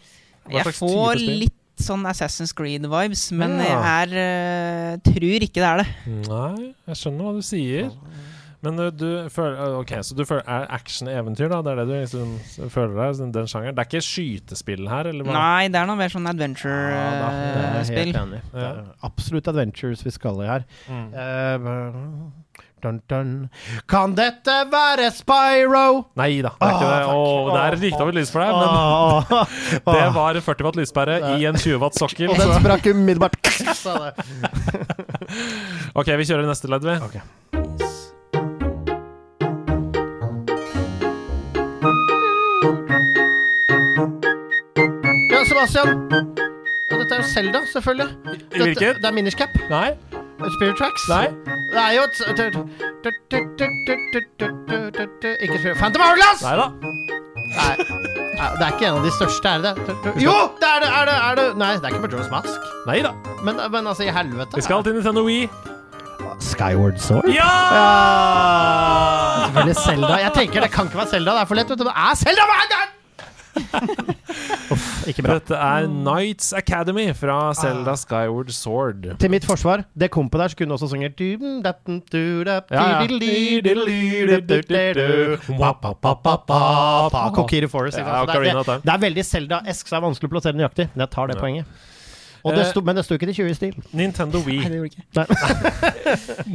[0.46, 3.66] Hva Jeg får litt sånn Assassin's Creed-vibes, men Ja.
[3.74, 5.88] jeg er uh, tror ikke det er det.
[6.24, 7.90] Nei, jeg skjønner hva du sier.
[8.66, 11.62] Men uh, du føler Ok, så du føler er action-eventyr, da?
[11.62, 13.22] Det er det du liksom føler deg?
[13.36, 13.76] Den sjangeren?
[13.76, 15.36] Det er ikke skytespill her, eller hva?
[15.36, 18.10] Nei, det er noe mer sånn Ja, det er adventure-spill.
[18.16, 18.42] Ja, i.
[18.56, 20.66] Det er absolutt adventures vi skal i her.
[20.90, 21.06] Mm.
[21.14, 23.30] Uh, dun, dun.
[23.90, 25.86] Kan dette være Spyro?
[26.18, 26.98] Nei da, det er ikke det.
[27.06, 27.16] Oh, fuck.
[27.16, 29.22] Åh, der gikk det over lys for deg, men åh,
[29.96, 32.30] det var 40 watt lyspære i en 20 watt sokkel.
[32.32, 33.40] Og den sprakk umiddelbart.
[35.96, 36.94] Ok, vi kjører neste ledd, vi.
[37.02, 37.16] Ok.
[45.66, 46.36] Sebastian.
[46.90, 48.08] Ja, dette er jo Selda, selvfølgelig.
[48.24, 48.96] Dette, Hvilket?
[49.02, 49.48] det er Minish Cap.
[49.70, 49.90] Nei?
[50.56, 51.08] Spirit Tracks.
[51.08, 51.26] Nei?
[51.72, 52.16] Det er jo et
[55.42, 56.42] Ikke Spirit Phantom Hourglass!
[56.42, 56.66] Nei da.
[57.56, 57.74] Nei.
[58.58, 59.72] Det er ikke en av de største, er det?
[60.22, 60.90] Jo, det er det!
[60.92, 62.68] er det, er det Nei, det er ikke Majora's Mask.
[62.86, 63.14] Nei da.
[63.42, 64.60] Men, men altså, i helvete.
[64.60, 65.48] Vi skal til Nintendo Wii.
[66.40, 67.30] Skyward Sword?
[67.32, 67.48] Ja!
[67.76, 67.86] Ja!
[69.46, 70.14] Selvfølgelig Zelda.
[70.20, 71.30] Jeg tenker det kan ikke være Zelda.
[71.32, 71.70] Det er for lett.
[71.70, 71.84] vet du.
[71.88, 72.95] Det er gang!
[74.70, 75.36] Uff, ikke bra.
[75.38, 79.06] Dette er Knights Academy fra Zelda Skyward Sword.
[79.22, 81.16] Til mitt forsvar, det kompet der så kunne også sunget
[87.36, 87.98] Kokiri Forest.
[87.98, 90.90] Ja, det, er, er veldig Zelda-esk, så det er vanskelig å plassere nøyaktig.
[90.94, 91.40] Men jeg tar det Ja.
[91.46, 91.64] poenget.
[92.46, 93.74] Og det Eh, sto, men det sto ikke til 20 i stil.
[93.92, 94.60] Nintendo Wii.
[94.70, 95.02] det gjorde ikke.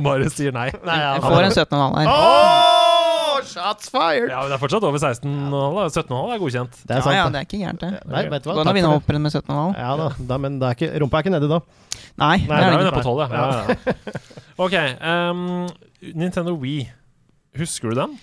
[0.04, 0.70] Bare sier nei.
[0.72, 2.08] Jeg får en 17,5 her.
[2.08, 2.81] Oh,
[3.48, 4.30] shots fired!
[4.32, 5.52] Ja, men Det er fortsatt over 16,5.
[5.52, 5.86] da.
[5.94, 6.80] 17,5 er godkjent.
[6.88, 7.16] Det er sant.
[7.18, 7.34] ja, det.
[7.34, 7.92] det er ikke gærent, det.
[8.12, 8.56] Nei, vet du hva?
[8.58, 9.78] Gå an å vinne hopprenn med 17,5.
[9.82, 11.62] Ja da, da men det er ikke, rumpa er ikke nedi da.
[12.22, 13.28] Nei, det Nei, er da er det vi nede på 12, ja.
[13.32, 14.36] ja, ja.
[14.62, 15.68] Ok, Um,
[16.18, 16.86] Nintendo Wii.
[17.60, 18.14] Husker du den?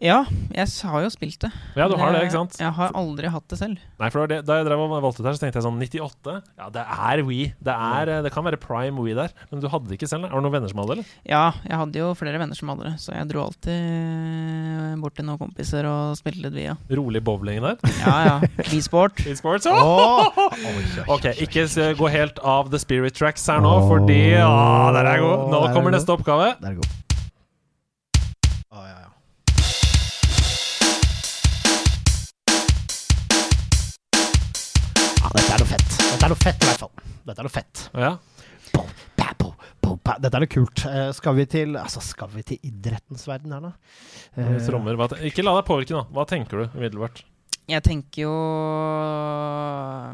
[0.00, 1.50] Ja, jeg har jo spilt det.
[1.76, 2.54] Ja, du har det, ikke sant?
[2.56, 3.80] Jeg har aldri hatt det selv.
[4.00, 6.36] Nei, for det, Da jeg drev og valgte ut her, så tenkte jeg sånn 98?
[6.56, 7.50] Ja, det er Wii.
[7.60, 9.34] Det, er, eh, det kan være prime Wii der.
[9.50, 10.24] Men du hadde det ikke selv?
[10.30, 11.04] Har du noen venner som hadde det?
[11.28, 15.28] Ja, jeg hadde jo flere venner som hadde det, så jeg dro alltid bort til
[15.28, 16.78] noen kompiser og spilte litt via.
[16.96, 17.76] Rolig bowling der?
[18.00, 18.64] Ja, ja.
[18.72, 19.20] V-sport.
[19.28, 19.68] E-sports?
[19.68, 20.32] oh!
[21.12, 21.66] Ok, ikke
[22.00, 25.46] gå helt av the spirit tracks her nå, fordi ah, Der er jeg god.
[25.52, 26.54] Nå er kommer neste oppgave.
[26.64, 27.09] Der er god.
[36.30, 37.14] Er noe fett, i hvert fall.
[37.26, 37.82] Dette er noe fett.
[37.98, 38.10] Ja.
[38.70, 38.84] Bo,
[39.18, 39.48] ba, bo,
[39.82, 40.14] bo, ba.
[40.22, 40.84] Dette er noe kult.
[40.86, 43.72] Eh, skal vi til Altså, skal vi til idrettens verden her, da?
[44.38, 44.98] Eh, Trommer.
[45.00, 46.04] Hva Ikke la deg påvirke nå.
[46.14, 47.24] Hva tenker du umiddelbart?
[47.70, 48.30] Jeg tenker jo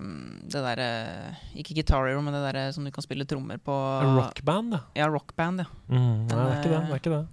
[0.03, 0.89] mm, Det derre
[1.57, 3.77] Ikke Guitar Hero, men det derre som du kan spille trommer på.
[4.17, 4.83] Rockband, ja.
[5.03, 5.71] Ja, rockband, ja.
[5.89, 6.83] Mm, nei, det er ikke det.
[6.83, 7.25] det er ikke det.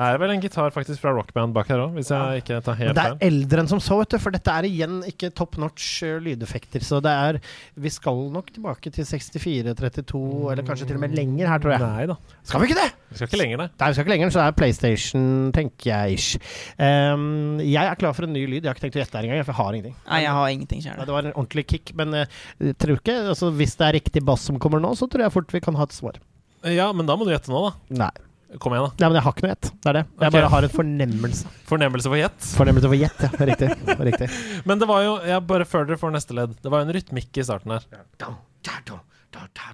[0.00, 2.76] Det er vel en gitar faktisk fra rockband bak her òg, hvis jeg ikke tar
[2.78, 3.18] helt det er feil.
[3.26, 6.80] eldre enn som så, vet du, for dette er igjen ikke top notch eh, lydeffekter.
[6.86, 7.38] Så det er
[7.76, 10.22] Vi skal nok tilbake til 64, 32,
[10.54, 11.84] eller kanskje til og med lenger her, tror jeg.
[11.84, 12.16] Nei da.
[12.48, 12.86] Skal vi ikke det?
[13.10, 13.68] Vi skal ikke lenger, nei.
[13.74, 15.28] Nei, vi skal ikke lenger, så det er PlayStation,
[15.58, 16.40] tenker jeg ish.
[16.80, 18.62] Um, jeg er klar for en ny lyd.
[18.62, 19.98] Jeg har ikke tenkt å gjette her engang, for jeg har ingenting.
[20.06, 21.04] Nei, jeg har ingenting Nei, sjøl.
[21.10, 22.40] det var en ordentlig kick, men eh,
[22.70, 25.36] jeg tror ikke altså, Hvis det er riktig bass som kommer nå, så tror jeg
[25.36, 26.16] fort vi kan ha et svar.
[26.64, 27.76] Ja, men da må du gjette nå, da.
[28.06, 28.29] Nei.
[28.58, 28.94] Kom igjen, da.
[28.98, 29.68] Nei, men jeg har ikke noe gjett.
[29.70, 30.02] Det er det.
[30.08, 30.34] Jeg okay.
[30.34, 31.50] bare har en fornemmelse.
[31.68, 32.46] Fornemmelse for gjett.
[32.58, 33.30] Fornemmelse for gjett, ja.
[33.50, 33.68] Riktig.
[34.10, 34.28] Riktig.
[34.68, 36.56] Men det var jo Jeg bare før dere får neste ledd.
[36.58, 37.86] Det var jo en rytmikk i starten her.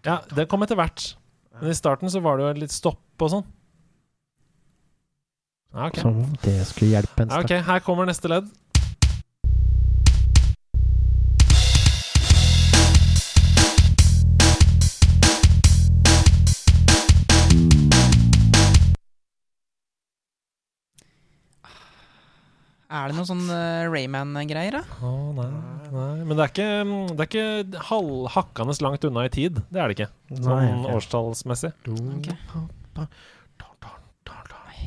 [0.05, 1.07] Ja, det kom etter hvert.
[1.57, 3.47] Men i starten så var det jo litt stopp og sånn.
[5.77, 6.03] Ja, ok.
[6.05, 8.53] Som det skulle hjelpe en Ja, ok, Her kommer neste ledd.
[22.97, 24.99] Er det noe sånn uh, Rayman-greier, da?
[25.05, 25.47] Å, nei,
[25.93, 26.09] nei.
[26.23, 26.69] Men det er ikke,
[27.13, 29.61] det er ikke halv- hakkende langt unna i tid.
[29.71, 30.11] Det er det ikke.
[30.33, 30.99] Sånn Nei, okay.
[31.01, 31.73] årstallsmessig.
[32.19, 32.37] Okay.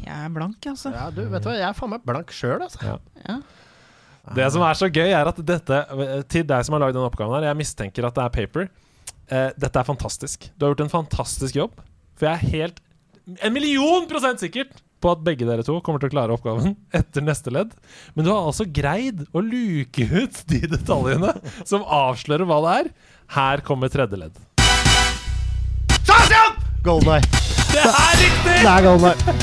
[0.09, 0.89] Jeg er blank, altså.
[0.95, 2.95] Ja, du, vet du hva, jeg er faen meg blank sjøl, altså.
[3.27, 3.35] Ja.
[4.35, 5.77] Det som er så gøy, er at dette
[6.29, 8.67] Til deg som har lagd denne oppgaven her, jeg mistenker at det er paper.
[9.29, 10.49] Eh, dette er fantastisk.
[10.55, 11.77] Du har gjort en fantastisk jobb.
[12.17, 12.81] For jeg er helt
[13.45, 17.25] en million prosent sikkert på at begge dere to kommer til å klare oppgaven etter
[17.25, 17.73] neste ledd.
[18.15, 21.33] Men du har altså greid å luke ut de detaljene
[21.69, 22.93] som avslører hva det er.
[23.39, 24.37] Her kommer tredje ledd.
[26.83, 27.21] Golden Eye.
[27.69, 28.53] Det er riktig!
[28.63, 29.33] Det er Golden Eye.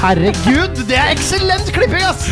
[0.00, 2.26] Herregud, det er eksellent klipping, ass!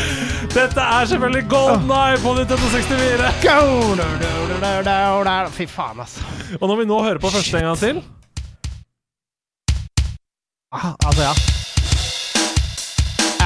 [0.53, 3.31] Dette er selvfølgelig Golden Eye på Nintendo 64.
[3.45, 3.61] Go!
[3.95, 5.37] Do, do, do, do, do, do.
[5.55, 6.19] Fy faen, ass.
[6.59, 8.03] Og når vi nå hører på første en gang til
[10.69, 11.33] Ah, altså, ja.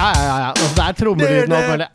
[0.03, 0.47] Ja, ja, ja.
[0.51, 1.89] Altså, det er trommelyden og alt mulig.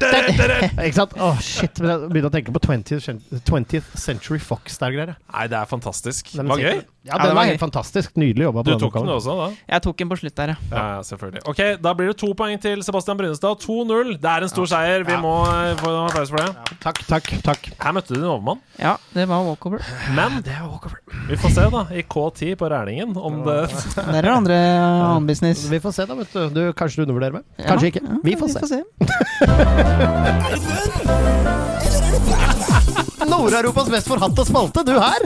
[0.00, 1.12] Ikke sant?
[1.20, 1.80] Åh, shit.
[1.82, 3.18] Men jeg begynner å tenke på 20th,
[3.48, 5.12] 20th Century Fox der greier.
[5.34, 6.32] Nei, det er fantastisk.
[6.32, 6.80] Den Det var gøy.
[7.00, 7.62] Ja, den det var var helt gøy.
[7.62, 8.16] fantastisk.
[8.20, 9.46] Nydelig jobba Du den tok den også, da?
[9.74, 10.56] Jeg tok den på slutt der, ja.
[10.70, 11.42] Ja, ja, selvfølgelig.
[11.48, 13.60] Ok, Da blir det to poeng til Sebastian Brynestad.
[13.64, 14.14] 2-0.
[14.20, 15.04] Det er en stor seier.
[15.08, 16.76] Vi må eh, få en applaus for det.
[16.84, 17.70] Takk, takk, takk.
[17.80, 18.60] Her møtte du din overmann.
[18.80, 19.84] Ja, det var walkover.
[20.16, 21.00] Men det er walkover.
[21.28, 23.58] vi får se da i K10 på Rælingen om det
[23.96, 25.64] Der er andre annen business.
[25.70, 26.40] Vi får se, da, vet du.
[26.54, 27.44] du kanskje du undervurderer meg?
[27.66, 28.02] Kanskje ikke.
[28.06, 28.60] Ja, Vi får se.
[28.70, 28.78] se.
[33.30, 35.22] Nord-Europas mest forhatte spalte, du her!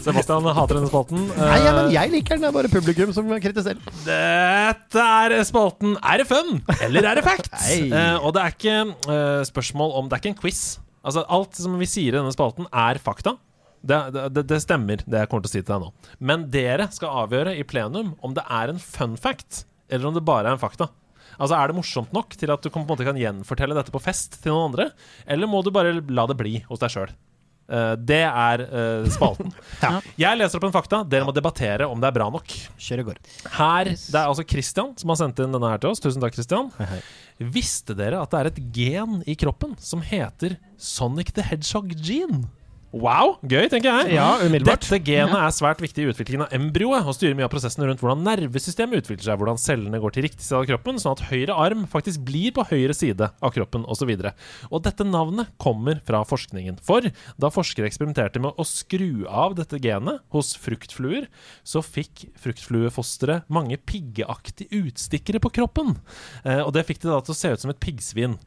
[0.00, 1.26] Sebastian hater denne spalten.
[1.36, 2.44] Nei, ja, men Eh, jeg liker den.
[2.44, 3.80] Det er bare publikum som kritiserer.
[4.06, 7.50] Dette er spalten Er det fun, eller er det fact?
[7.68, 8.76] Eh, og det er ikke
[9.12, 10.62] eh, spørsmål om Det er ikke en quiz.
[11.04, 13.36] Altså Alt som vi sier i denne spalten, er fakta.
[13.80, 15.90] Det, det, det stemmer, det jeg kommer til å si til deg nå.
[16.20, 20.26] Men dere skal avgjøre i plenum om det er en fun fact, eller om det
[20.26, 20.90] bare er en fakta.
[21.40, 23.94] Altså Er det morsomt nok til at du kan, på en måte kan gjenfortelle dette
[23.94, 24.90] på fest til noen andre?
[25.24, 27.18] Eller må du bare la det bli hos deg sjøl?
[27.70, 29.52] det er uh, spalten.
[29.84, 30.00] Ja.
[30.18, 31.00] Jeg leser opp en fakta.
[31.08, 32.50] Dere må debattere om det er bra nok.
[32.82, 33.20] Kjør i går.
[33.56, 36.02] Her, Det er altså Christian som har sendt inn denne her til oss.
[36.02, 36.72] Tusen takk, Christian.
[37.38, 42.48] Visste dere at det er et gen i kroppen som heter Sonic the Hedgehog gene?
[42.90, 44.16] Wow, gøy, tenker jeg.
[44.16, 44.82] Ja, umiddelbart.
[44.82, 48.02] Dette genet er svært viktig i utviklingen av embryoet og styrer mye av prosessen rundt
[48.02, 51.54] hvordan nervesystemet utvikler seg, hvordan cellene går til riktig side av kroppen, sånn at høyre
[51.54, 54.10] arm faktisk blir på høyre side av kroppen, osv.
[54.10, 54.42] Og,
[54.72, 56.82] og dette navnet kommer fra forskningen.
[56.82, 57.06] For
[57.38, 61.30] da forskere eksperimenterte med å skru av dette genet hos fruktfluer,
[61.62, 65.94] så fikk fruktfluefosteret mange piggeaktige utstikkere på kroppen.
[66.42, 68.40] Eh, og det fikk det da til å se ut som et piggsvin.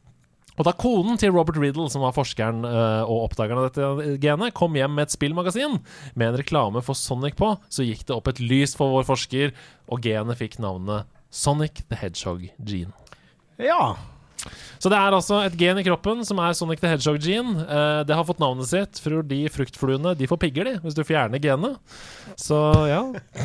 [0.54, 4.54] Og da konen til Robert Riddle, som var forskeren eh, og oppdageren av dette genet,
[4.54, 5.80] kom hjem med et spillmagasin
[6.14, 9.54] med en reklame for Sonic på, så gikk det opp et lys for vår forsker,
[9.90, 12.94] og genet fikk navnet Sonic the Hedgehog gene.
[13.58, 13.96] Ja.
[14.78, 17.64] Så det er altså et gen i kroppen som er Sonic the Hedgehog gene.
[17.64, 21.42] Eh, det har fått navnet sitt fordi fruktfluene de får pigger, de, hvis du fjerner
[21.42, 21.78] genet.
[22.40, 22.58] Så
[22.90, 23.00] ja.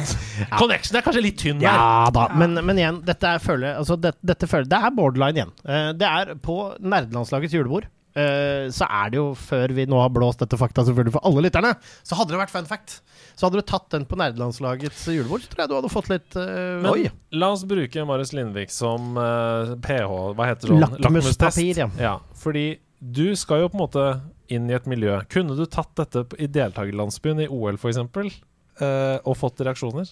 [0.60, 1.70] Connection er kanskje litt tynn der.
[1.70, 5.44] Ja da, men, men igjen, dette er, føler, altså, det, dette føler, det er borderline
[5.44, 5.56] igjen.
[5.68, 7.88] Eh, det er på nerdelandslagets julebord.
[8.18, 11.44] Eh, så er det jo, før vi nå har blåst dette fakta selvfølgelig for alle
[11.46, 11.74] lytterne,
[12.08, 13.00] så hadde det vært fun fact.
[13.36, 16.38] Så hadde du tatt den på nerdelandslagets julebord, så tror jeg du hadde fått litt
[16.40, 17.06] uh, Men Oi!
[17.40, 20.80] la oss bruke Marius Lindvik som uh, PH Hva heter det?
[21.06, 21.62] Lakmustest.
[21.80, 21.88] ja.
[22.00, 22.18] ja.
[22.40, 22.68] Fordi
[23.00, 24.06] du skal jo på en måte
[24.52, 25.14] inn i et miljø.
[25.32, 30.10] Kunne du tatt dette i deltakerlandsbyen i OL f.eks., uh, og fått reaksjoner?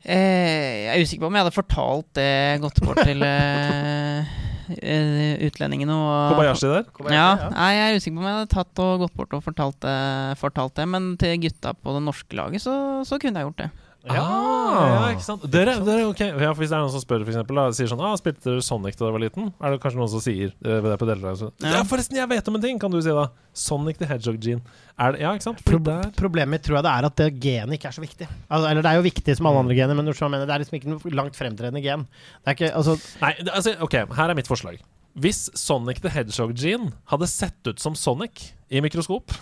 [0.00, 4.30] Eh, jeg er usikker på om jeg hadde fortalt det godt bort til uh, eh,
[4.78, 5.94] utlendingene.
[5.96, 6.88] Og, Kobayashi der?
[7.12, 9.78] Ja, nei, jeg er usikker på om jeg hadde tatt og gått bort og fortalt
[9.84, 9.98] det,
[10.40, 12.74] fortalt det men til gutta på det norske laget så,
[13.08, 13.70] så kunne jeg gjort det.
[14.08, 15.42] Ja, ja, ikke sant?
[15.52, 17.90] Dere, dere, ok ja, for Hvis det er noen som spør, for eksempel, da, sier
[17.90, 20.54] sånn ah, 'Spilte du Sonic da du var liten?' Er det kanskje noen som sier
[20.64, 21.50] eh, det på deltakelse?
[21.60, 21.74] Ja.
[21.74, 21.82] Ja.
[21.84, 23.26] forresten, jeg vet om en ting, kan du si da.
[23.52, 24.62] Sonic the Hedgehog gene.
[24.96, 25.60] Er det, ja, ikke sant?
[25.68, 28.28] Pro der problemet mitt tror jeg det er at det genet ikke er så viktig.
[28.48, 30.40] Altså, eller det er jo viktig som alle andre gener, men du skjønner hva jeg
[30.40, 32.06] mener, det er liksom ikke noe langt fremtredende gen.
[32.40, 34.80] Det er ikke, altså, Nei, det- altså, ok, her er mitt forslag.
[35.18, 39.32] Hvis Sonic the Hedgehog gene hadde sett ut som Sonic i mikroskop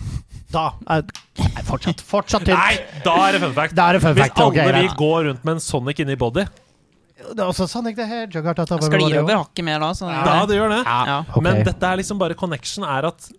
[0.49, 1.03] da er,
[1.37, 2.57] nei, Fortsatt, fortsatt tynt.
[2.57, 3.75] Nei, da er det fun fact!
[3.77, 4.95] Da er det fun Hvis fact, ok, alle vi greit.
[4.97, 6.47] går rundt med en Sonic inni body
[7.19, 8.87] Det er også Sonic the Hedgehog har tatt over.
[8.89, 9.91] Sklir over hakket mer da.
[9.93, 10.81] Så Ja, det gjør det.
[10.87, 11.19] Ja.
[11.35, 11.43] Ok.
[11.45, 13.29] Men dette er liksom bare connection er at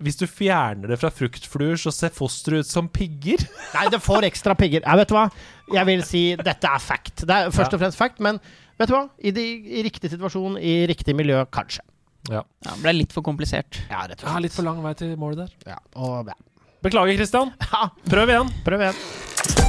[0.00, 3.42] hvis du fjerner det fra fruktfluer, så ser fosteret ut som pigger.
[3.74, 4.80] Nei, det får ekstra pigger.
[4.86, 5.26] Jeg vet du hva?
[5.74, 7.26] Jeg vil si dette er fact.
[7.28, 8.38] Det er først og fremst fact, men
[8.80, 9.04] vet du hva?
[9.20, 9.46] I, de,
[9.80, 11.84] i riktig situasjon, i riktig miljø, kanskje.
[12.30, 12.42] Ja.
[12.64, 13.80] Ja, det ble litt for komplisert.
[13.90, 15.74] Ja, rett og Ja, litt for lang vei til målet der.
[15.74, 16.36] Ja, og, ja.
[16.84, 17.52] Beklager, Christian.
[18.12, 18.52] Prøv igjen.
[18.64, 19.68] prøv igjen.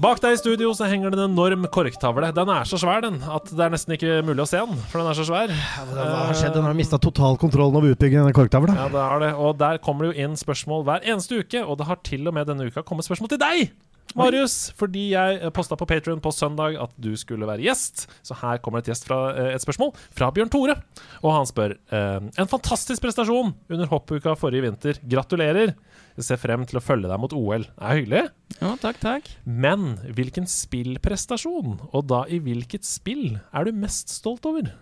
[0.00, 2.30] Bak deg i studio så henger det en enorm korktavle.
[2.32, 5.02] Den er så svær den at det er nesten ikke mulig å se den, for
[5.02, 5.52] den er så svær.
[5.90, 6.54] Hva har skjedd?
[6.56, 8.78] Den har mista totalkontrollen over utbyggingen av den korktavla.
[8.78, 9.30] Ja, det er det.
[9.36, 12.38] Og der kommer det jo inn spørsmål hver eneste uke, og det har til og
[12.38, 13.74] med denne uka kommet spørsmål til deg!
[14.18, 18.06] Marius, fordi jeg posta på Patrion på søndag at du skulle være gjest.
[18.26, 20.76] Så her kommer et, fra, eh, et spørsmål fra Bjørn Tore.
[21.22, 24.98] Og han spør eh, En fantastisk prestasjon under hoppuka forrige vinter.
[25.10, 25.74] Gratulerer.
[26.18, 27.68] Jeg ser frem til å følge deg mot OL.
[27.68, 28.24] Det er hyggelig.
[28.58, 29.30] Ja, takk, takk.
[29.46, 34.72] Men hvilken spillprestasjon, og da i hvilket spill, er du mest stolt over?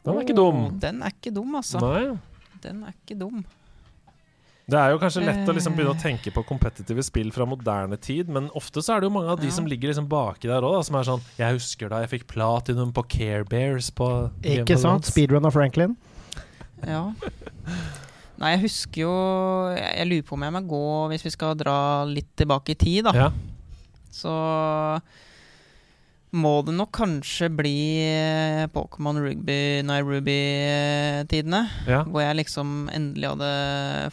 [0.00, 0.66] Den er ikke dum.
[0.82, 1.80] Den er ikke dum, altså.
[1.84, 2.18] Nei.
[2.64, 3.44] Den er ikke dum.
[4.70, 7.96] Det er jo kanskje lett å liksom begynne å tenke på kompetitive spill fra moderne
[8.00, 9.54] tid, men ofte så er det jo mange av de Ja.
[9.56, 12.92] som ligger liksom baki der òg, som er sånn Jeg husker da jeg fikk platinum
[12.94, 15.02] på Care Bears på Ikke sant?
[15.04, 15.10] Thrones».
[15.12, 15.96] Speedrun av Franklin.
[16.86, 17.12] Ja.
[18.40, 19.14] Nei, jeg husker jo
[19.76, 22.78] Jeg, jeg lurer på om jeg må gå, hvis vi skal dra litt tilbake i
[22.80, 23.12] tid, da.
[23.12, 23.30] Ja.
[24.10, 24.30] Så
[26.32, 27.74] må det nok kanskje bli
[28.06, 31.64] eh, Pokémon Rugby, Nei Ruby-tidene.
[31.90, 32.04] Ja.
[32.06, 33.50] Hvor jeg liksom endelig hadde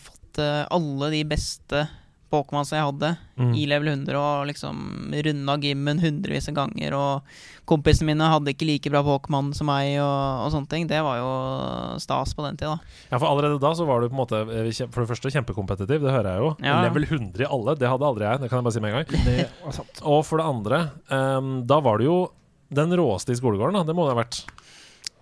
[0.02, 1.88] fått eh, alle de beste
[2.28, 3.52] Pokémons jeg hadde Mm.
[3.56, 4.80] i level 100, og liksom
[5.24, 6.94] runda gymmen hundrevis av ganger.
[6.98, 7.22] Og
[7.70, 10.88] kompisene mine hadde ikke like bra Pokémon som meg, og, og sånne ting.
[10.90, 11.30] Det var jo
[12.04, 12.74] stas på den tida.
[13.12, 16.02] Ja, for allerede da så var du på en måte eh, for det første kjempekompetitiv,
[16.04, 16.50] det hører jeg jo.
[16.68, 16.82] Ja.
[16.84, 18.42] Level 100 i alle, det hadde aldri jeg.
[18.44, 19.88] Det kan jeg bare si med en gang.
[20.04, 20.82] Og for det andre,
[21.14, 22.18] um, da var du jo
[22.74, 23.88] den råeste i skolegården, da.
[23.88, 24.42] Det må det ha vært.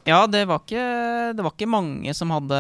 [0.10, 0.88] Ja, det var ikke,
[1.38, 2.58] det var ikke mange som hadde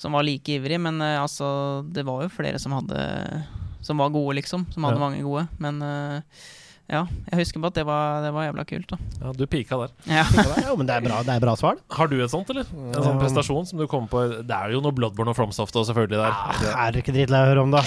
[0.00, 1.50] Som var like ivrig, men uh, altså
[1.92, 3.02] Det var jo flere som hadde
[3.84, 4.64] Som var gode, liksom.
[4.72, 5.04] Som hadde Ja.
[5.04, 5.46] mange gode.
[5.60, 6.20] Men uh,
[6.90, 8.96] ja, jeg husker bare at det var, det var jævla kult, da.
[9.20, 9.92] Ja, du pika der.
[10.10, 10.24] Ja.
[10.66, 11.76] Jo, men det er bra, det er bra svar.
[11.94, 12.66] Har du et sånt, eller?
[12.90, 15.86] En sånn prestasjon som du kommer på Det er jo noe Bloodborne og FromSoft og
[15.86, 16.34] selvfølgelig der.
[16.34, 17.84] Ah, Er det ikke drittlei å høre om, da?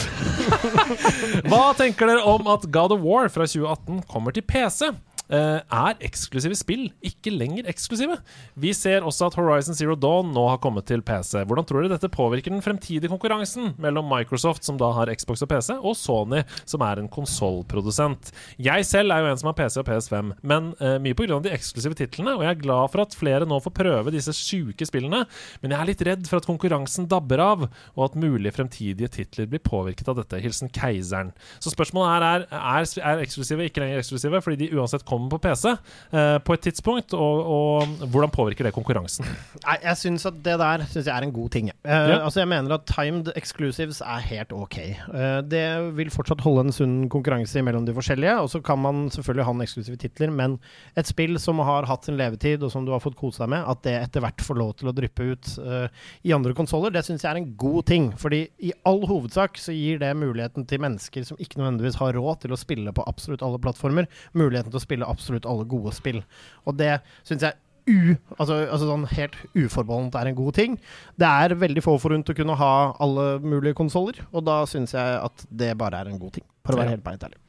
[1.50, 4.94] Hva tenker dere om at God of War fra 2018 kommer til PC?
[5.32, 8.18] Eh, er eksklusive spill ikke lenger eksklusive?
[8.60, 11.46] Vi ser også at Horizon Zero Dawn nå har kommet til PC.
[11.48, 15.50] Hvordan tror dere dette påvirker den fremtidige konkurransen mellom Microsoft, som da har Xbox og
[15.54, 18.34] PC, og Sony, som er en konsollprodusent?
[18.62, 21.40] Jeg selv er jo en som har PC og PS5, men uh, mye pga.
[21.44, 24.86] de eksklusive titlene, og jeg er glad for at flere nå får prøve disse sjuke
[24.86, 25.24] spillene,
[25.64, 29.48] men jeg er litt redd for at konkurransen dabber av, og at mulige fremtidige titler
[29.50, 30.42] blir påvirket av dette.
[30.44, 31.32] Hilsen Keiseren.
[31.64, 35.70] Så spørsmålet er er, er eksklusive ikke lenger eksklusive fordi de uansett kommer på PC
[35.74, 39.28] eh, på et tidspunkt, og, og hvordan påvirker det konkurransen?
[39.64, 41.70] Nei, jeg syns at det der synes jeg er en god ting.
[41.70, 42.20] Eh, Ja.
[42.24, 44.78] Altså, jeg mener at timed exclusives er helt ok.
[44.84, 45.64] Eh, det
[45.98, 49.54] vil fortsatt holde en sunn konkurranse mellom de forskjellige, og så kan man selvfølgelig ha
[49.56, 50.58] en eksklusive titler, men
[51.00, 53.64] et spill som har hatt sin levetid, og som du har fått kose deg med,
[53.70, 55.88] at det etter hvert får lov til å dryppe ut eh,
[56.28, 58.10] i andre konsoller, det syns jeg er en god ting.
[58.20, 62.44] Fordi i all hovedsak så gir det muligheten til mennesker som ikke nødvendigvis har råd
[62.44, 66.22] til å spille på absolutt alle plattformer, muligheten til å spille absolutt alle gode spill.
[66.68, 66.98] Og det
[67.28, 67.54] syns jeg
[67.84, 70.78] u, altså, altså sånn helt uforbeholdent er en god ting.
[71.20, 72.74] Det er veldig få forunt å kunne ha
[73.04, 76.46] alle mulige konsoller, og da syns jeg at det bare er en god ting.
[76.64, 76.84] For å Ja.
[76.86, 77.40] være helt beint ærlig.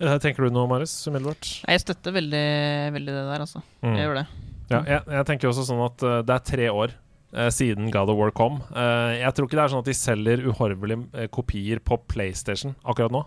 [0.00, 1.50] Hva tenker du noe, Marius, umiddelbart?
[1.68, 2.46] Jeg støtter veldig,
[2.96, 3.62] veldig det der, altså.
[3.84, 3.94] Mm.
[3.94, 4.26] Jeg gjør det.
[4.70, 6.98] Ja, jeg, jeg tenker også sånn at uh, det er tre år eh,
[7.54, 8.60] siden God of War kom.
[8.74, 12.74] Eh, jeg tror ikke det er sånn at de selger uhorvelige eh, kopier på PlayStation
[12.84, 13.24] akkurat nå.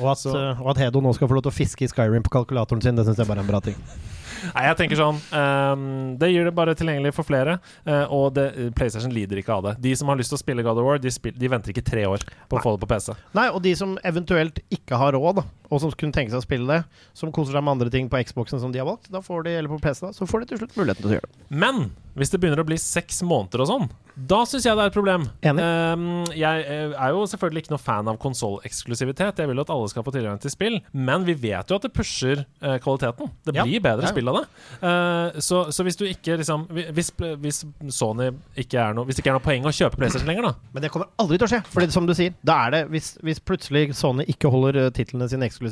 [0.00, 1.88] Og at, Så- eh, og at Hedo nå skal få lov til å fiske i
[1.92, 3.76] Skyrim på kalkulatoren sin, det syns jeg bare er en bra ting.
[4.54, 5.84] Nei, jeg tenker sånn um,
[6.20, 7.54] Det gir det bare tilgjengelig for flere,
[7.84, 9.72] Uh, og det, PlayStation lider ikke av det.
[9.84, 11.84] De som har lyst til å spille God of War, de, spill, de venter ikke
[11.84, 13.12] tre år på å få det på PC.
[13.36, 15.44] Nei, og de som eventuelt ikke har råd, da,
[15.74, 18.22] og som kunne tenke seg å spille det, som koser seg med andre ting på
[18.28, 20.52] Xboxen som de har valgt, da får de, eller på PC, da, så får de
[20.52, 21.46] til slutt muligheten til å gjøre det.
[21.64, 21.84] Men
[22.14, 24.94] hvis det begynner å bli seks måneder og sånn, da syns jeg det er et
[24.94, 25.24] problem.
[25.42, 26.04] Ehm,
[26.38, 29.40] jeg eh, er jo selvfølgelig ikke noe fan av konsolleksklusivitet.
[29.42, 31.86] Jeg vil jo at alle skal få tilgang til spill, men vi vet jo at
[31.88, 33.32] det pusher uh, kvaliteten.
[33.42, 33.64] Det Ja.
[33.66, 34.12] blir bedre Ja, ja.
[34.14, 34.44] spill av det.
[34.78, 37.10] Uh, så, så hvis du ikke liksom hvis,
[37.42, 40.42] hvis Sony ikke er noe Hvis det ikke er noe poeng å kjøpe PlayStation lenger,
[40.42, 41.62] da Men det kommer aldri til å skje.
[41.74, 45.42] Fordi som du sier, da er det hvis, hvis plutselig Sony ikke holder titlene sine
[45.42, 45.63] eksklusive,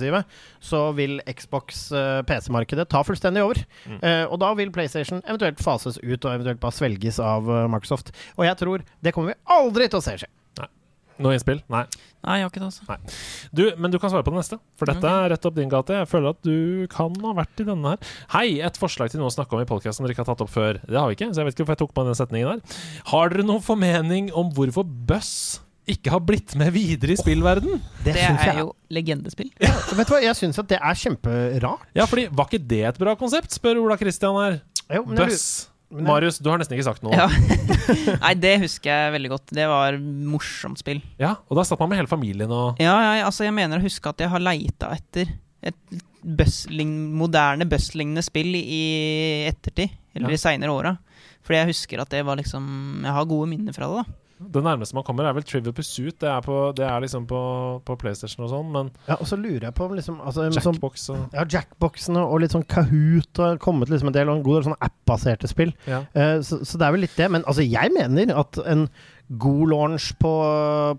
[0.62, 3.62] så vil Xbox uh, PC-markedet ta fullstendig over.
[3.86, 3.98] Mm.
[4.00, 8.14] Eh, og da vil PlayStation eventuelt fases ut og eventuelt bare svelges av uh, Microsoft.
[8.38, 10.30] Og jeg tror det kommer vi aldri til å se skje.
[11.22, 11.60] Noe innspill?
[11.70, 11.82] Nei.
[12.22, 12.96] Nei, jeg har ikke det, altså.
[13.54, 15.96] Du, men du kan svare på det neste, for dette er rett opp din gate.
[16.02, 18.14] Jeg føler at du kan ha vært i denne her.
[18.34, 20.52] Hei, et forslag til noe å snakke om i podkasten dere ikke har tatt opp
[20.52, 20.78] før.
[20.86, 22.80] Det har vi ikke, så jeg vet ikke hvorfor jeg tok på den setningen der.
[23.10, 25.34] Har dere noen formening om hvorfor Buss
[25.90, 27.80] ikke har blitt med videre i spillverden?
[28.04, 29.50] Det jeg er jo legendespill.
[29.58, 31.88] Vet du hva, jeg syns at det er kjemperart.
[31.98, 34.60] Ja, fordi var ikke det et bra konsept, spør Ola Kristian her.
[34.92, 35.38] Jo, men jeg
[35.92, 37.12] men Marius, du har nesten ikke sagt noe.
[37.12, 37.26] Ja.
[38.24, 39.50] Nei, det husker jeg veldig godt.
[39.52, 41.02] Det var morsomt spill.
[41.20, 43.84] Ja, og da satt man med hele familien og Ja, ja, altså jeg mener å
[43.84, 45.76] huske at jeg har leita etter et
[46.22, 48.80] buzzling, moderne buzzlignende spill i
[49.50, 49.92] ettertid.
[50.16, 50.38] Eller Ja.
[50.38, 50.94] i seinere åra.
[51.44, 54.18] Fordi jeg husker at det var liksom Jeg har gode minner fra det, da.
[54.52, 56.16] Det nærmeste man kommer, er vel Trivial Pursuit.
[56.20, 57.40] Det er, på, det er liksom på,
[57.86, 60.76] på PlayStation og sånn, men Ja, og så lurer jeg på om liksom altså, sånn,
[60.76, 64.46] Jackbox og Ja, Jackboxene og litt sånn Kahoot og kommet liksom en del og en
[64.46, 65.74] god del sånne app-baserte spill.
[65.88, 66.04] ja.
[66.16, 67.28] Uh, så, så det er vel litt det.
[67.32, 68.86] Men altså, jeg mener at en
[69.38, 70.32] god launch på,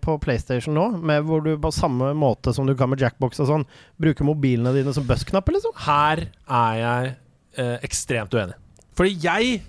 [0.02, 3.50] på PlayStation nå, med hvor du på samme måte som du kan med Jackbox og
[3.50, 3.68] sånn,
[4.02, 5.76] bruker mobilene dine som buss-knapper, liksom.
[5.86, 7.14] Her er jeg
[7.60, 8.58] uh, ekstremt uenig.
[8.98, 9.62] Fordi jeg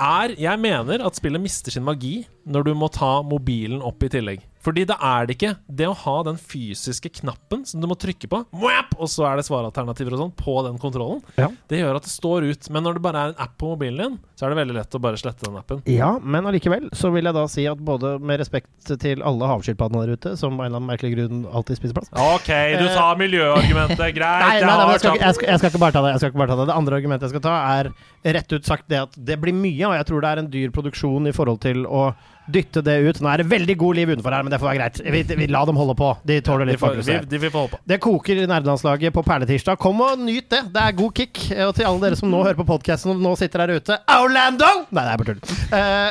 [0.00, 4.10] er Jeg mener at spillet mister sin magi når du må ta mobilen opp i
[4.12, 4.44] tillegg.
[4.64, 8.28] Fordi det er det ikke det å ha den fysiske knappen som du må trykke
[8.30, 11.22] på, og så er det svaralternativer og sånn på den kontrollen.
[11.40, 11.48] Ja.
[11.70, 12.68] Det gjør at det står ut.
[12.74, 14.96] Men når det bare er en app på mobilen din, så er det veldig lett
[14.96, 15.80] å bare slette den appen.
[15.88, 20.04] Ja, men allikevel så vil jeg da si at både med respekt til alle havskilpaddene
[20.04, 22.50] der ute, som av en eller annen merkelig grunn alltid spiser plass OK,
[22.80, 24.04] du tar miljøargumentet.
[24.18, 24.44] Greit.
[24.44, 26.12] Nei, nei, nei, jeg, skal, jeg, skal, jeg skal ikke bare ta det.
[26.14, 26.68] Jeg skal ikke bare ta det.
[26.70, 29.86] Det andre argumentet jeg skal ta, er rett ut sagt det at det blir mye,
[29.88, 32.10] og jeg tror det er en dyr produksjon i forhold til å
[32.52, 33.20] dytte det ut.
[33.22, 35.00] Nå er det veldig god liv utenfor her, men det får være greit.
[35.16, 36.10] Vi, vi La dem holde på.
[36.26, 37.26] De tåler litt bakgrunnsstøy.
[37.30, 37.64] de på.
[37.88, 39.78] Det koker i nerdelandslaget på perletirsdag.
[39.80, 40.62] Kom og nyt det.
[40.74, 41.42] Det er god kick.
[41.66, 44.68] Og til alle dere som nå hører på podkasten og nå sitter der ute Orlando!
[44.90, 45.40] Nei, det er bare tull.
[45.80, 46.10] Eh,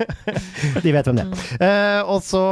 [0.84, 1.44] de vet hvem det er.
[1.60, 2.42] Uh, og så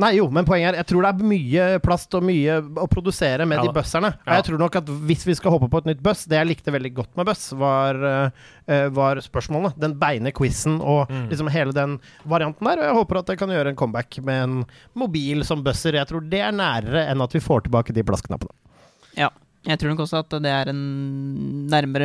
[0.00, 3.46] Nei, jo, men poenget er Jeg tror det er mye plast og mye å produsere
[3.48, 3.72] med Ja de.
[3.74, 4.38] Og Ja.
[4.38, 6.74] jeg tror nok at hvis vi skal hoppe på et nytt buss Det jeg likte
[6.74, 8.30] veldig godt med buss, var, eh,
[8.66, 9.74] var spørsmålene.
[9.78, 11.28] Den beine quizen og Mm.
[11.30, 12.78] liksom hele den varianten der.
[12.80, 14.64] Og jeg håper at jeg kan gjøre en comeback med en
[14.94, 15.92] mobil som busser.
[15.92, 18.50] Jeg tror det er nærere enn at vi får tilbake de plastknappene.
[19.16, 19.28] Ja.
[19.64, 22.04] Jeg tror nok også at det er en nærmere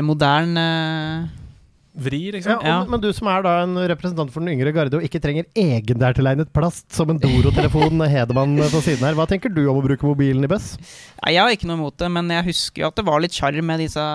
[1.95, 2.51] modern liksom.
[2.51, 2.85] Ja, og, Ja.
[2.89, 6.51] Men du som er da en representant for den yngre garde og ikke trenger egendertilegnet
[6.53, 10.43] plast som en Doro-telefon Hedemann på siden her, hva tenker du om å bruke mobilen
[10.43, 10.77] i buss?
[11.25, 13.33] Ja, Jeg har ikke noe imot det, men jeg husker jo at det var litt
[13.35, 14.05] sjarm med disse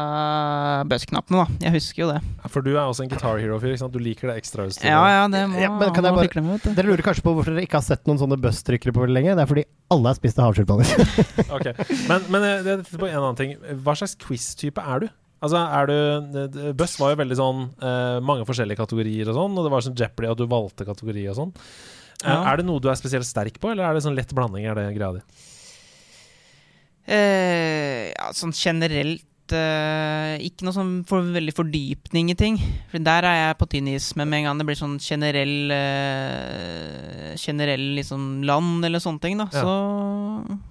[0.88, 1.44] bussknappene.
[1.44, 2.20] da Jeg husker jo det.
[2.50, 3.72] For du er også en Guitar Hero-fyr.
[3.74, 3.92] ikke sant?
[3.94, 4.90] Du liker det ekstrautstyret.
[4.90, 6.60] Ja, ja, det må Ja, men kan jeg bare- fikle med.
[6.76, 9.34] Dere lurer kanskje på hvorfor dere ikke har sett noen sånne busstrykkere på veldig lenge?
[9.36, 10.86] Det er fordi alle er spist av havskilpadder.
[11.56, 11.74] okay.
[12.08, 13.56] Men, men jeg- jeg på en annen ting.
[13.84, 15.08] Hva slags quiz-type er du?
[15.44, 19.66] Altså, er du Buss var jo veldig sånn uh, mange forskjellige kategorier og sånn, og
[19.66, 21.52] det var sånn Jeopardy at du valgte kategori og sånn.
[22.24, 22.38] Ja.
[22.48, 24.64] Er det noe du er spesielt sterk på, eller er det sånn lett blanding?
[24.70, 25.24] Er det greia di?
[27.04, 32.56] Uh, ja, sånn generelt eh, Ikke noe sånn for veldig fordypning i ting.
[32.90, 34.06] For der er jeg på tynn is.
[34.16, 39.36] Men med en gang det blir sånn generell uh, Generell liksom land eller sånne ting,
[39.38, 39.60] da, Ja.
[39.60, 39.74] så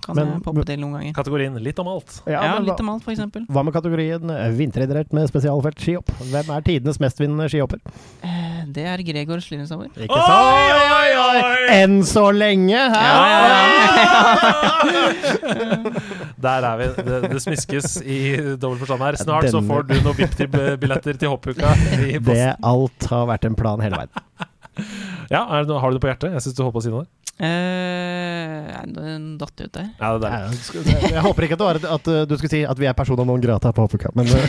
[0.05, 1.13] kan Men- jeg poppe til noen ganger.
[1.13, 2.21] Kategorien litt om alt.
[2.25, 3.45] Ja, men litt hva, om alt, for eksempel.
[3.47, 6.09] hva med kategorien eh, vinteridrett med spesialfelt skihopp?
[6.31, 7.79] Hvem er tidenes mestvinnende skihopper?
[8.23, 9.89] Uh, det er Gregor Slirensauer.
[9.93, 10.31] Ikke sant?
[10.31, 11.67] Oi, oi, oi!
[11.83, 12.79] Enn så lenge!
[12.79, 13.03] Hæ?
[16.43, 16.87] Der er vi.
[17.03, 18.19] Det, det smiskes i
[18.63, 19.19] dobbelt forstand her.
[19.21, 23.83] Snart så får du noen VIP-billetter til hoppuka i Det alt har vært en plan
[23.83, 24.13] hele veien.
[25.29, 26.33] Ja, er det noe, Har du det på hjertet?
[26.33, 27.05] Jeg syns du holdt på å si noe.
[27.37, 28.33] Eh,
[28.63, 29.89] Uh, den datt ut der.
[29.99, 30.53] Ja, det der.
[30.85, 32.95] Jeg, jeg håper ikke at, det var at uh, du skulle si at vi er
[32.97, 34.43] personer non grata på Hoppuka, men uh,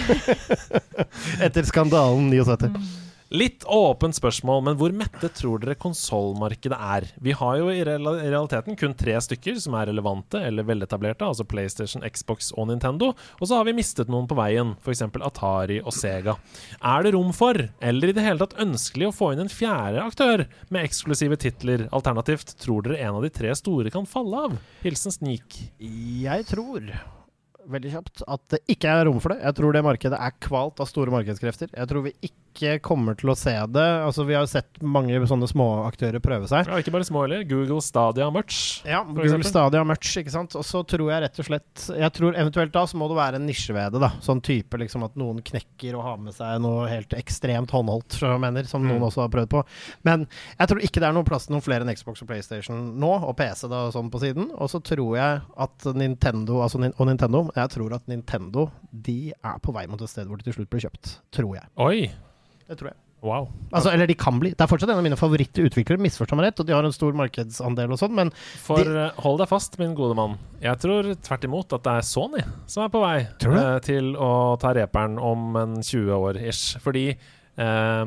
[1.47, 3.03] etter skandalen 79.
[3.35, 7.06] Litt åpent spørsmål, men hvor mette tror dere konsollmarkedet er?
[7.19, 12.05] Vi har jo i realiteten kun tre stykker som er relevante eller veletablerte, altså PlayStation,
[12.06, 13.09] Xbox og Nintendo.
[13.40, 15.02] Og så har vi mistet noen på veien, f.eks.
[15.19, 16.36] Atari og Sega.
[16.78, 20.05] Er det rom for, eller i det hele tatt ønskelig, å få inn en fjerde
[20.05, 21.89] aktør med eksklusive titler?
[21.90, 24.56] Alternativt, tror dere en av de tre store kan falle av?
[24.86, 25.59] Hilsen Snik.
[25.82, 26.86] Jeg tror
[27.70, 29.43] veldig kjapt at det ikke er rom for det.
[29.45, 31.70] Jeg tror det markedet er kvalt av store markedskrefter.
[31.74, 33.82] Jeg tror vi ikke kommer til å se det.
[34.07, 36.69] Altså, vi har jo sett mange sånne småaktører prøve seg.
[36.70, 37.43] Ja, ikke bare små heller.
[37.51, 38.85] Google Stadia Merch.
[38.86, 39.49] Ja, Google eksempel.
[39.51, 40.55] Stadia Merch, ikke sant.
[40.61, 43.41] Og så tror jeg rett og slett Jeg tror eventuelt da så må det være
[43.41, 44.12] en nisje ved det, da.
[44.23, 48.36] Sånn type liksom at noen knekker og har med seg noe helt ekstremt håndholdt, som
[48.36, 48.91] jeg mener, som Mm.
[48.93, 49.65] noen også har prøvd på.
[50.05, 50.27] Men
[50.61, 53.11] jeg tror ikke det er noen plass til noen flere enn Xbox og PlayStation nå,
[53.24, 54.51] og PC da sånn på siden.
[54.61, 59.62] Og så tror jeg at Nintendo, altså og Nintendo Jeg tror at Nintendo de er
[59.62, 61.16] på vei mot et sted hvor de til slutt blir kjøpt.
[61.35, 61.66] Tror jeg.
[61.81, 62.09] Oi!
[62.64, 62.98] Det tror jeg.
[63.24, 63.47] Wow.
[63.72, 64.51] Altså, eller de kan bli.
[64.52, 67.14] Det er fortsatt en av mine favorittutviklere, misforstå meg rett, og de har en stor
[67.16, 70.36] markedsandel og sånn, men For de, hold deg fast, min gode mann.
[70.60, 74.32] Jeg tror tvert imot at det er Sony som er på vei eh, til å
[74.60, 76.76] ta reperen om en 20 år ish.
[76.85, 78.05] Fordi eh,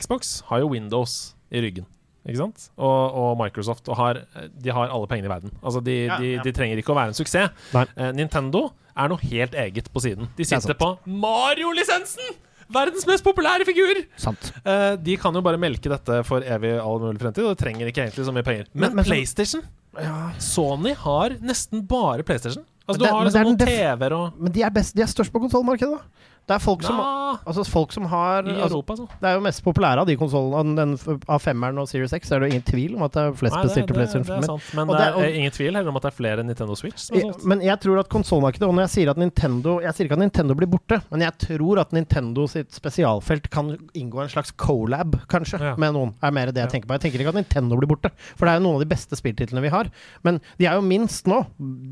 [0.00, 1.18] Xbox har jo Windows
[1.52, 1.84] i ryggen.
[2.26, 2.70] Ikke sant?
[2.76, 4.18] Og, og Microsoft og har,
[4.58, 5.52] de har alle pengene i verden.
[5.62, 6.42] Altså de, Ja, de, ja.
[6.42, 7.52] de trenger ikke å være en suksess.
[7.74, 7.84] Nei.
[7.96, 8.64] Eh, Nintendo
[8.96, 10.26] er noe helt eget på siden.
[10.36, 12.34] De er sitter på Mario-lisensen!
[12.72, 14.00] Verdens mest populære figur!
[14.18, 14.48] sant.
[14.66, 17.86] Eh, de kan jo bare melke dette for evig all mulig fremtid, og de trenger
[17.92, 18.66] ikke egentlig så mye penger.
[18.74, 22.64] Men, Men- men PlayStation PlayStation Sony har nesten bare PlayStation.
[22.86, 25.06] Altså, Men du det- har liksom noen TV-er og Men de er, best, de er
[25.06, 26.02] størst på konsollmarkedet, da.
[26.46, 26.94] Det er folk som,
[27.42, 29.06] altså folk som har i altså, Europa, altså.
[29.20, 30.54] Det er jo mest populære av de konsollene.
[30.56, 33.22] Av, den av femmeren og Series X er det jo ingen tvil om at det
[33.24, 34.30] er flest Nei, det, bestilte PlayStation.
[34.30, 37.08] er Men, det er, og- ingen tvil heller om at det er flere Nintendo Switch
[37.08, 37.44] solgt.
[37.44, 40.22] men jeg tror at konsollmarkedet Og når jeg sier at Nintendo Jeg sier ikke at
[40.22, 45.18] Nintendo blir borte, men jeg tror at Nintendo sitt spesialfelt kan inngå en slags collab,
[45.26, 45.74] kanskje, Ja.
[45.76, 46.14] med noen.
[46.22, 46.70] Er mer det jeg Ja.
[46.78, 46.94] tenker på.
[46.94, 49.16] Jeg tenker ikke at Nintendo blir borte, for det er jo noen av de beste
[49.18, 49.90] spilltitlene vi har.
[50.22, 51.42] Men de er jo minst nå,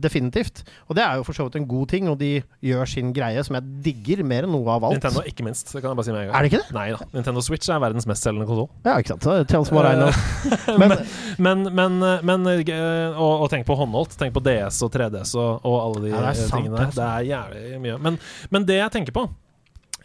[0.01, 0.63] definitivt.
[0.89, 3.43] Og det er jo for så vidt en god ting, og de gjør sin greie,
[3.45, 4.99] som jeg digger mer mer enn noe av alt.
[5.01, 5.73] Nintendo ikke minst.
[5.73, 6.37] Det kan jeg bare si med en gang.
[6.39, 6.75] Er det ikke det?
[6.77, 7.09] Nei da.
[7.17, 8.69] Nintendo Switch er verdens mestselgende konsoll.
[8.87, 9.29] Ja, ikke sant.
[9.65, 10.11] Us what I know.
[10.85, 10.97] Men,
[11.39, 11.97] Men, men,
[12.29, 14.19] men eh, og, og tenk på håndholdt.
[14.21, 16.91] Tenk på DS og 3DS og, og alle de Ja, det eh, sant, tingene der.
[16.91, 17.01] altså.
[17.01, 17.97] Det er jævlig mye.
[18.07, 18.19] Men,
[18.55, 19.25] men det jeg tenker på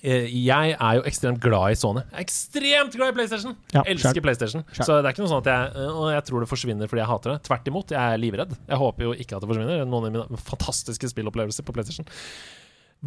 [0.02, 2.02] eh, Jeg er jo ekstremt glad i Sony.
[2.08, 3.58] Jeg er ekstremt glad i PlayStation!
[3.76, 4.26] Ja, Elsker selv.
[4.26, 4.64] PlayStation.
[4.72, 4.86] Selv.
[4.88, 7.12] Så det er ikke noe sånn at jeg, eh, jeg tror det forsvinner fordi jeg
[7.12, 7.40] hater det.
[7.50, 7.94] Tvert imot.
[7.98, 8.56] Jeg er livredd.
[8.72, 9.84] Jeg håper jo ikke at det forsvinner.
[9.86, 12.08] Noen av mine fantastiske spillopplevelser på PlayStation.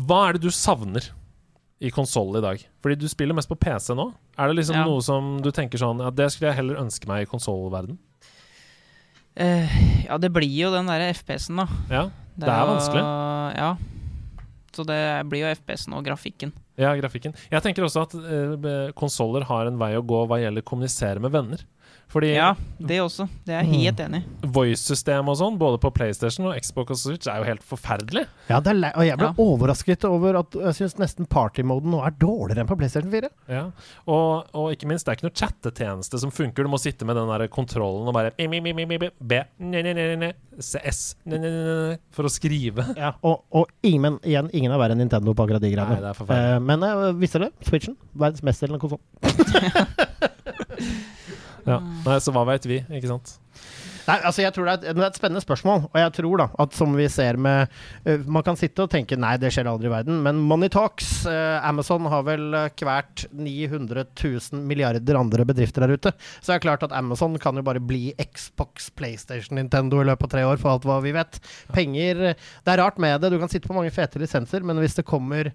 [0.08, 1.10] Hva er det du savner
[1.82, 2.62] i konsoll i dag?
[2.84, 4.08] Fordi du spiller mest på PC nå.
[4.38, 4.84] Er det liksom Ja.
[4.86, 7.98] noe som du tenker sånn at det skulle jeg heller ønske meg i konsollverden?
[9.32, 11.66] Uh, ja, det blir jo den derre FPS-en, da.
[11.88, 12.02] Ja,
[12.36, 13.04] det er er vanskelig.
[13.56, 13.70] Ja.
[14.72, 16.52] Så det blir jo FPS-en og grafikken.
[16.80, 17.34] Ja, grafikken.
[17.52, 21.32] Jeg tenker også at uh, konsoller har en vei å gå hva gjelder kommunisere med
[21.34, 21.64] venner.
[22.12, 23.24] Fordi Ja, det også.
[23.46, 24.46] Det er jeg helt enig i.
[24.52, 28.26] voice-system og sånn, både på PlayStation og Xbox og Switch, er jo helt forferdelig.
[28.50, 29.34] ja, det er le og jeg ble Ja.
[29.40, 33.30] overrasket over at jeg syns nesten partymoden nå er dårligere enn på PlayStation 4.
[33.48, 33.62] Ja.
[34.06, 36.62] Og, og ikke minst, det er ikke noe chattetjeneste som funker.
[36.64, 39.40] Du må sitte med den der kontrollen og bare mi, mi, mi, mi, mi, B,
[39.58, 42.84] ne, ne, ne, ne, ne, CS ne, ne, ne, ne, for å skrive.
[42.98, 45.96] Ja, og, og ingen, men igjen, ingen er verre enn Nintendo på akkurat de greiene.
[45.96, 46.56] Nei, det er forferdelig.
[46.56, 47.50] Eh, men jeg visste det.
[47.64, 47.96] Switchen.
[48.12, 49.00] Verdens mestselgende konsoll.
[51.68, 51.78] Ja.
[51.80, 53.36] Nei, så hva veit vi, ikke sant?
[54.02, 56.40] Nei, altså jeg tror det er, et, det er et spennende spørsmål, og jeg tror
[56.40, 57.70] da at som vi ser med
[58.08, 61.10] uh, Man kan sitte og tenke nei, det skjer aldri i verden, men Money Talks
[61.28, 66.12] uh, Amazon har vel kvært 900 000 milliarder andre bedrifter der ute.
[66.40, 70.26] Så det er klart at Amazon kan jo bare bli Xbox, PlayStation, Nintendo i løpet
[70.26, 71.38] av tre år, for alt hva vi vet.
[71.74, 73.32] Penger Det er rart med det.
[73.32, 75.52] Du kan sitte på mange fete lisenser, men hvis det kommer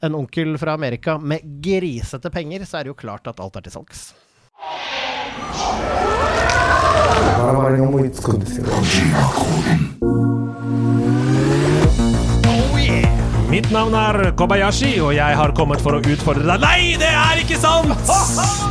[0.00, 3.66] en onkel fra Amerika med grisete penger, så er det jo klart at alt er
[3.66, 4.10] til salgs.
[13.50, 16.62] Mitt navn er Kobayashi, og jeg har kommet for å utfordre deg.
[16.62, 18.12] Nei, det er ikke sant!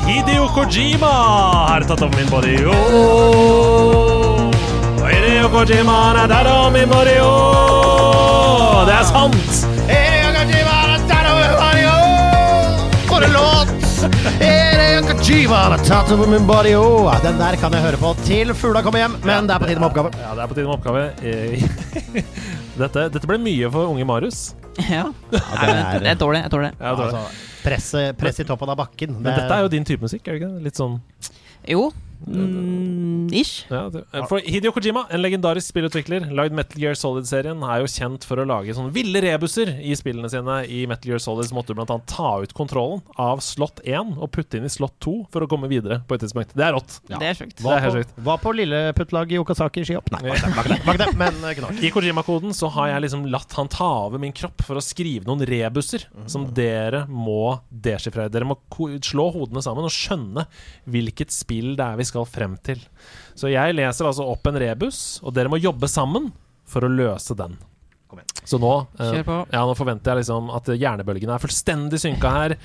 [0.07, 1.11] Hideo Kojima
[1.69, 2.55] har tatt over min body.
[2.63, 4.47] Oh!
[5.03, 7.19] Hideo Kojima har tatt over min body.
[7.21, 8.81] Oh!
[8.88, 9.53] Det er sant!
[9.59, 9.89] For en!
[9.91, 13.48] Hideo Kojima har tatt over min body, oh.
[15.30, 15.45] Den
[17.38, 19.89] der kan jeg høre på til fugla kommer hjem, men det er på tide med
[19.91, 20.10] oppgave.
[20.18, 21.03] Ja, det er på tide med oppgave.
[21.22, 21.61] Eh,
[22.80, 24.39] Dette, dette ble mye for unge Marius.
[24.89, 25.03] Ja.
[25.30, 25.38] det
[25.69, 26.41] er- Jeg tåler det.
[26.47, 26.73] Jeg tåler det.
[26.81, 27.06] Ja, det.
[27.06, 27.22] Altså,
[27.61, 29.14] presset press i toppen av bakken.
[29.19, 30.49] Men dette er jo din type musikk, er det ikke?
[30.56, 30.64] det?
[30.65, 30.97] Litt sånn
[31.69, 31.91] Jo.
[32.27, 33.65] Mm, ish.
[33.69, 33.85] Ja,
[34.27, 38.45] for Hideo Kojima, en legendarisk spillutvikler, lagd Metal Gear Solid-serien, er jo kjent for å
[38.47, 40.59] lage sånne ville rebuser i spillene sine.
[40.67, 44.31] I Metal Gear Solid så måtte du annet ta ut kontrollen av slott 1 og
[44.35, 46.55] putte inn i slott 2 for å komme videre på et tidspunkt.
[46.57, 46.99] Det er rått.
[47.07, 47.21] Ja.
[47.21, 47.57] Det er sjukt.
[47.61, 48.13] Det er på, sjukt.
[48.27, 50.11] var på lilleputtlaget i Okazaki skihopp.
[50.15, 51.85] Nei, bak ikke det, var ikke det, var ikke men eh.
[51.87, 55.27] I Kojima-koden så har jeg liksom latt han ta over min kropp for å skrive
[55.29, 58.31] noen rebuser som dere må deschiffrere.
[58.33, 58.59] Dere må
[59.05, 60.45] slå hodene sammen og skjønne
[60.89, 62.81] hvilket spill det er vi skal frem til.
[63.38, 66.31] Så jeg leser altså opp en rebus, og dere må jobbe sammen
[66.69, 67.57] for å løse den.
[68.49, 72.56] Så nå, eh, ja, nå forventer jeg liksom at hjernebølgene er fullstendig synka her.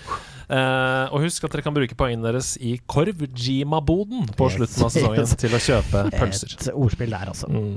[0.49, 4.93] Eh, og husk at dere kan bruke poengene deres i Korv-Jima-boden på Yes, slutten av
[4.95, 5.37] sesongen yes.
[5.43, 6.57] til å kjøpe pølser.
[6.57, 7.51] Et ordspill der, altså.
[7.53, 7.77] Mm.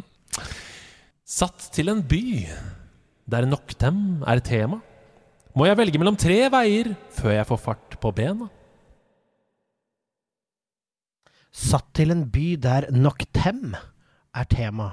[1.28, 2.24] Satt til en by
[3.28, 4.80] der Noctem er tema,
[5.58, 8.48] må jeg velge mellom tre veier før jeg får fart på bena.
[11.58, 13.72] Satt til en by der Noctem
[14.38, 14.92] er tema,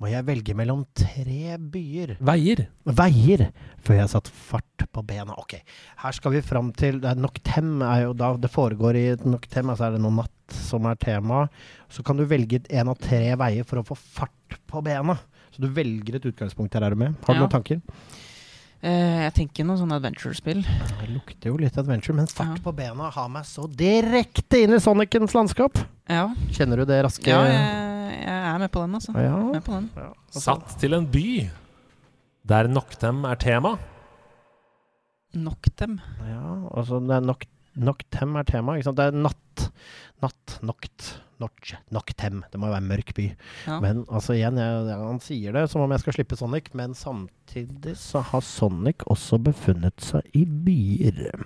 [0.00, 2.14] må jeg velge mellom tre byer.
[2.24, 2.62] Veier?
[2.88, 3.42] Veier
[3.84, 5.34] før jeg satt fart på bena.
[5.36, 5.58] Ok,
[6.00, 9.68] her skal vi fram til det er Noctem er jo da det foregår i Noctem,
[9.74, 11.42] altså er det noe natt som er tema.
[11.92, 15.18] Så kan du velge en av tre veier for å få fart på bena.
[15.52, 17.20] Så du velger et utgangspunkt her, er du med?
[17.26, 17.44] Har du Ja.
[17.44, 17.82] noen tanker?
[18.82, 20.62] Eh, jeg tenker noe sånn adventure-spill.
[20.64, 22.62] Det lukter jo litt adventure, men fart Ja.
[22.64, 25.76] på bena har meg så direkte inn i Sonicens landskap.
[26.08, 29.12] Ja, Kjenner du det raske ja jeg, jeg er med på den, altså.
[29.14, 29.36] Ja.
[29.36, 29.90] Med på den.
[29.94, 31.50] Ja, altså, Satt til en by
[32.46, 33.78] der Noctem er tema.
[35.34, 36.00] Noctem.
[36.26, 36.98] Ja, altså
[37.76, 38.96] Noctem er tema, ikke sant.
[38.98, 39.70] Det er natt.
[40.20, 41.06] Natt, nokt,
[41.40, 42.42] notch, noktem.
[42.52, 43.26] Det må jo være en mørk by.
[43.64, 43.78] Ja.
[43.80, 46.96] Men altså igjen, jeg, jeg, han sier det som om jeg skal slippe Sonic, men
[46.98, 51.40] samtidig så har Sonic også befunnet seg i byer.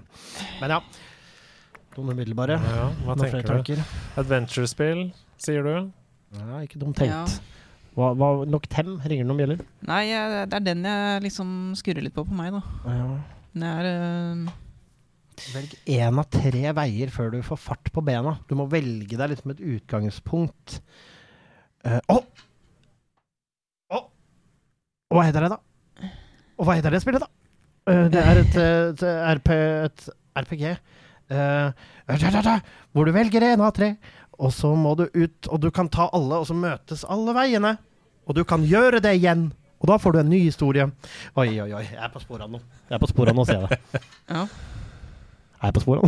[0.62, 0.80] Men ja.
[1.94, 2.58] Noen umiddelbare.
[2.58, 3.98] Ja, hva Noen tenker du?
[4.18, 5.06] Adventure-spill,
[5.38, 5.74] sier du?
[6.34, 7.14] Ja, ikke dumt tenkt.
[7.14, 7.54] Ja.
[7.94, 9.62] Hva, hva, Noctem ringer det noen bjeller?
[9.86, 10.02] Nei,
[10.50, 11.48] det er den jeg liksom
[11.78, 12.62] skurrer litt på på meg, da.
[12.90, 13.06] Ja.
[13.54, 14.48] Det er eh,
[15.54, 18.36] Velg én av tre veier før du får fart på bena.
[18.48, 20.78] Du må velge deg liksom et utgangspunkt.
[21.84, 22.18] Eh, Å!
[23.98, 24.04] oh!
[25.10, 26.10] Og hva heter det, da?
[26.58, 27.30] Og hva heter det spillet, da?
[27.84, 29.02] Uh, det er et, eh, et,
[29.38, 29.50] RP,
[29.84, 30.06] et
[30.40, 30.62] RPG.
[31.34, 32.54] eh, da, da,
[32.92, 33.90] hvor du velger en av tre,
[34.38, 37.76] og så må du ut, og du kan ta alle, og så møtes alle veiene.
[38.24, 39.50] Og du kan gjøre det igjen.
[39.84, 40.86] Og da får du en ny historie.
[41.36, 41.82] Oi, oi, oi.
[41.84, 42.62] Jeg er på sporet nå.
[42.88, 44.00] Jeg er på sporet nå, ser jeg det.
[44.32, 44.46] Ja.
[45.64, 46.04] Er jeg på sporet?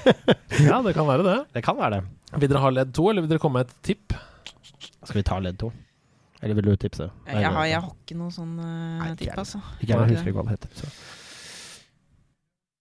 [0.66, 1.36] Ja, det kan være det.
[1.54, 2.00] Det kan være det.
[2.42, 4.16] Vil dere ha ledd to, eller vil dere komme med et tipp?
[5.06, 5.70] Skal vi ta ledd to?
[6.42, 7.06] Eller vil du tipse?
[7.28, 9.62] Jeg har, jeg har ikke noe sånn uh, tipp, altså.
[9.78, 10.74] Ikke jeg husker hva det heter.
[10.82, 10.90] Så.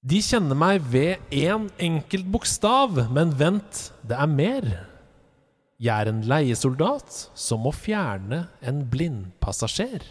[0.09, 4.69] De kjenner meg ved én enkelt bokstav, men vent, det er mer.
[5.79, 10.03] Jeg er en leiesoldat som må fjerne en blindpassasjer.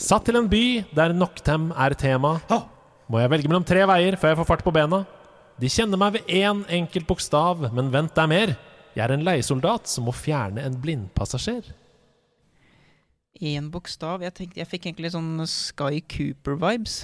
[0.00, 0.64] Satt til en by
[0.96, 2.38] der Noctem er tema,
[3.10, 5.02] må jeg velge mellom tre veier før jeg får fart på bena.
[5.60, 8.52] De kjenner meg ved én enkelt bokstav, men vent, det er mer.
[8.96, 11.68] Jeg er en leiesoldat som må fjerne en blindpassasjer.
[13.40, 14.22] Én bokstav.
[14.24, 17.02] Jeg, tenkte, jeg fikk egentlig sånn Sky Cooper-vibes.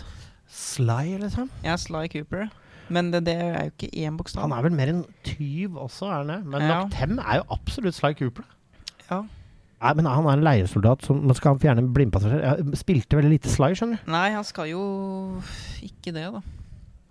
[0.53, 1.51] Sly, liksom?
[1.65, 2.49] Ja, Sly Cooper.
[2.93, 4.45] Men det, det er jo ikke én bokstav.
[4.47, 6.39] Han er vel mer en tyv også, er han det?
[6.53, 6.77] Men Ja.
[6.85, 8.47] Noctem er jo absolutt Sly Cooper.
[9.09, 9.23] Ja.
[9.77, 12.41] Nei, men han er en leiesoldat som skal han fjerne en blindpassasjer.
[12.47, 14.11] Jeg spilte veldig lite Sly, skjønner du.
[14.15, 14.83] Nei, han skal jo
[15.85, 16.41] ikke det, da.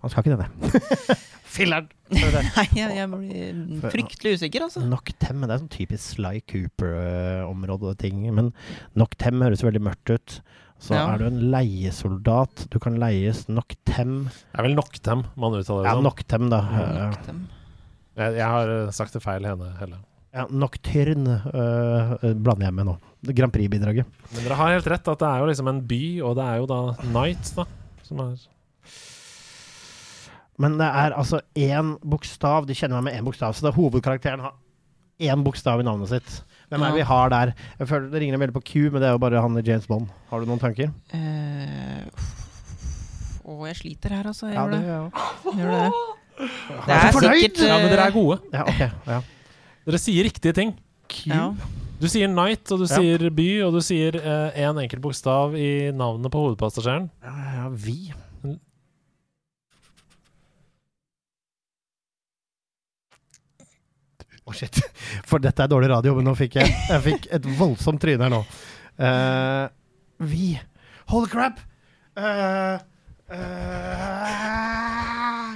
[0.02, 1.16] Han skal ikke det, nei.
[1.56, 1.86] Filler'n!
[2.12, 4.82] Nei, jeg, jeg blir fryktelig usikker, altså.
[4.84, 8.26] Noctem, men det er sånn typisk Sly Cooper-område og ting.
[8.36, 8.50] Men
[8.98, 10.36] Noctem høres veldig mørkt ut.
[10.82, 11.06] Så Ja.
[11.14, 12.66] er du en leiesoldat.
[12.74, 14.26] Du kan leies Noctem.
[14.28, 16.04] Det er vel Noctem man uttaler det Ja, som.
[16.04, 16.60] Noctem, da.
[17.14, 17.40] Noctem.
[18.16, 20.02] Jeg, jeg har eh, sagt det feil, henne, Helle.
[20.36, 22.96] Ja, Nocturne uh, blander jeg med nå.
[23.32, 24.04] Grand Prix-bidraget.
[24.34, 26.58] Men dere har helt rett at det er jo liksom en by, og det er
[26.60, 26.80] jo da
[27.14, 27.64] Nights, da.
[28.04, 28.34] Som er
[30.60, 32.68] Men det er altså én bokstav.
[32.68, 34.54] De kjenner meg med én bokstav, så det er hovedkarakteren har
[35.20, 36.42] én bokstav i navnet sitt.
[36.68, 37.52] Hvem er det vi har der?
[37.78, 40.08] Jeg føler Det ringer veldig på Q, men det er jo bare han James Bond.
[40.30, 40.90] Har du noen tanker?
[41.14, 42.04] Eh.
[43.46, 44.50] Å, jeg sliter her, altså.
[44.50, 45.56] Jeg Ja, gjør det det.
[45.60, 45.86] gjør det.
[46.36, 48.38] er Det så er sikkert sikkert Ja, men dere er gode.
[48.52, 48.82] Ja, ok.
[49.06, 49.20] Ja.
[49.86, 50.72] Dere sier riktige ting.
[51.06, 51.30] Q?
[51.30, 51.44] Ja.
[52.00, 52.96] Du sier Night, og du Ja.
[52.98, 57.08] sier by, og du sier én enkelt bokstav i navnet på hovedpassasjeren.
[57.22, 58.12] Ja, ja, vi.
[64.46, 64.78] Å, shit.
[65.26, 68.30] For dette er dårlig radio, men nå fikk jeg, jeg fikk et voldsomt tryne her
[68.30, 68.42] nå.
[68.96, 69.66] Uh,
[70.22, 70.52] vi.
[71.10, 71.58] Holy crap!
[72.16, 72.78] Uh,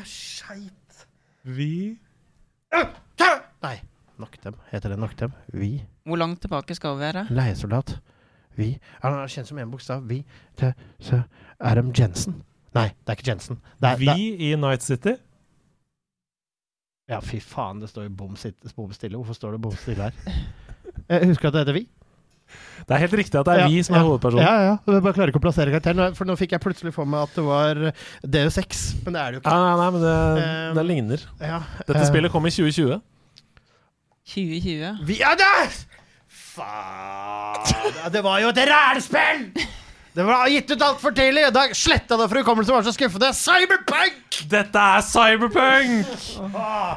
[0.04, 1.04] Skeit.
[1.46, 1.96] Vi
[3.62, 3.76] Nei.
[4.20, 4.54] Noctem.
[4.70, 5.32] Heter det Noctem?
[5.52, 5.72] Vi.
[6.06, 7.26] Hvor langt tilbake skal vi være?
[7.34, 7.96] Leiesoldat.
[8.58, 8.72] Vi.
[9.02, 10.04] Han er kjent som én bokstav.
[10.10, 10.20] Vi.
[10.60, 11.22] Til så
[11.60, 12.40] Adam Jensen.
[12.76, 13.60] Nei, det er ikke Jensen.
[13.80, 15.16] Det er, Vi det er, i Night City.
[17.10, 19.16] ja, fy faen, det står jo bom, stille.
[19.18, 20.36] Hvorfor står det bom stille her?
[21.10, 21.86] Jeg husker at det heter Vi.
[22.86, 24.06] Det er helt riktig at det er Ja, vi som er ja.
[24.08, 24.42] hovedpersonen.
[24.42, 24.76] Ja, ja.
[24.90, 26.14] Jeg bare klarer ikke å plassere karakteren.
[26.18, 27.80] For nå fikk jeg plutselig for meg at det var
[28.26, 29.60] DU6, men det er det jo Ja, ikke.
[29.62, 31.26] nei, nei, men det, Um, det ligner.
[31.42, 32.98] Ja, Dette uh, spillet kom i 2020.
[34.26, 34.98] 2020.
[35.06, 35.70] Vi er der!
[36.28, 38.12] Faen!
[38.12, 39.66] Det var jo et rælspill!
[40.12, 41.44] Det var gitt ut altfor tidlig!
[41.54, 43.28] Da sletta det for hukommelsen, var så skuffende.
[43.36, 44.38] Cyberpunk!
[44.50, 46.08] Dette er Cyberpunk!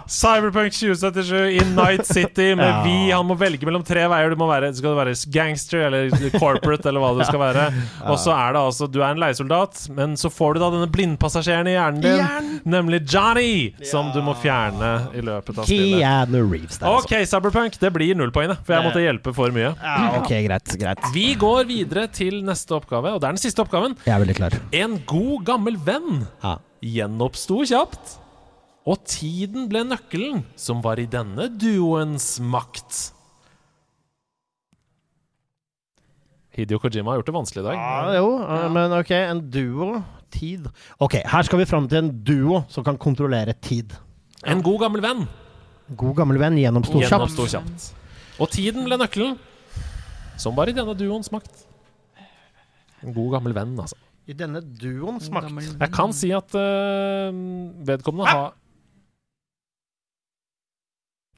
[0.09, 2.79] Cyberpunk 2077 i Night City med Ja.
[2.83, 2.95] vi.
[3.11, 4.29] Han må velge mellom tre veier.
[4.33, 6.09] Du må være, skal du være gangster eller
[6.39, 7.65] corporate eller hva du skal være.
[8.09, 10.89] Og så er det altså Du er en leiesoldat, men så får du da denne
[10.93, 15.99] blindpassasjeren i hjernen din, nemlig Johnny, som du må fjerne i løpet av spillet.
[16.01, 17.05] Keanu Reeves der, altså.
[17.05, 17.77] OK, Cyberpunk.
[17.81, 19.73] Det blir nullpoenget, for jeg måtte hjelpe for mye.
[19.77, 21.05] Ja, ok, greit, greit.
[21.13, 23.97] Vi går videre til neste oppgave, og det er den siste oppgaven.
[24.05, 24.55] Jeg er veldig klar.
[24.71, 26.57] En god, gammel venn Ja.
[26.81, 28.19] gjenoppsto kjapt.
[28.85, 33.11] Og tiden ble nøkkelen som var i denne duoens makt.
[36.53, 37.77] Hidio Kojima har gjort det vanskelig i dag.
[37.79, 38.67] Ja, jo, ja.
[38.69, 40.03] men ok, en duo.
[40.33, 40.65] Tid.
[40.97, 43.93] Ok, her skal vi fram til en duo som kan kontrollere tid.
[44.49, 45.27] En god, gammel venn
[45.93, 47.35] God gammel venn gjennomsto kjapt.
[47.51, 47.85] kjapt.
[48.41, 49.35] Og tiden ble nøkkelen
[50.41, 51.51] som var i denne duoens makt.
[53.03, 53.97] En god, gammel venn, altså.
[54.23, 55.51] I denne duoens makt.
[55.75, 57.33] Jeg kan si at uh,
[57.83, 58.53] vedkommende har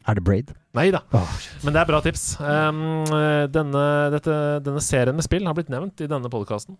[0.05, 0.51] Er det Braid?
[0.77, 0.99] Nei da.
[1.17, 1.37] oh.
[1.63, 2.35] Men det er bra tips.
[2.37, 3.07] Um,
[3.49, 6.77] denne, dette, denne serien med spill har blitt nevnt i denne podkasten.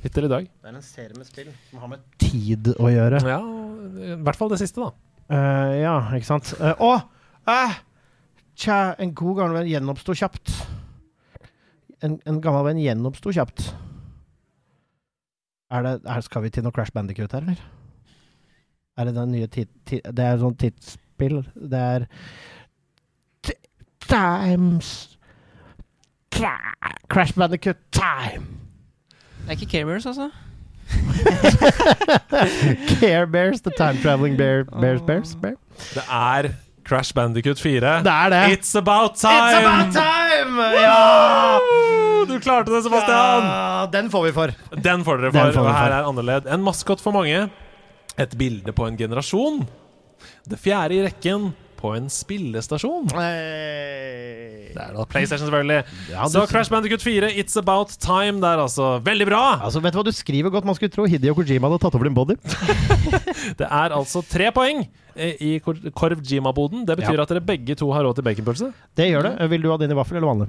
[0.00, 0.46] Hittil i dag.
[0.48, 3.20] Det er en serie med spill som har med tid å gjøre.
[3.28, 3.42] Ja,
[4.08, 4.94] I hvert fall det siste, da.
[5.28, 6.54] Uh, ja, ikke sant.
[6.56, 6.90] Å!
[7.50, 7.76] uh,
[8.56, 10.54] tja, en god gammel venn gjenoppsto kjapt.
[12.04, 13.70] En, en gammel venn gjenoppsto kjapt.
[15.74, 17.62] Er det, er, skal vi til noe Crash Bandicoot her, eller?
[19.00, 19.70] Er det den nye tid...
[19.88, 21.40] ti- det er sånn tidsspill.
[21.56, 22.04] Det er
[23.42, 23.56] T
[24.04, 24.90] Times
[26.34, 26.76] Tra-
[27.10, 28.44] Crash Bandicoot Time.
[29.44, 30.28] Det er ikke Care Bears, altså?
[33.00, 35.56] Care Bears, The Time Traveling Bear, Bears, Bears, Bear.
[35.94, 36.48] Det er
[36.84, 37.80] Crash Bandicut 4.
[38.04, 38.42] Det er det.
[38.58, 39.32] It's about time!
[39.32, 40.68] It's about time!
[40.82, 41.58] Ja!
[42.28, 43.44] Du klarte det, Sebastian!
[43.48, 44.52] Ja, den får vi for.
[44.84, 45.52] Den får dere for.
[45.52, 45.96] får og her for.
[45.98, 46.48] er annerledes.
[46.54, 47.46] En maskot for mange.
[48.20, 49.64] Et bilde på en generasjon.
[50.48, 51.50] Det fjerde i rekken
[51.80, 53.10] på en spillestasjon.
[53.12, 55.82] Det er da PlayStation, selvfølgelig.
[56.12, 58.40] Ja, Så Crash Bandicut 4, It's About Time.
[58.40, 59.42] Det er altså veldig bra!
[59.66, 60.64] Altså, vet du hva du skriver godt?
[60.64, 62.36] Man skulle tro Hideo Kojima hadde tatt over din body.
[63.60, 64.86] Det er altså tre poeng
[65.16, 66.84] i Korv-Jima-boden.
[66.86, 67.22] Det betyr Ja.
[67.22, 68.72] at dere begge to har råd til baconpølse.
[68.96, 69.50] Det gjør det.
[69.50, 70.48] Vil du ha din i vaffel eller vanlig?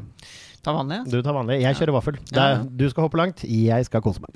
[0.63, 1.03] Ta vanlig.
[1.11, 1.61] Du tar vanlig.
[1.61, 2.17] Jeg kjører vaffel.
[2.33, 2.63] Ja, er, ja.
[2.65, 4.33] du skal hoppe langt, jeg skal kose meg.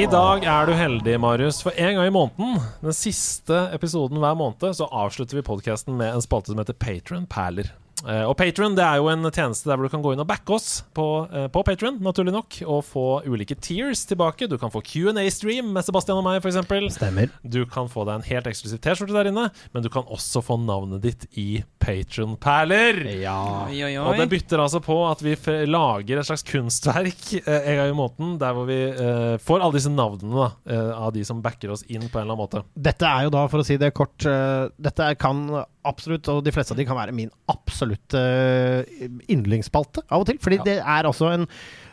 [0.00, 4.36] I dag er du heldig, Marius, for en gang i måneden, den siste episoden hver
[4.38, 7.68] måned, så avslutter vi podkasten med en spalte som heter Patron Perler.
[8.08, 10.28] Eh, og Patron det er jo en tjeneste der hvor du kan gå inn og
[10.30, 14.48] backe oss på, eh, på Patron, naturlig nok, og få ulike tiers tilbake.
[14.48, 16.60] Du kan få Q&A-stream med Sebastian og meg, f.eks.
[16.96, 17.28] Stemmer.
[17.44, 20.56] Du kan få deg en helt eksklusiv T-skjorte der inne, men du kan også få
[20.62, 23.02] navnet ditt i Patron-perler.
[23.20, 23.36] Ja.
[23.68, 25.34] Oi, oi, Og det bytter altså på at vi
[25.68, 29.76] lager et slags kunstverk eh, en gang i måneden, der hvor vi eh, får alle
[29.78, 32.64] disse navnene da, eh, av de som backer oss inn på en eller annen måte.
[32.76, 35.40] Dette er jo da, for å si det kort Dette er- kan
[35.88, 40.38] absolutt, og de fleste av de kan være min absolutte eh, yndlingsspalte av og til.
[40.42, 40.66] Fordi Ja.
[40.66, 41.46] det er altså en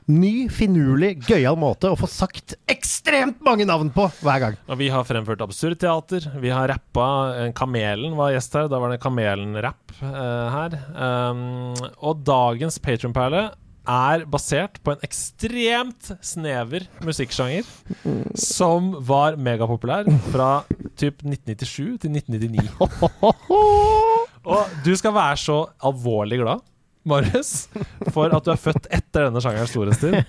[0.08, 4.58] ny, finurlig, gøyal måte å få sagt ekstremt mange navn på hver gang.
[4.72, 6.30] Og vi har fremført absurdteater.
[6.40, 7.08] Vi har rappa.
[7.36, 8.68] eh, Kamelen var gjest her.
[8.72, 10.78] Da var det Kamelen-rapp uh, her.
[10.96, 13.50] Um, og dagens Patron-perle
[13.88, 17.68] er basert på en ekstremt snever musikksjanger
[18.38, 20.50] som var megapopulær fra
[21.00, 22.68] typ 1997 til 1999.
[24.48, 25.58] Og du skal være så
[25.88, 26.64] alvorlig glad,
[27.08, 27.68] Marius,
[28.12, 30.20] for at du er født etter denne sjangerens storhetstid.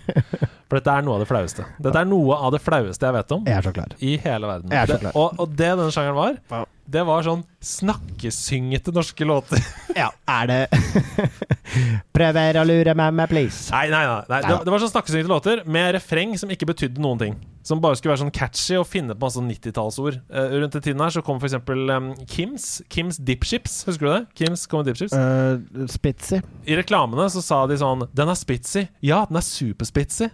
[0.68, 1.64] For dette er noe av det flaueste.
[1.80, 3.94] Dette er noe av det flaueste jeg vet om Jeg er så klar.
[4.04, 4.70] i hele verden.
[4.74, 5.16] Jeg er så Det, klar.
[5.16, 6.64] og, og det denne sjangeren var, Ja.
[6.98, 9.64] det var sånn snakkesyngete norske låter.
[9.98, 10.60] Ja, er det
[12.14, 13.68] Prøver å lure meg med, please.
[13.74, 14.22] Nei, nei, nei.
[14.30, 14.38] nei.
[14.44, 17.34] Det, det var sånn snakkesyngete låter med refreng som ikke betydde noen ting.
[17.68, 20.20] Som bare skulle være sånn catchy og finne på masse sånn 90-tallsord.
[20.32, 22.68] Uh, rundt den tiden her så kom eksempel um, Kims.
[22.88, 23.82] Kims Dipships.
[23.88, 24.22] Husker du det?
[24.40, 25.12] Kims kom med Dipships.
[25.12, 26.40] Uh, Spitzy.
[26.64, 28.86] I reklamene så sa de sånn Den er spitsy.
[29.04, 30.30] Ja, den er superspitsy.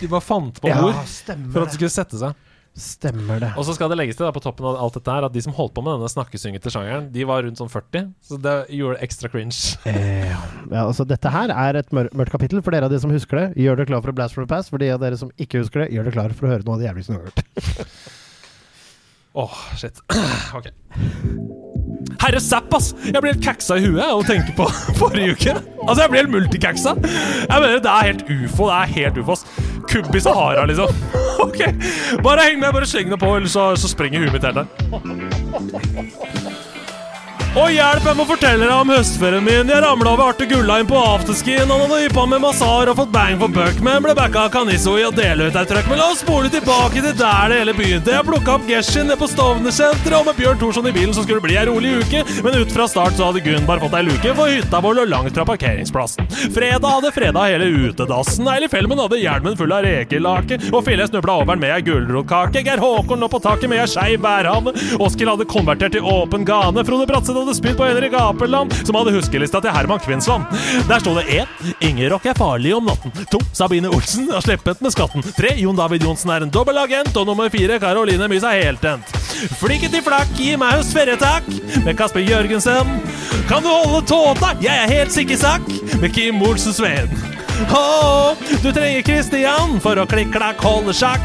[0.00, 2.48] De bare fant på ord stemmer for at det skulle sette seg.
[2.72, 3.50] Stemmer det.
[3.60, 5.42] Og så skal det legges til da, på toppen av alt dette her at de
[5.44, 8.06] som holdt på med denne snakkesyngete sjangeren, de var rundt sånn 40.
[8.24, 9.76] Så det gjorde det ekstra cringe.
[9.90, 13.12] Eh, ja, altså Dette her er et mør mørkt kapittel for dere av de som
[13.12, 13.46] husker det.
[13.60, 14.72] Gjør dere klar for a blast from the past.
[14.72, 16.78] For de av dere som ikke husker det, gjør dere klar for å høre noe
[16.78, 17.44] av det jævligste du har hørt.
[19.44, 20.00] Åh, shit.
[20.56, 20.72] ok.
[22.22, 22.92] Herre zapp, ass!
[23.02, 24.68] Jeg blir helt kaksa i huet å tenke på
[25.00, 25.54] forrige uke.
[25.82, 26.94] Altså, jeg blir helt multikaksa.
[27.02, 28.68] Jeg mener, det er helt ufo.
[28.70, 29.42] Det er helt ufo, ass.
[29.90, 30.90] Kubb i Sahara, liksom.
[31.42, 31.58] Ok,
[32.22, 34.66] bare heng med, bare sleng det på, ellers så, så sprenger huet mitt helt der.
[37.52, 39.68] Å hjelp, jeg må fortelle deg om høstferien min.
[39.68, 41.68] Jeg ramla over Arte Gullheim på afterskien.
[41.68, 44.94] Han hadde yppa med Mazar og fått bang for buck, men ble backa av Kanisso
[44.96, 45.90] i å dele ut ei trøkk.
[45.90, 48.14] Men la oss spole tilbake til der det hele begynte.
[48.14, 51.42] Jeg plukka opp Geshin nede på Stovner-senteret, og med Bjørn Thorsson i bilen så skulle
[51.42, 52.22] det bli ei rolig uke.
[52.46, 55.06] Men ut fra start så hadde Gunn bare fått ei luke, for hytta vår lå
[55.12, 56.32] langt fra parkeringsplassen.
[56.56, 58.48] Fredag hadde freda hele utedassen.
[58.54, 62.64] Eilif Felmen hadde hjelmen full av rekelake, og Fille snubla over med ei gulrotkake.
[62.64, 64.72] Geir Håkon lå på taket med ei skeiv værhane.
[65.04, 66.88] Oskil hadde konvertert til åpen gane.
[66.88, 70.46] Frode Bratseth hadde spydd på Henrik Apeland, som hadde huskelista til Herman Kvinnsland.
[70.88, 73.12] Der sto det én Ingerock er farlig om natten.
[73.32, 75.24] To Sabine Olsen har sleppet med skatten.
[75.36, 77.14] Tre Jon David Johnsen er en dobbelagent.
[77.16, 79.12] Og nummer fire Caroline Mys er heltent.
[79.42, 81.48] i flakk, gi meg hos ferietakk
[81.84, 82.96] med Kasper Jørgensen.
[83.48, 84.54] Kan du holde tåta?
[84.62, 85.66] Jeg er helt sikkesak
[86.00, 87.10] med Kim Olsen Sveen.
[87.70, 91.22] Oh, du trenger Christian for å klikk-klakk holde sjakk.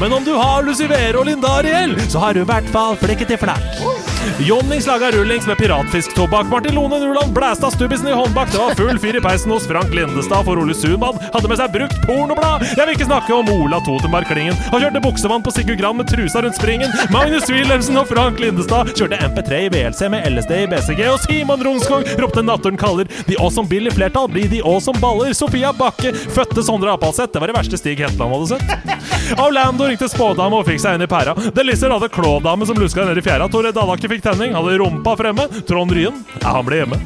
[0.00, 4.15] Men om du har Lucivero Lindariel, så har du i hvert fall flikketi flakk.
[4.48, 6.46] Jonnings slaga rullings med piratfisktobakk.
[6.46, 8.52] Martin Lone Nuland blæsta stubbisen i håndbak.
[8.52, 11.72] Det var full fyr i peisen hos Frank Lindestad, for Ole Sunmann hadde med seg
[11.74, 12.64] brukt pornoblad.
[12.76, 14.58] Jeg vil ikke snakke om Ola Totenberg Klingen.
[14.72, 16.92] Han kjørte buksevann på Sigurd Gram med trusa rundt springen.
[17.14, 21.02] Magnus Wilhelmsen og Frank Lindestad kjørte MP3 i VLC med LSD i BCG.
[21.12, 23.10] Og Simon Rungskog ropte 'Naturen kaller'.
[23.26, 25.32] De òg som Bill i flertall blir de òg som baller.
[25.34, 27.32] Sofia Bakke fødte Sondre Apalseth.
[27.32, 29.38] Det var det verste Stig Hetland hadde sett.
[29.38, 31.34] Orlando ringte spådame og fikk seg inn i pæra.
[31.54, 33.48] Delisser hadde klådame som luska ned i fjæra.
[33.50, 35.46] Tore Dallaker fikk tenning, hadde rumpa fremme.
[35.68, 37.00] Trond Ryen, ja, han ble hjemme.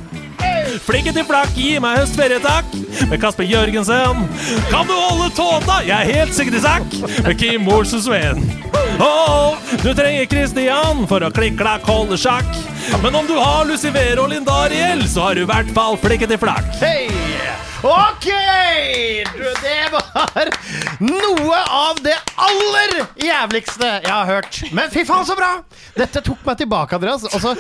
[0.87, 2.71] Flinke til flakk, gi meg høstferie, takk.
[3.11, 4.23] Med Kasper Jørgensen.
[4.71, 5.81] Kan du holde tåta?
[5.87, 6.97] Jeg er helt sikkert i sakk.
[7.27, 8.45] Med Kim Olsen Sveen.
[9.01, 12.49] Åh, du trenger Christian for å klikk-klakk holde sjakk.
[13.03, 16.41] Men om du har Lucifer og Lindariel, så har du i hvert fall flikke til
[16.41, 16.71] flakk.
[16.79, 17.30] Hei!
[17.81, 18.27] Ok!
[19.37, 20.51] Du, det var
[21.01, 24.59] noe av det aller jævligste jeg har hørt.
[24.77, 25.49] Men fy faen, så bra!
[25.97, 27.25] Dette tok meg tilbake, Andreas.
[27.31, 27.55] Altså,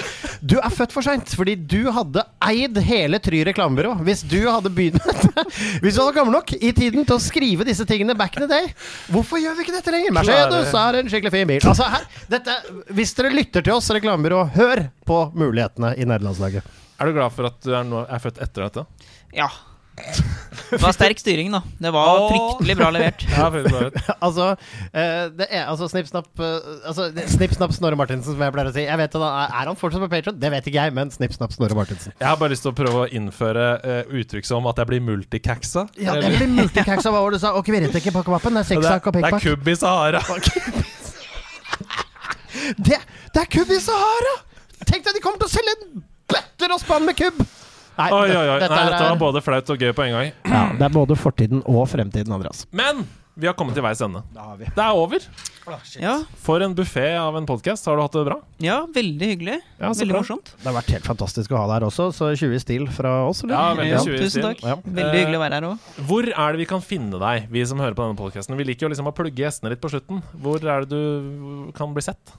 [0.44, 3.94] du er født for seint, fordi du hadde eid hele Try reklamebyrå.
[4.04, 5.00] Hvis du hadde begynt
[5.82, 8.50] Hvis du hadde gammel nok i tiden til å skrive disse tingene back in the
[8.50, 8.68] day,
[9.14, 10.14] hvorfor gjør vi ikke dette lenger?
[10.20, 11.64] Mercedes er en skikkelig fin bil.
[11.72, 12.04] Altså, her,
[12.36, 12.58] dette,
[12.92, 16.76] hvis dere lytter til oss, reklamebyrå, hør på mulighetene i nederlandslaget.
[17.00, 18.86] Er du glad for at du er, nå, er født etter dette?
[19.32, 19.48] Ja.
[20.70, 21.60] Det var sterk styring, da.
[21.82, 23.24] Det var fryktelig bra levert.
[23.40, 23.80] Ja, bra.
[24.26, 24.46] altså,
[24.92, 28.70] eh, det er, altså Snipp, snapp eh, altså, Snipp, snapp, Snorre Martinsen, som jeg pleier
[28.70, 28.84] å si.
[28.84, 30.38] Jeg vet Er han fortsatt på Patron?
[30.40, 32.14] Det vet ikke jeg, men Snipp, snapp, Snorre Martinsen.
[32.14, 35.02] Jeg har bare lyst til å prøve å innføre uh, uttrykk som at jeg blir
[35.06, 35.86] multicaxa.
[35.98, 37.10] Ja, det blir multicaxa.
[37.10, 37.54] Hva var det du sa?
[37.58, 38.60] Og kvirretekke på kvappen?
[38.60, 39.40] Det er det, og pikkpakk.
[39.40, 40.22] det er kubb i Sahara.
[42.76, 42.96] Det,
[43.34, 44.32] det er kubb i Sahara!
[44.84, 47.40] Tenk deg, de kommer til å selge en bøtter og spann med kubb!
[48.00, 48.58] Nei, Oi, oi, oi.
[48.62, 50.30] dette, Nei, dette, var både flaut og gøy på en gang.
[50.48, 52.64] ja, det er både fortiden og fremtiden, Andreas.
[52.72, 53.04] Men
[53.36, 54.22] vi har kommet til veis ende.
[54.34, 54.70] Det.
[54.74, 55.26] Det er over.
[56.00, 57.84] Ja, For en buffé av en podkast.
[57.86, 58.36] Har du hatt det bra?
[58.60, 59.56] ja veldig hyggelig.
[59.80, 60.20] Ja, veldig bra.
[60.20, 60.50] morsomt.
[60.60, 63.42] Det har vært helt fantastisk å ha deg her også, så 20 stil fra oss,
[63.44, 63.54] eller?
[63.54, 64.62] Ja, veldig Ja, 20 tusen takk.
[64.66, 64.74] Ja.
[64.84, 65.86] Veldig hyggelig å være her òg.
[66.10, 68.56] Hvor er det vi kan finne deg, vi som hører på denne podkasten?
[68.58, 70.22] Vi liker jo liksom å plugge gjestene litt på slutten.
[70.42, 72.34] Hvor er det du kan bli sett?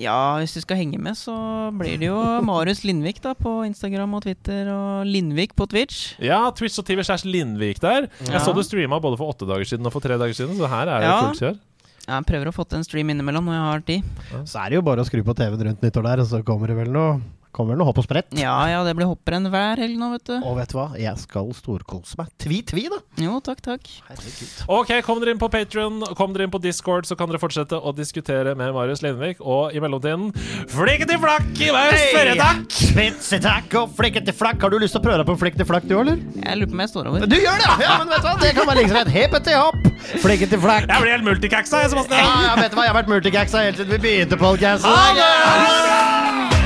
[0.00, 1.34] Ja, hvis du skal henge med, så
[1.76, 6.14] blir det jo Marius Lindvik da på Instagram og Twitter, og Lindvik på Twitch.
[6.22, 8.08] Ja, Twitch og TV slash Lindvik der.
[8.24, 10.70] Jeg så du streama både for åtte dager siden og for tre dager siden, så
[10.70, 11.20] her er det Ja.
[11.28, 11.58] fullt kjør.
[12.06, 14.22] Jeg prøver å få til en stream innimellom når jeg har tid.
[14.48, 16.72] Så er det jo bare å skru på TV-en rundt nyttår der, og så kommer
[16.72, 17.20] det vel noe
[17.50, 18.28] Kommer vel noe hopp og sprett.
[18.38, 20.34] Ja ja, det blir hopprenn hver helg nå, vet du.
[20.46, 20.84] Og vet du hva?
[21.00, 22.28] Jeg skal storkose meg.
[22.38, 23.00] Tvi-tvi, da!
[23.18, 23.88] Jo, takk, takk.
[24.06, 24.52] Herregud.
[24.70, 27.74] Ok, kom dere inn på Patrion, kom dere inn på Discord, så kan dere fortsette
[27.74, 29.42] å diskutere med Marius Lindvik.
[29.42, 30.30] Og i mellomtiden
[30.70, 32.70] Flikke til flakk i hver ferietakk!
[32.90, 34.62] Spitsetakk og flikkete flakk.
[34.62, 36.22] Har du lyst til å prøve deg på flikkete flakk, du, eller?
[36.44, 37.26] Jeg lurer på om jeg står over.
[37.26, 37.66] Du gjør det!
[37.66, 38.36] Ja, ja men vet du hva?
[38.46, 39.12] Det kan være like greit.
[39.18, 39.90] Hepete hopp,
[40.22, 40.86] flikkete flakk.
[40.86, 42.32] Jeg blir helt multicaxa, jeg, Ja, Sebastian.
[42.46, 42.86] ja, vet du hva?
[42.86, 44.94] Jeg har vært multicaxa helt siden vi begynte podkasten.
[44.94, 46.59] Ha det!